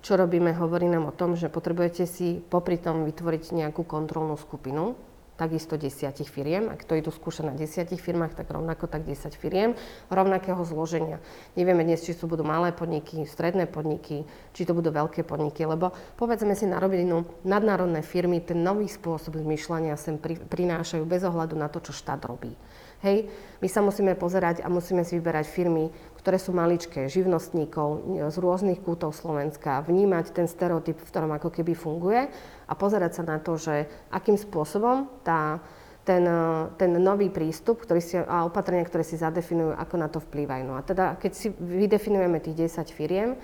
čo 0.01 0.17
robíme, 0.17 0.57
hovorí 0.57 0.89
nám 0.89 1.13
o 1.13 1.17
tom, 1.17 1.37
že 1.37 1.53
potrebujete 1.53 2.09
si 2.09 2.41
popri 2.41 2.81
tom 2.81 3.05
vytvoriť 3.05 3.53
nejakú 3.53 3.85
kontrolnú 3.85 4.37
skupinu, 4.41 4.97
takisto 5.41 5.81
desiatich 5.81 6.29
firiem. 6.29 6.69
Ak 6.69 6.85
to 6.85 6.93
idú 6.93 7.09
skúšať 7.09 7.49
na 7.49 7.57
desiatich 7.57 7.97
firmách, 7.97 8.37
tak 8.37 8.53
rovnako 8.53 8.85
tak 8.85 9.09
10 9.09 9.33
firiem 9.41 9.73
rovnakého 10.13 10.61
zloženia. 10.69 11.17
Nevieme 11.57 11.81
dnes, 11.81 12.05
či 12.05 12.13
to 12.13 12.29
budú 12.29 12.45
malé 12.45 12.77
podniky, 12.77 13.25
stredné 13.25 13.65
podniky, 13.65 14.29
či 14.53 14.63
to 14.69 14.77
budú 14.77 14.93
veľké 14.93 15.25
podniky, 15.25 15.65
lebo 15.65 15.97
povedzme 16.21 16.53
si 16.53 16.69
na 16.69 16.77
rovinu, 16.77 17.25
nadnárodné 17.49 18.05
firmy 18.05 18.45
ten 18.45 18.61
nový 18.61 18.85
spôsob 18.85 19.41
zmýšľania 19.41 19.97
sem 19.97 20.21
pri, 20.21 20.37
prinášajú 20.37 21.09
bez 21.09 21.25
ohľadu 21.25 21.57
na 21.57 21.73
to, 21.73 21.81
čo 21.81 21.97
štát 21.97 22.21
robí. 22.29 22.53
Hej, 23.01 23.33
my 23.65 23.69
sa 23.73 23.81
musíme 23.81 24.13
pozerať 24.13 24.61
a 24.61 24.69
musíme 24.69 25.09
si 25.09 25.17
vyberať 25.17 25.49
firmy, 25.49 25.89
ktoré 26.21 26.37
sú 26.37 26.53
maličké, 26.53 27.09
živnostníkov 27.09 28.05
z 28.29 28.37
rôznych 28.37 28.85
kútov 28.85 29.17
Slovenska, 29.17 29.81
vnímať 29.81 30.37
ten 30.37 30.45
stereotyp, 30.45 31.01
v 31.01 31.09
ktorom 31.09 31.33
ako 31.41 31.49
keby 31.49 31.73
funguje 31.73 32.29
a 32.69 32.73
pozerať 32.77 33.21
sa 33.21 33.23
na 33.25 33.41
to, 33.41 33.57
že 33.57 33.89
akým 34.13 34.37
spôsobom 34.37 35.09
tá, 35.25 35.65
ten, 36.05 36.29
ten 36.77 36.93
nový 37.01 37.33
prístup 37.33 37.81
ktorý 37.81 38.01
si, 38.05 38.21
a 38.21 38.45
opatrenia, 38.45 38.85
ktoré 38.85 39.01
si 39.01 39.17
zadefinujú, 39.17 39.73
ako 39.81 39.95
na 39.97 40.13
to 40.13 40.21
vplývajú. 40.21 40.63
No 40.69 40.77
a 40.77 40.85
teda, 40.85 41.17
keď 41.17 41.33
si 41.33 41.49
vydefinujeme 41.57 42.37
tých 42.45 42.69
10 42.69 42.93
firiem, 42.93 43.41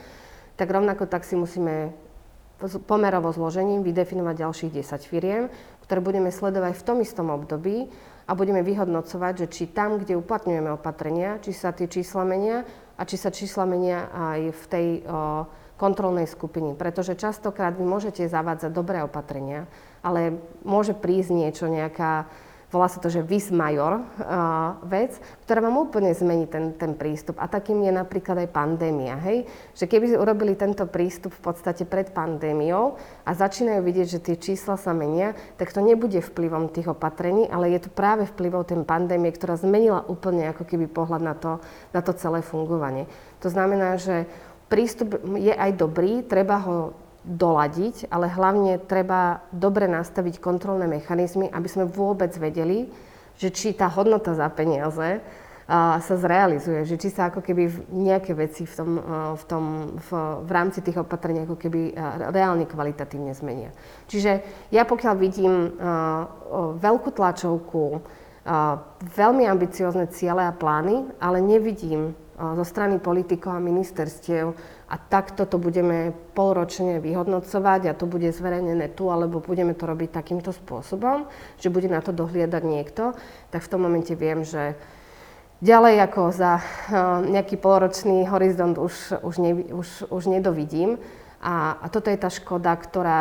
tak 0.61 0.69
rovnako 0.69 1.09
tak 1.09 1.25
si 1.25 1.33
musíme 1.33 1.97
pomerovo 2.89 3.33
zložením 3.33 3.85
vydefinovať 3.85 4.35
ďalších 4.37 4.73
10 4.81 5.13
firiem, 5.13 5.43
ktoré 5.85 6.01
budeme 6.01 6.33
sledovať 6.33 6.77
v 6.77 6.85
tom 6.85 6.99
istom 7.05 7.29
období 7.29 7.89
a 8.27 8.35
budeme 8.35 8.67
vyhodnocovať, 8.67 9.47
že 9.47 9.47
či 9.47 9.65
tam, 9.71 10.03
kde 10.03 10.19
uplatňujeme 10.19 10.75
opatrenia, 10.75 11.39
či 11.39 11.55
sa 11.55 11.71
tie 11.71 11.87
čísla 11.87 12.27
menia 12.27 12.67
a 12.99 13.07
či 13.07 13.15
sa 13.15 13.31
čísla 13.31 13.63
menia 13.71 14.11
aj 14.11 14.41
v 14.51 14.65
tej 14.67 14.87
o, 15.07 15.47
kontrolnej 15.79 16.27
skupine. 16.27 16.75
Pretože 16.75 17.15
častokrát 17.15 17.79
vy 17.79 17.87
môžete 17.87 18.27
zavádzať 18.27 18.71
dobré 18.75 18.99
opatrenia, 19.07 19.71
ale 20.03 20.35
môže 20.67 20.97
prísť 20.97 21.31
niečo, 21.31 21.67
nejaká 21.71 22.27
volá 22.77 22.93
sa 22.93 23.01
to, 23.01 23.09
že 23.09 23.25
vis 23.25 23.49
major 23.49 24.05
uh, 24.05 24.77
vec, 24.85 25.17
ktorá 25.49 25.65
vám 25.65 25.89
úplne 25.89 26.13
zmení 26.13 26.45
ten, 26.45 26.77
ten 26.77 26.93
prístup. 26.93 27.41
A 27.41 27.49
takým 27.49 27.81
je 27.81 27.89
napríklad 27.89 28.45
aj 28.45 28.53
pandémia, 28.53 29.17
hej? 29.25 29.49
Že 29.73 29.85
keby 29.89 30.05
urobili 30.21 30.53
tento 30.53 30.85
prístup 30.85 31.33
v 31.33 31.41
podstate 31.49 31.89
pred 31.89 32.13
pandémiou 32.13 33.01
a 33.25 33.31
začínajú 33.33 33.81
vidieť, 33.81 34.07
že 34.07 34.21
tie 34.21 34.37
čísla 34.37 34.77
sa 34.77 34.93
menia, 34.93 35.33
tak 35.57 35.73
to 35.73 35.81
nebude 35.81 36.21
vplyvom 36.21 36.69
tých 36.69 36.93
opatrení, 36.93 37.49
ale 37.49 37.73
je 37.73 37.81
to 37.81 37.91
práve 37.91 38.29
vplyvom 38.29 38.69
tej 38.69 38.85
pandémie, 38.85 39.33
ktorá 39.33 39.57
zmenila 39.57 40.05
úplne 40.05 40.53
ako 40.53 40.69
keby 40.69 40.85
pohľad 40.93 41.23
na 41.25 41.33
to, 41.33 41.65
na 41.97 42.05
to 42.05 42.13
celé 42.13 42.45
fungovanie. 42.45 43.09
To 43.41 43.49
znamená, 43.49 43.97
že 43.97 44.29
prístup 44.69 45.17
je 45.39 45.55
aj 45.55 45.73
dobrý, 45.81 46.21
treba 46.27 46.61
ho 46.61 47.06
doladiť, 47.27 48.07
ale 48.09 48.31
hlavne 48.31 48.79
treba 48.87 49.43
dobre 49.51 49.91
nastaviť 49.91 50.39
kontrolné 50.39 50.87
mechanizmy, 50.87 51.51
aby 51.51 51.67
sme 51.67 51.91
vôbec 51.91 52.31
vedeli, 52.39 52.87
že 53.35 53.51
či 53.51 53.75
tá 53.75 53.91
hodnota 53.91 54.33
za 54.33 54.47
peniaze 54.49 55.19
sa 55.67 56.15
zrealizuje, 56.15 56.87
že 56.87 56.95
či 56.95 57.11
sa 57.11 57.27
ako 57.27 57.43
keby 57.43 57.91
nejaké 57.91 58.39
veci 58.39 58.63
v, 58.63 58.75
tom, 58.79 58.91
v, 59.35 59.45
tom, 59.51 59.65
v, 59.99 60.11
v 60.47 60.51
rámci 60.55 60.79
tých 60.79 61.03
opatrení 61.03 61.43
ako 61.43 61.59
keby 61.59 61.91
reálne 62.31 62.71
kvalitatívne 62.71 63.35
zmenia. 63.35 63.75
Čiže 64.07 64.47
ja 64.71 64.87
pokiaľ 64.87 65.15
vidím 65.19 65.75
veľkú 66.79 67.11
tlačovku, 67.11 67.83
veľmi 69.19 69.43
ambiciozne 69.51 70.07
ciele 70.15 70.47
a 70.47 70.55
plány, 70.55 71.19
ale 71.19 71.43
nevidím 71.43 72.15
zo 72.39 72.63
strany 72.63 73.03
politikov 73.03 73.59
a 73.59 73.67
ministerstiev 73.67 74.55
a 74.87 74.95
takto 74.95 75.51
to 75.51 75.59
budeme 75.59 76.15
polročne 76.39 77.03
vyhodnocovať 77.03 77.91
a 77.91 77.99
to 77.99 78.07
bude 78.07 78.31
zverejnené 78.31 78.95
tu, 78.95 79.11
alebo 79.11 79.43
budeme 79.43 79.75
to 79.75 79.83
robiť 79.83 80.15
takýmto 80.15 80.55
spôsobom, 80.55 81.27
že 81.59 81.75
bude 81.75 81.91
na 81.91 81.99
to 81.99 82.15
dohliadať 82.15 82.63
niekto, 82.63 83.11
tak 83.51 83.67
v 83.67 83.71
tom 83.71 83.83
momente 83.83 84.15
viem, 84.15 84.47
že 84.47 84.79
ďalej 85.59 86.07
ako 86.07 86.23
za 86.31 86.63
nejaký 87.27 87.59
polročný 87.59 88.31
horizont 88.31 88.79
už, 88.79 89.27
už, 89.27 89.35
ne, 89.43 89.53
už, 89.75 90.07
už 90.07 90.23
nedovidím. 90.31 91.03
A, 91.43 91.83
a 91.83 91.87
toto 91.91 92.09
je 92.09 92.19
tá 92.19 92.31
škoda, 92.31 92.73
ktorá 92.79 93.21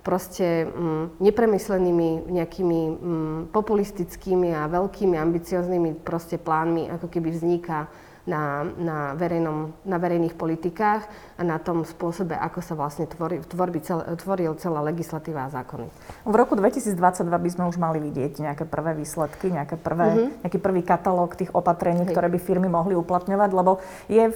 proste 0.00 0.64
mm, 0.64 1.20
nepremyslenými 1.20 2.32
nejakými 2.32 2.80
mm, 2.88 3.40
populistickými 3.52 4.56
a 4.56 4.64
veľkými 4.68 5.16
ambicioznými 5.16 6.00
proste 6.00 6.40
plánmi 6.40 6.88
ako 6.88 7.06
keby 7.12 7.36
vzniká 7.36 7.92
na, 8.28 8.66
na, 8.76 8.98
verejnom, 9.16 9.72
na 9.88 9.96
verejných 9.96 10.36
politikách 10.36 11.08
a 11.40 11.42
na 11.42 11.56
tom 11.56 11.88
spôsobe, 11.88 12.36
ako 12.36 12.60
sa 12.60 12.76
vlastne 12.76 13.08
tvorí, 13.08 13.40
tvorby 13.40 13.80
cel, 13.80 14.04
tvoril 14.20 14.56
celá 14.60 14.84
legislatíva 14.84 15.48
a 15.48 15.52
zákony. 15.52 15.88
V 16.28 16.34
roku 16.36 16.52
2022 16.56 16.96
by 17.24 17.50
sme 17.50 17.64
už 17.68 17.80
mali 17.80 17.96
vidieť 18.02 18.44
nejaké 18.44 18.64
prvé 18.68 18.92
výsledky, 18.92 19.48
nejaké 19.48 19.80
prvé, 19.80 20.08
mm-hmm. 20.12 20.30
nejaký 20.44 20.58
prvý 20.60 20.82
katalóg 20.84 21.32
tých 21.36 21.52
opatrení, 21.56 22.04
Hej. 22.04 22.12
ktoré 22.12 22.28
by 22.28 22.38
firmy 22.38 22.68
mohli 22.68 22.92
uplatňovať, 22.92 23.50
lebo 23.56 23.80
je, 24.12 24.28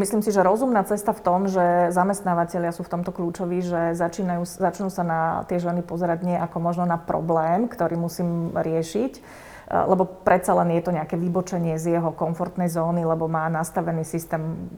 myslím 0.00 0.24
si, 0.24 0.32
že 0.32 0.40
rozumná 0.40 0.84
cesta 0.88 1.12
v 1.12 1.20
tom, 1.20 1.40
že 1.44 1.92
zamestnávateľia 1.92 2.72
sú 2.72 2.88
v 2.88 2.92
tomto 2.92 3.12
kľúčoví, 3.12 3.60
že 3.60 3.92
začínajú, 3.92 4.48
začnú 4.48 4.88
sa 4.88 5.04
na 5.04 5.20
tie 5.44 5.60
ženy 5.60 5.84
pozerať 5.84 6.24
nie 6.24 6.36
ako 6.36 6.56
možno 6.60 6.84
na 6.88 6.96
problém, 6.96 7.68
ktorý 7.68 8.00
musím 8.00 8.52
riešiť, 8.56 9.44
lebo 9.66 10.06
predsa 10.06 10.54
len 10.62 10.78
je 10.78 10.82
to 10.86 10.94
nejaké 10.94 11.18
vybočenie 11.18 11.74
z 11.74 11.98
jeho 11.98 12.14
komfortnej 12.14 12.70
zóny, 12.70 13.02
lebo 13.02 13.26
má 13.26 13.50
nastavený 13.50 14.06
systém 14.06 14.70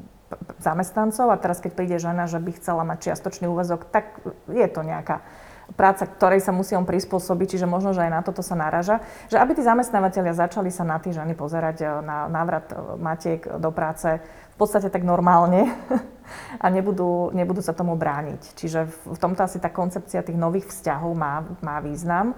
zamestnancov 0.61 1.29
a 1.29 1.41
teraz 1.41 1.61
keď 1.61 1.73
príde 1.77 1.97
žena, 2.01 2.25
že 2.25 2.41
by 2.41 2.51
chcela 2.57 2.85
mať 2.85 3.13
čiastočný 3.13 3.49
úvezok, 3.49 3.89
tak 3.89 4.17
je 4.49 4.69
to 4.69 4.81
nejaká 4.81 5.25
práca, 5.77 6.09
ktorej 6.09 6.41
sa 6.41 6.53
musí 6.57 6.73
on 6.73 6.89
prispôsobiť, 6.89 7.57
čiže 7.57 7.67
možno, 7.69 7.93
že 7.93 8.01
aj 8.01 8.13
na 8.13 8.21
toto 8.25 8.41
sa 8.41 8.57
náraža. 8.57 9.05
Že 9.29 9.37
aby 9.45 9.53
tí 9.53 9.63
zamestnávateľia 9.65 10.33
začali 10.33 10.73
sa 10.73 10.89
na 10.89 10.97
tie 10.97 11.13
ženy 11.13 11.37
pozerať 11.37 11.77
e, 11.85 11.87
na 12.01 12.25
návrat 12.31 12.73
matiek 12.97 13.45
do 13.61 13.69
práce 13.69 14.21
v 14.25 14.57
podstate 14.57 14.89
tak 14.89 15.05
normálne 15.05 15.69
a 16.65 16.67
nebudú, 16.73 17.31
nebudú 17.37 17.61
sa 17.61 17.77
tomu 17.77 17.95
brániť. 18.01 18.57
Čiže 18.57 18.89
v 18.89 19.19
tomto 19.21 19.45
asi 19.45 19.61
tá 19.61 19.69
koncepcia 19.69 20.25
tých 20.25 20.41
nových 20.41 20.73
vzťahov 20.73 21.13
má, 21.13 21.45
má 21.61 21.77
význam. 21.85 22.33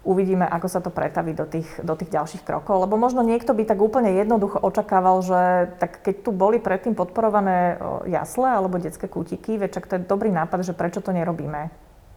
Uvidíme, 0.00 0.48
ako 0.48 0.68
sa 0.72 0.80
to 0.80 0.88
pretaví 0.88 1.36
do 1.36 1.44
tých, 1.44 1.68
do 1.84 1.92
tých 1.92 2.08
ďalších 2.08 2.40
krokov, 2.40 2.88
lebo 2.88 2.96
možno 2.96 3.20
niekto 3.20 3.52
by 3.52 3.68
tak 3.68 3.76
úplne 3.84 4.16
jednoducho 4.16 4.56
očakával, 4.56 5.20
že 5.20 5.40
tak 5.76 6.00
keď 6.00 6.24
tu 6.24 6.30
boli 6.32 6.56
predtým 6.56 6.96
podporované 6.96 7.76
jasle 8.08 8.48
alebo 8.48 8.80
detské 8.80 9.12
kútiky, 9.12 9.60
veď 9.60 9.84
to 9.84 10.00
je 10.00 10.08
dobrý 10.08 10.32
nápad, 10.32 10.64
že 10.64 10.72
prečo 10.72 11.04
to 11.04 11.12
nerobíme 11.12 11.68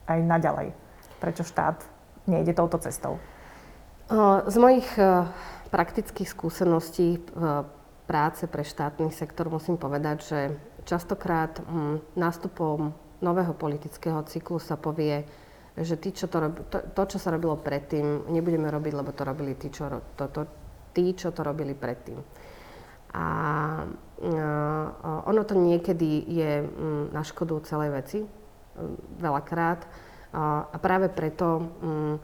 aj 0.07 0.19
naďalej. 0.23 0.71
Prečo 1.19 1.43
štát 1.43 1.84
nejde 2.23 2.55
touto 2.55 2.79
cestou? 2.79 3.19
Z 4.47 4.55
mojich 4.55 4.88
e, 4.95 5.27
praktických 5.67 6.31
skúseností 6.31 7.19
práce 8.07 8.47
pre 8.47 8.63
štátny 8.63 9.11
sektor 9.11 9.51
musím 9.51 9.75
povedať, 9.75 10.17
že 10.23 10.39
častokrát 10.88 11.59
nástupom 12.15 12.95
nového 13.23 13.55
politického 13.55 14.23
cyklu 14.27 14.59
sa 14.59 14.75
povie, 14.75 15.23
že 15.74 15.97
tí, 15.97 16.13
čo 16.13 16.30
to, 16.30 16.38
rob, 16.38 16.55
to, 16.69 16.78
to, 16.93 17.03
čo 17.15 17.17
sa 17.17 17.34
robilo 17.34 17.57
predtým, 17.57 18.30
nebudeme 18.30 18.69
robiť, 18.69 18.93
lebo 18.93 19.09
to 19.09 19.26
robili 19.26 19.57
tí, 19.57 19.74
čo, 19.74 19.89
to, 20.13 20.26
to, 20.30 20.41
tí, 20.93 21.17
čo 21.17 21.34
to 21.34 21.41
robili 21.41 21.74
predtým. 21.74 22.21
A 23.13 23.26
uh, 23.86 24.86
ono 25.30 25.41
to 25.45 25.57
niekedy 25.57 26.30
je 26.30 26.51
um, 26.61 27.09
na 27.13 27.26
škodu 27.26 27.61
celej 27.65 27.89
veci, 27.93 28.19
um, 28.21 28.30
veľakrát. 29.17 29.86
Uh, 30.34 30.69
a 30.69 30.78
práve 30.78 31.09
preto 31.09 31.45
um, 31.82 32.17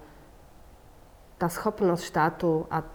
tá 1.38 1.48
schopnosť 1.50 2.04
štátu 2.04 2.70
a 2.70 2.86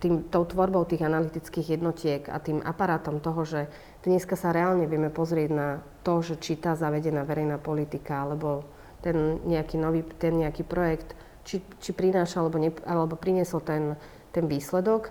tým, 0.00 0.28
tou 0.28 0.44
tvorbou 0.44 0.84
tých 0.84 1.04
analytických 1.06 1.78
jednotiek 1.78 2.22
a 2.28 2.38
tým 2.42 2.60
aparátom 2.60 3.18
toho, 3.18 3.42
že 3.44 3.60
dneska 4.04 4.36
sa 4.36 4.54
reálne 4.54 4.86
vieme 4.86 5.08
pozrieť 5.08 5.50
na 5.50 5.68
to, 6.02 6.20
že 6.20 6.38
či 6.38 6.58
tá 6.58 6.74
zavedená 6.74 7.22
verejná 7.22 7.62
politika 7.62 8.26
alebo 8.26 8.66
ten 9.02 9.42
nejaký 9.44 9.76
nový, 9.76 10.06
ten 10.16 10.38
nejaký 10.38 10.62
projekt, 10.62 11.18
či, 11.42 11.58
či 11.82 11.90
prináša 11.90 12.38
alebo, 12.38 12.62
ne, 12.62 12.70
alebo 12.86 13.18
priniesol 13.18 13.60
ten, 13.66 13.98
ten 14.30 14.46
výsledok, 14.46 15.10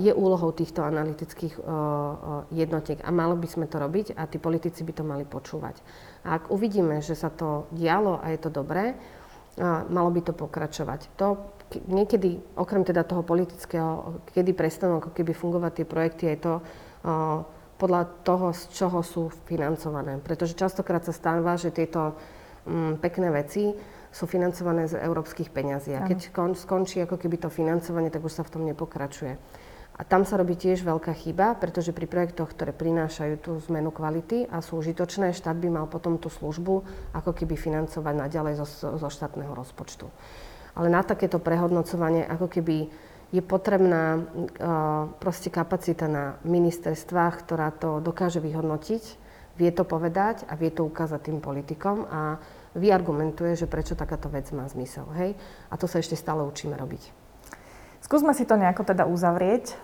je 0.00 0.08
úlohou 0.08 0.56
týchto 0.56 0.80
analytických 0.80 1.60
jednotiek 2.48 2.96
a 3.04 3.12
malo 3.12 3.36
by 3.36 3.44
sme 3.44 3.68
to 3.68 3.76
robiť 3.76 4.16
a 4.16 4.24
tí 4.24 4.40
politici 4.40 4.80
by 4.80 4.92
to 4.96 5.04
mali 5.04 5.28
počúvať. 5.28 5.76
A 6.24 6.40
ak 6.40 6.48
uvidíme, 6.48 7.04
že 7.04 7.12
sa 7.12 7.28
to 7.28 7.68
dialo 7.76 8.16
a 8.24 8.32
je 8.32 8.40
to 8.40 8.48
dobré, 8.48 8.96
malo 9.92 10.08
by 10.08 10.24
to 10.24 10.32
pokračovať. 10.32 11.12
To 11.20 11.52
niekedy, 11.92 12.40
okrem 12.56 12.88
teda 12.88 13.04
toho 13.04 13.20
politického, 13.20 14.22
kedy 14.32 14.56
prestanú 14.56 15.02
ako 15.02 15.12
keby 15.12 15.36
fungovať 15.36 15.72
tie 15.76 15.86
projekty, 15.88 16.24
je 16.32 16.38
to 16.40 16.54
podľa 17.76 18.08
toho, 18.24 18.56
z 18.56 18.62
čoho 18.72 19.04
sú 19.04 19.28
financované. 19.44 20.16
Pretože 20.24 20.56
častokrát 20.56 21.04
sa 21.04 21.12
stáva, 21.12 21.60
že 21.60 21.68
tieto 21.68 22.16
mm, 22.66 22.92
pekné 22.98 23.30
veci 23.30 23.70
sú 24.12 24.24
financované 24.24 24.88
z 24.88 24.98
európskych 24.98 25.52
peňazí. 25.52 25.92
A 25.92 26.04
keď 26.04 26.32
kon, 26.32 26.52
skončí 26.56 27.00
ako 27.04 27.20
keby 27.20 27.36
to 27.36 27.48
financovanie, 27.52 28.08
tak 28.08 28.24
už 28.24 28.32
sa 28.32 28.44
v 28.44 28.52
tom 28.52 28.62
nepokračuje. 28.64 29.36
A 29.96 30.04
tam 30.04 30.28
sa 30.28 30.36
robí 30.36 30.60
tiež 30.60 30.84
veľká 30.84 31.16
chyba, 31.16 31.56
pretože 31.56 31.96
pri 31.96 32.04
projektoch, 32.04 32.52
ktoré 32.52 32.76
prinášajú 32.76 33.34
tú 33.40 33.52
zmenu 33.72 33.88
kvality 33.88 34.44
a 34.44 34.60
sú 34.60 34.76
užitočné, 34.84 35.32
štát 35.32 35.56
by 35.56 35.72
mal 35.72 35.86
potom 35.88 36.20
tú 36.20 36.28
službu 36.28 36.84
ako 37.16 37.32
keby 37.32 37.56
financovať 37.56 38.14
naďalej 38.28 38.60
zo, 38.60 38.66
zo 39.00 39.08
štátneho 39.08 39.56
rozpočtu. 39.56 40.04
Ale 40.76 40.92
na 40.92 41.00
takéto 41.00 41.40
prehodnocovanie 41.40 42.28
ako 42.28 42.52
keby 42.52 42.76
je 43.32 43.42
potrebná 43.42 44.20
uh, 44.20 44.22
proste 45.16 45.48
kapacita 45.48 46.06
na 46.06 46.36
ministerstvách, 46.44 47.48
ktorá 47.48 47.72
to 47.72 48.04
dokáže 48.04 48.38
vyhodnotiť, 48.38 49.02
vie 49.56 49.70
to 49.72 49.88
povedať 49.88 50.44
a 50.46 50.54
vie 50.54 50.68
to 50.68 50.84
ukázať 50.84 51.32
tým 51.32 51.40
politikom 51.40 52.04
a 52.06 52.36
vyargumentuje, 52.76 53.56
že 53.56 53.66
prečo 53.66 53.96
takáto 53.96 54.28
vec 54.28 54.52
má 54.52 54.68
zmysel. 54.68 55.08
Hej? 55.16 55.34
A 55.72 55.74
to 55.80 55.88
sa 55.88 55.98
ešte 55.98 56.14
stále 56.14 56.44
učíme 56.44 56.76
robiť. 56.76 57.08
Skúsme 58.04 58.36
si 58.36 58.44
to 58.44 58.54
nejako 58.54 58.86
teda 58.86 59.08
uzavrieť. 59.08 59.74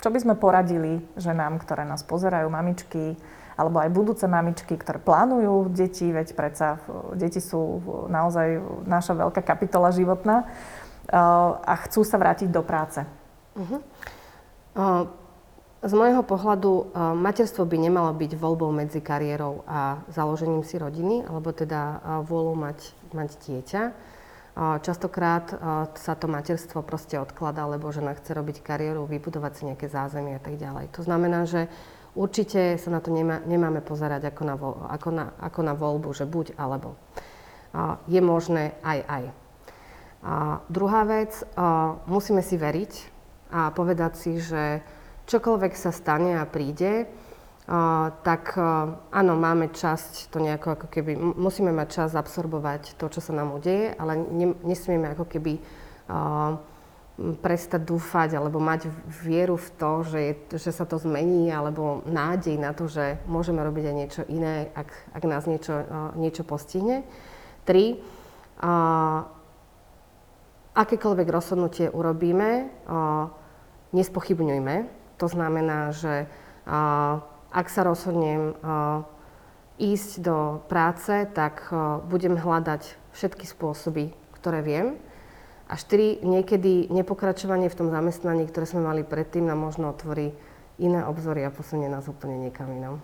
Čo 0.00 0.08
by 0.10 0.18
sme 0.18 0.34
poradili 0.34 1.04
ženám, 1.14 1.62
ktoré 1.62 1.86
nás 1.86 2.02
pozerajú, 2.02 2.48
mamičky, 2.50 3.14
alebo 3.56 3.80
aj 3.80 3.94
budúce 3.94 4.26
mamičky, 4.28 4.76
ktoré 4.76 5.00
plánujú 5.00 5.72
deti, 5.72 6.12
veď 6.12 6.36
predsa 6.36 6.76
deti 7.16 7.40
sú 7.40 7.80
naozaj 8.10 8.60
naša 8.84 9.16
veľká 9.16 9.40
kapitola 9.40 9.88
životná 9.94 10.44
a 11.64 11.74
chcú 11.86 12.02
sa 12.02 12.18
vrátiť 12.18 12.50
do 12.52 12.60
práce. 12.66 13.00
Uh-huh. 13.56 13.80
Uh, 14.76 15.08
z 15.84 15.92
môjho 15.92 16.24
pohľadu 16.24 16.72
uh, 16.72 16.84
materstvo 17.12 17.68
by 17.68 17.76
nemalo 17.76 18.12
byť 18.16 18.32
voľbou 18.36 18.72
medzi 18.72 19.04
kariérou 19.04 19.64
a 19.68 20.00
založením 20.08 20.64
si 20.64 20.80
rodiny, 20.80 21.24
alebo 21.28 21.52
teda 21.52 21.80
uh, 21.80 22.24
vôľou 22.24 22.56
mať, 22.56 22.94
mať 23.12 23.30
dieťa. 23.44 23.82
Častokrát 24.56 25.52
sa 26.00 26.16
to 26.16 26.32
materstvo 26.32 26.80
proste 26.80 27.20
odkladá, 27.20 27.68
lebo 27.68 27.92
žena 27.92 28.16
chce 28.16 28.32
robiť 28.32 28.64
kariéru, 28.64 29.04
vybudovať 29.04 29.52
si 29.52 29.62
nejaké 29.68 29.84
zázemie 29.84 30.32
a 30.32 30.40
tak 30.40 30.56
ďalej. 30.56 30.96
To 30.96 31.04
znamená, 31.04 31.44
že 31.44 31.68
určite 32.16 32.80
sa 32.80 32.88
na 32.88 33.04
to 33.04 33.12
nemá, 33.12 33.44
nemáme 33.44 33.84
pozerať 33.84 34.32
ako 34.32 34.42
na, 34.48 34.56
ako, 34.96 35.10
na, 35.12 35.26
ako 35.44 35.60
na 35.60 35.76
voľbu, 35.76 36.08
že 36.16 36.24
buď 36.24 36.56
alebo. 36.56 36.96
Je 38.08 38.16
možné 38.24 38.72
aj 38.80 38.98
aj. 39.04 39.24
A 40.24 40.34
druhá 40.72 41.04
vec, 41.04 41.36
musíme 42.08 42.40
si 42.40 42.56
veriť 42.56 42.92
a 43.52 43.68
povedať 43.76 44.12
si, 44.16 44.40
že 44.40 44.80
čokoľvek 45.26 45.72
sa 45.74 45.90
stane 45.90 46.38
a 46.38 46.46
príde, 46.46 47.06
tak 48.22 48.54
áno, 49.10 49.32
máme 49.34 49.74
časť 49.74 50.30
to 50.30 50.38
nejako 50.38 50.78
ako 50.78 50.86
keby, 50.86 51.18
musíme 51.18 51.74
mať 51.74 51.88
čas 51.90 52.10
absorbovať 52.14 52.94
to, 52.94 53.10
čo 53.10 53.18
sa 53.18 53.34
nám 53.34 53.58
udeje, 53.58 53.90
ale 53.98 54.22
ne, 54.22 54.54
nesmieme 54.62 55.10
ako 55.10 55.26
keby 55.26 55.58
prestať 57.16 57.80
dúfať 57.80 58.36
alebo 58.36 58.60
mať 58.60 58.92
vieru 59.24 59.56
v 59.56 59.68
to, 59.80 59.92
že, 60.04 60.18
je, 60.20 60.32
že 60.60 60.70
sa 60.72 60.84
to 60.84 61.00
zmení 61.00 61.48
alebo 61.48 62.04
nádej 62.04 62.60
na 62.60 62.76
to, 62.76 62.92
že 62.92 63.16
môžeme 63.24 63.64
robiť 63.64 63.84
aj 63.88 63.96
niečo 63.96 64.22
iné, 64.28 64.68
ak, 64.76 64.88
ak 65.16 65.22
nás 65.24 65.48
niečo, 65.48 65.72
uh, 65.72 66.12
niečo 66.20 66.44
postihne. 66.44 67.08
Tri, 67.64 67.96
uh, 67.96 69.24
akékoľvek 70.76 71.28
rozhodnutie 71.32 71.88
urobíme, 71.88 72.68
uh, 72.84 73.32
nespochybňujme. 73.96 74.95
To 75.16 75.26
znamená, 75.28 75.96
že 75.96 76.28
ak 77.52 77.66
sa 77.72 77.82
rozhodnem 77.86 78.52
ísť 79.76 80.10
do 80.20 80.60
práce, 80.68 81.28
tak 81.32 81.68
budem 82.08 82.36
hľadať 82.36 82.96
všetky 83.16 83.48
spôsoby, 83.48 84.12
ktoré 84.36 84.60
viem. 84.60 85.00
A 85.66 85.74
štyri, 85.74 86.22
niekedy 86.22 86.92
nepokračovanie 86.94 87.66
v 87.66 87.78
tom 87.78 87.88
zamestnaní, 87.90 88.46
ktoré 88.46 88.70
sme 88.70 88.86
mali 88.86 89.02
predtým, 89.02 89.50
nám 89.50 89.66
možno 89.66 89.90
otvorí 89.90 90.30
iné 90.78 91.02
obzory 91.02 91.42
a 91.42 91.50
posunie 91.50 91.90
nás 91.90 92.06
úplne 92.06 92.38
niekam 92.38 92.70
inom. 92.70 93.02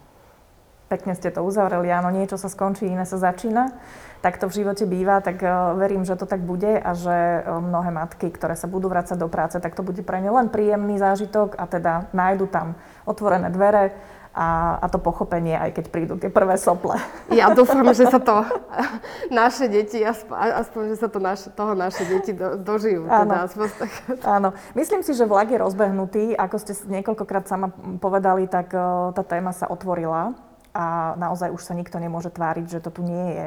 Pekne 0.93 1.17
ste 1.17 1.33
to 1.33 1.41
uzavreli, 1.41 1.89
áno, 1.89 2.13
niečo 2.13 2.37
sa 2.37 2.53
skončí, 2.53 2.85
iné 2.85 3.09
sa 3.09 3.17
začína. 3.17 3.73
Tak 4.21 4.37
to 4.37 4.53
v 4.53 4.61
živote 4.61 4.85
býva, 4.85 5.25
tak 5.25 5.41
uh, 5.41 5.73
verím, 5.73 6.05
že 6.05 6.21
to 6.21 6.29
tak 6.29 6.45
bude 6.45 6.69
a 6.69 6.93
že 6.93 7.41
uh, 7.41 7.65
mnohé 7.65 7.89
matky, 7.97 8.29
ktoré 8.29 8.61
sa 8.61 8.69
budú 8.69 8.93
vrácať 8.93 9.17
do 9.17 9.25
práce, 9.33 9.57
tak 9.57 9.73
to 9.73 9.81
bude 9.81 10.05
pre 10.05 10.21
ne 10.21 10.29
len 10.29 10.53
príjemný 10.53 11.01
zážitok 11.01 11.57
a 11.57 11.65
teda 11.65 12.13
nájdu 12.13 12.45
tam 12.53 12.77
otvorené 13.09 13.49
dvere, 13.49 13.97
a, 14.33 14.81
a 14.81 14.87
to 14.89 14.97
pochopenie, 14.97 15.53
aj 15.53 15.77
keď 15.77 15.85
prídu 15.93 16.15
tie 16.17 16.33
prvé 16.33 16.57
sople. 16.57 16.97
Ja 17.29 17.53
dúfam, 17.53 17.85
že 17.93 18.09
sa 18.09 18.17
to 18.17 18.41
naše 19.29 19.69
deti, 19.69 20.01
aspoň, 20.01 20.97
že 20.97 20.97
sa 20.97 21.09
to 21.13 21.21
naše, 21.21 21.53
toho 21.53 21.77
naše 21.77 22.05
deti 22.09 22.33
do, 22.33 22.57
dožijú. 22.57 23.05
Áno. 23.13 23.29
Teda, 23.29 23.37
aspoň 23.45 23.69
tak. 23.77 23.93
Áno. 24.25 24.49
Myslím 24.73 25.05
si, 25.05 25.13
že 25.13 25.29
vlak 25.29 25.53
je 25.53 25.61
rozbehnutý. 25.61 26.25
Ako 26.33 26.57
ste 26.57 26.73
niekoľkokrát 26.73 27.45
sama 27.45 27.77
povedali, 28.01 28.49
tak 28.49 28.73
tá 29.13 29.23
téma 29.25 29.53
sa 29.53 29.69
otvorila 29.69 30.33
a 30.73 31.13
naozaj 31.21 31.53
už 31.53 31.61
sa 31.61 31.77
nikto 31.77 32.01
nemôže 32.01 32.33
tváriť, 32.33 32.65
že 32.65 32.81
to 32.81 32.89
tu 32.89 33.05
nie 33.05 33.29
je. 33.37 33.47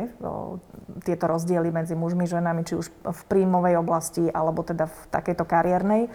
Tieto 1.10 1.26
rozdiely 1.26 1.74
medzi 1.74 1.98
mužmi, 1.98 2.30
ženami, 2.30 2.62
či 2.62 2.78
už 2.78 2.88
v 3.02 3.22
príjmovej 3.26 3.82
oblasti, 3.82 4.30
alebo 4.30 4.62
teda 4.62 4.86
v 4.86 4.98
takejto 5.10 5.42
kariérnej. 5.42 6.14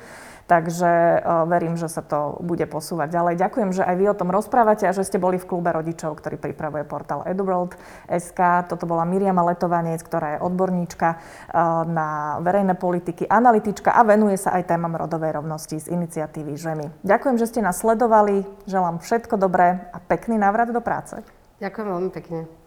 Takže 0.51 1.23
uh, 1.23 1.47
verím, 1.47 1.79
že 1.79 1.87
sa 1.87 2.03
to 2.03 2.43
bude 2.43 2.67
posúvať 2.67 3.15
ďalej. 3.15 3.39
Ďakujem, 3.39 3.71
že 3.71 3.87
aj 3.87 3.95
vy 3.95 4.05
o 4.11 4.19
tom 4.19 4.35
rozprávate 4.35 4.83
a 4.83 4.91
že 4.91 5.07
ste 5.07 5.23
boli 5.23 5.39
v 5.39 5.47
klube 5.47 5.71
rodičov, 5.71 6.19
ktorý 6.19 6.43
pripravuje 6.43 6.83
portál 6.91 7.23
EduWorld.sk. 7.23 8.41
Toto 8.67 8.85
bola 8.91 9.07
Miriam 9.07 9.39
Letovanec, 9.39 10.03
ktorá 10.03 10.35
je 10.35 10.43
odborníčka 10.43 11.09
uh, 11.15 11.87
na 11.87 12.43
verejné 12.43 12.75
politiky, 12.75 13.31
analytička 13.31 13.95
a 13.95 14.03
venuje 14.03 14.35
sa 14.35 14.59
aj 14.59 14.75
témam 14.75 14.99
rodovej 14.99 15.39
rovnosti 15.39 15.79
z 15.79 15.87
iniciatívy 15.87 16.59
Ženy. 16.59 16.87
Ďakujem, 17.07 17.37
že 17.39 17.47
ste 17.47 17.63
nás 17.63 17.79
sledovali. 17.79 18.43
Želám 18.67 18.99
všetko 18.99 19.39
dobré 19.39 19.87
a 19.95 20.03
pekný 20.03 20.35
návrat 20.35 20.75
do 20.75 20.83
práce. 20.83 21.23
Ďakujem 21.63 21.87
veľmi 21.87 22.11
pekne. 22.11 22.60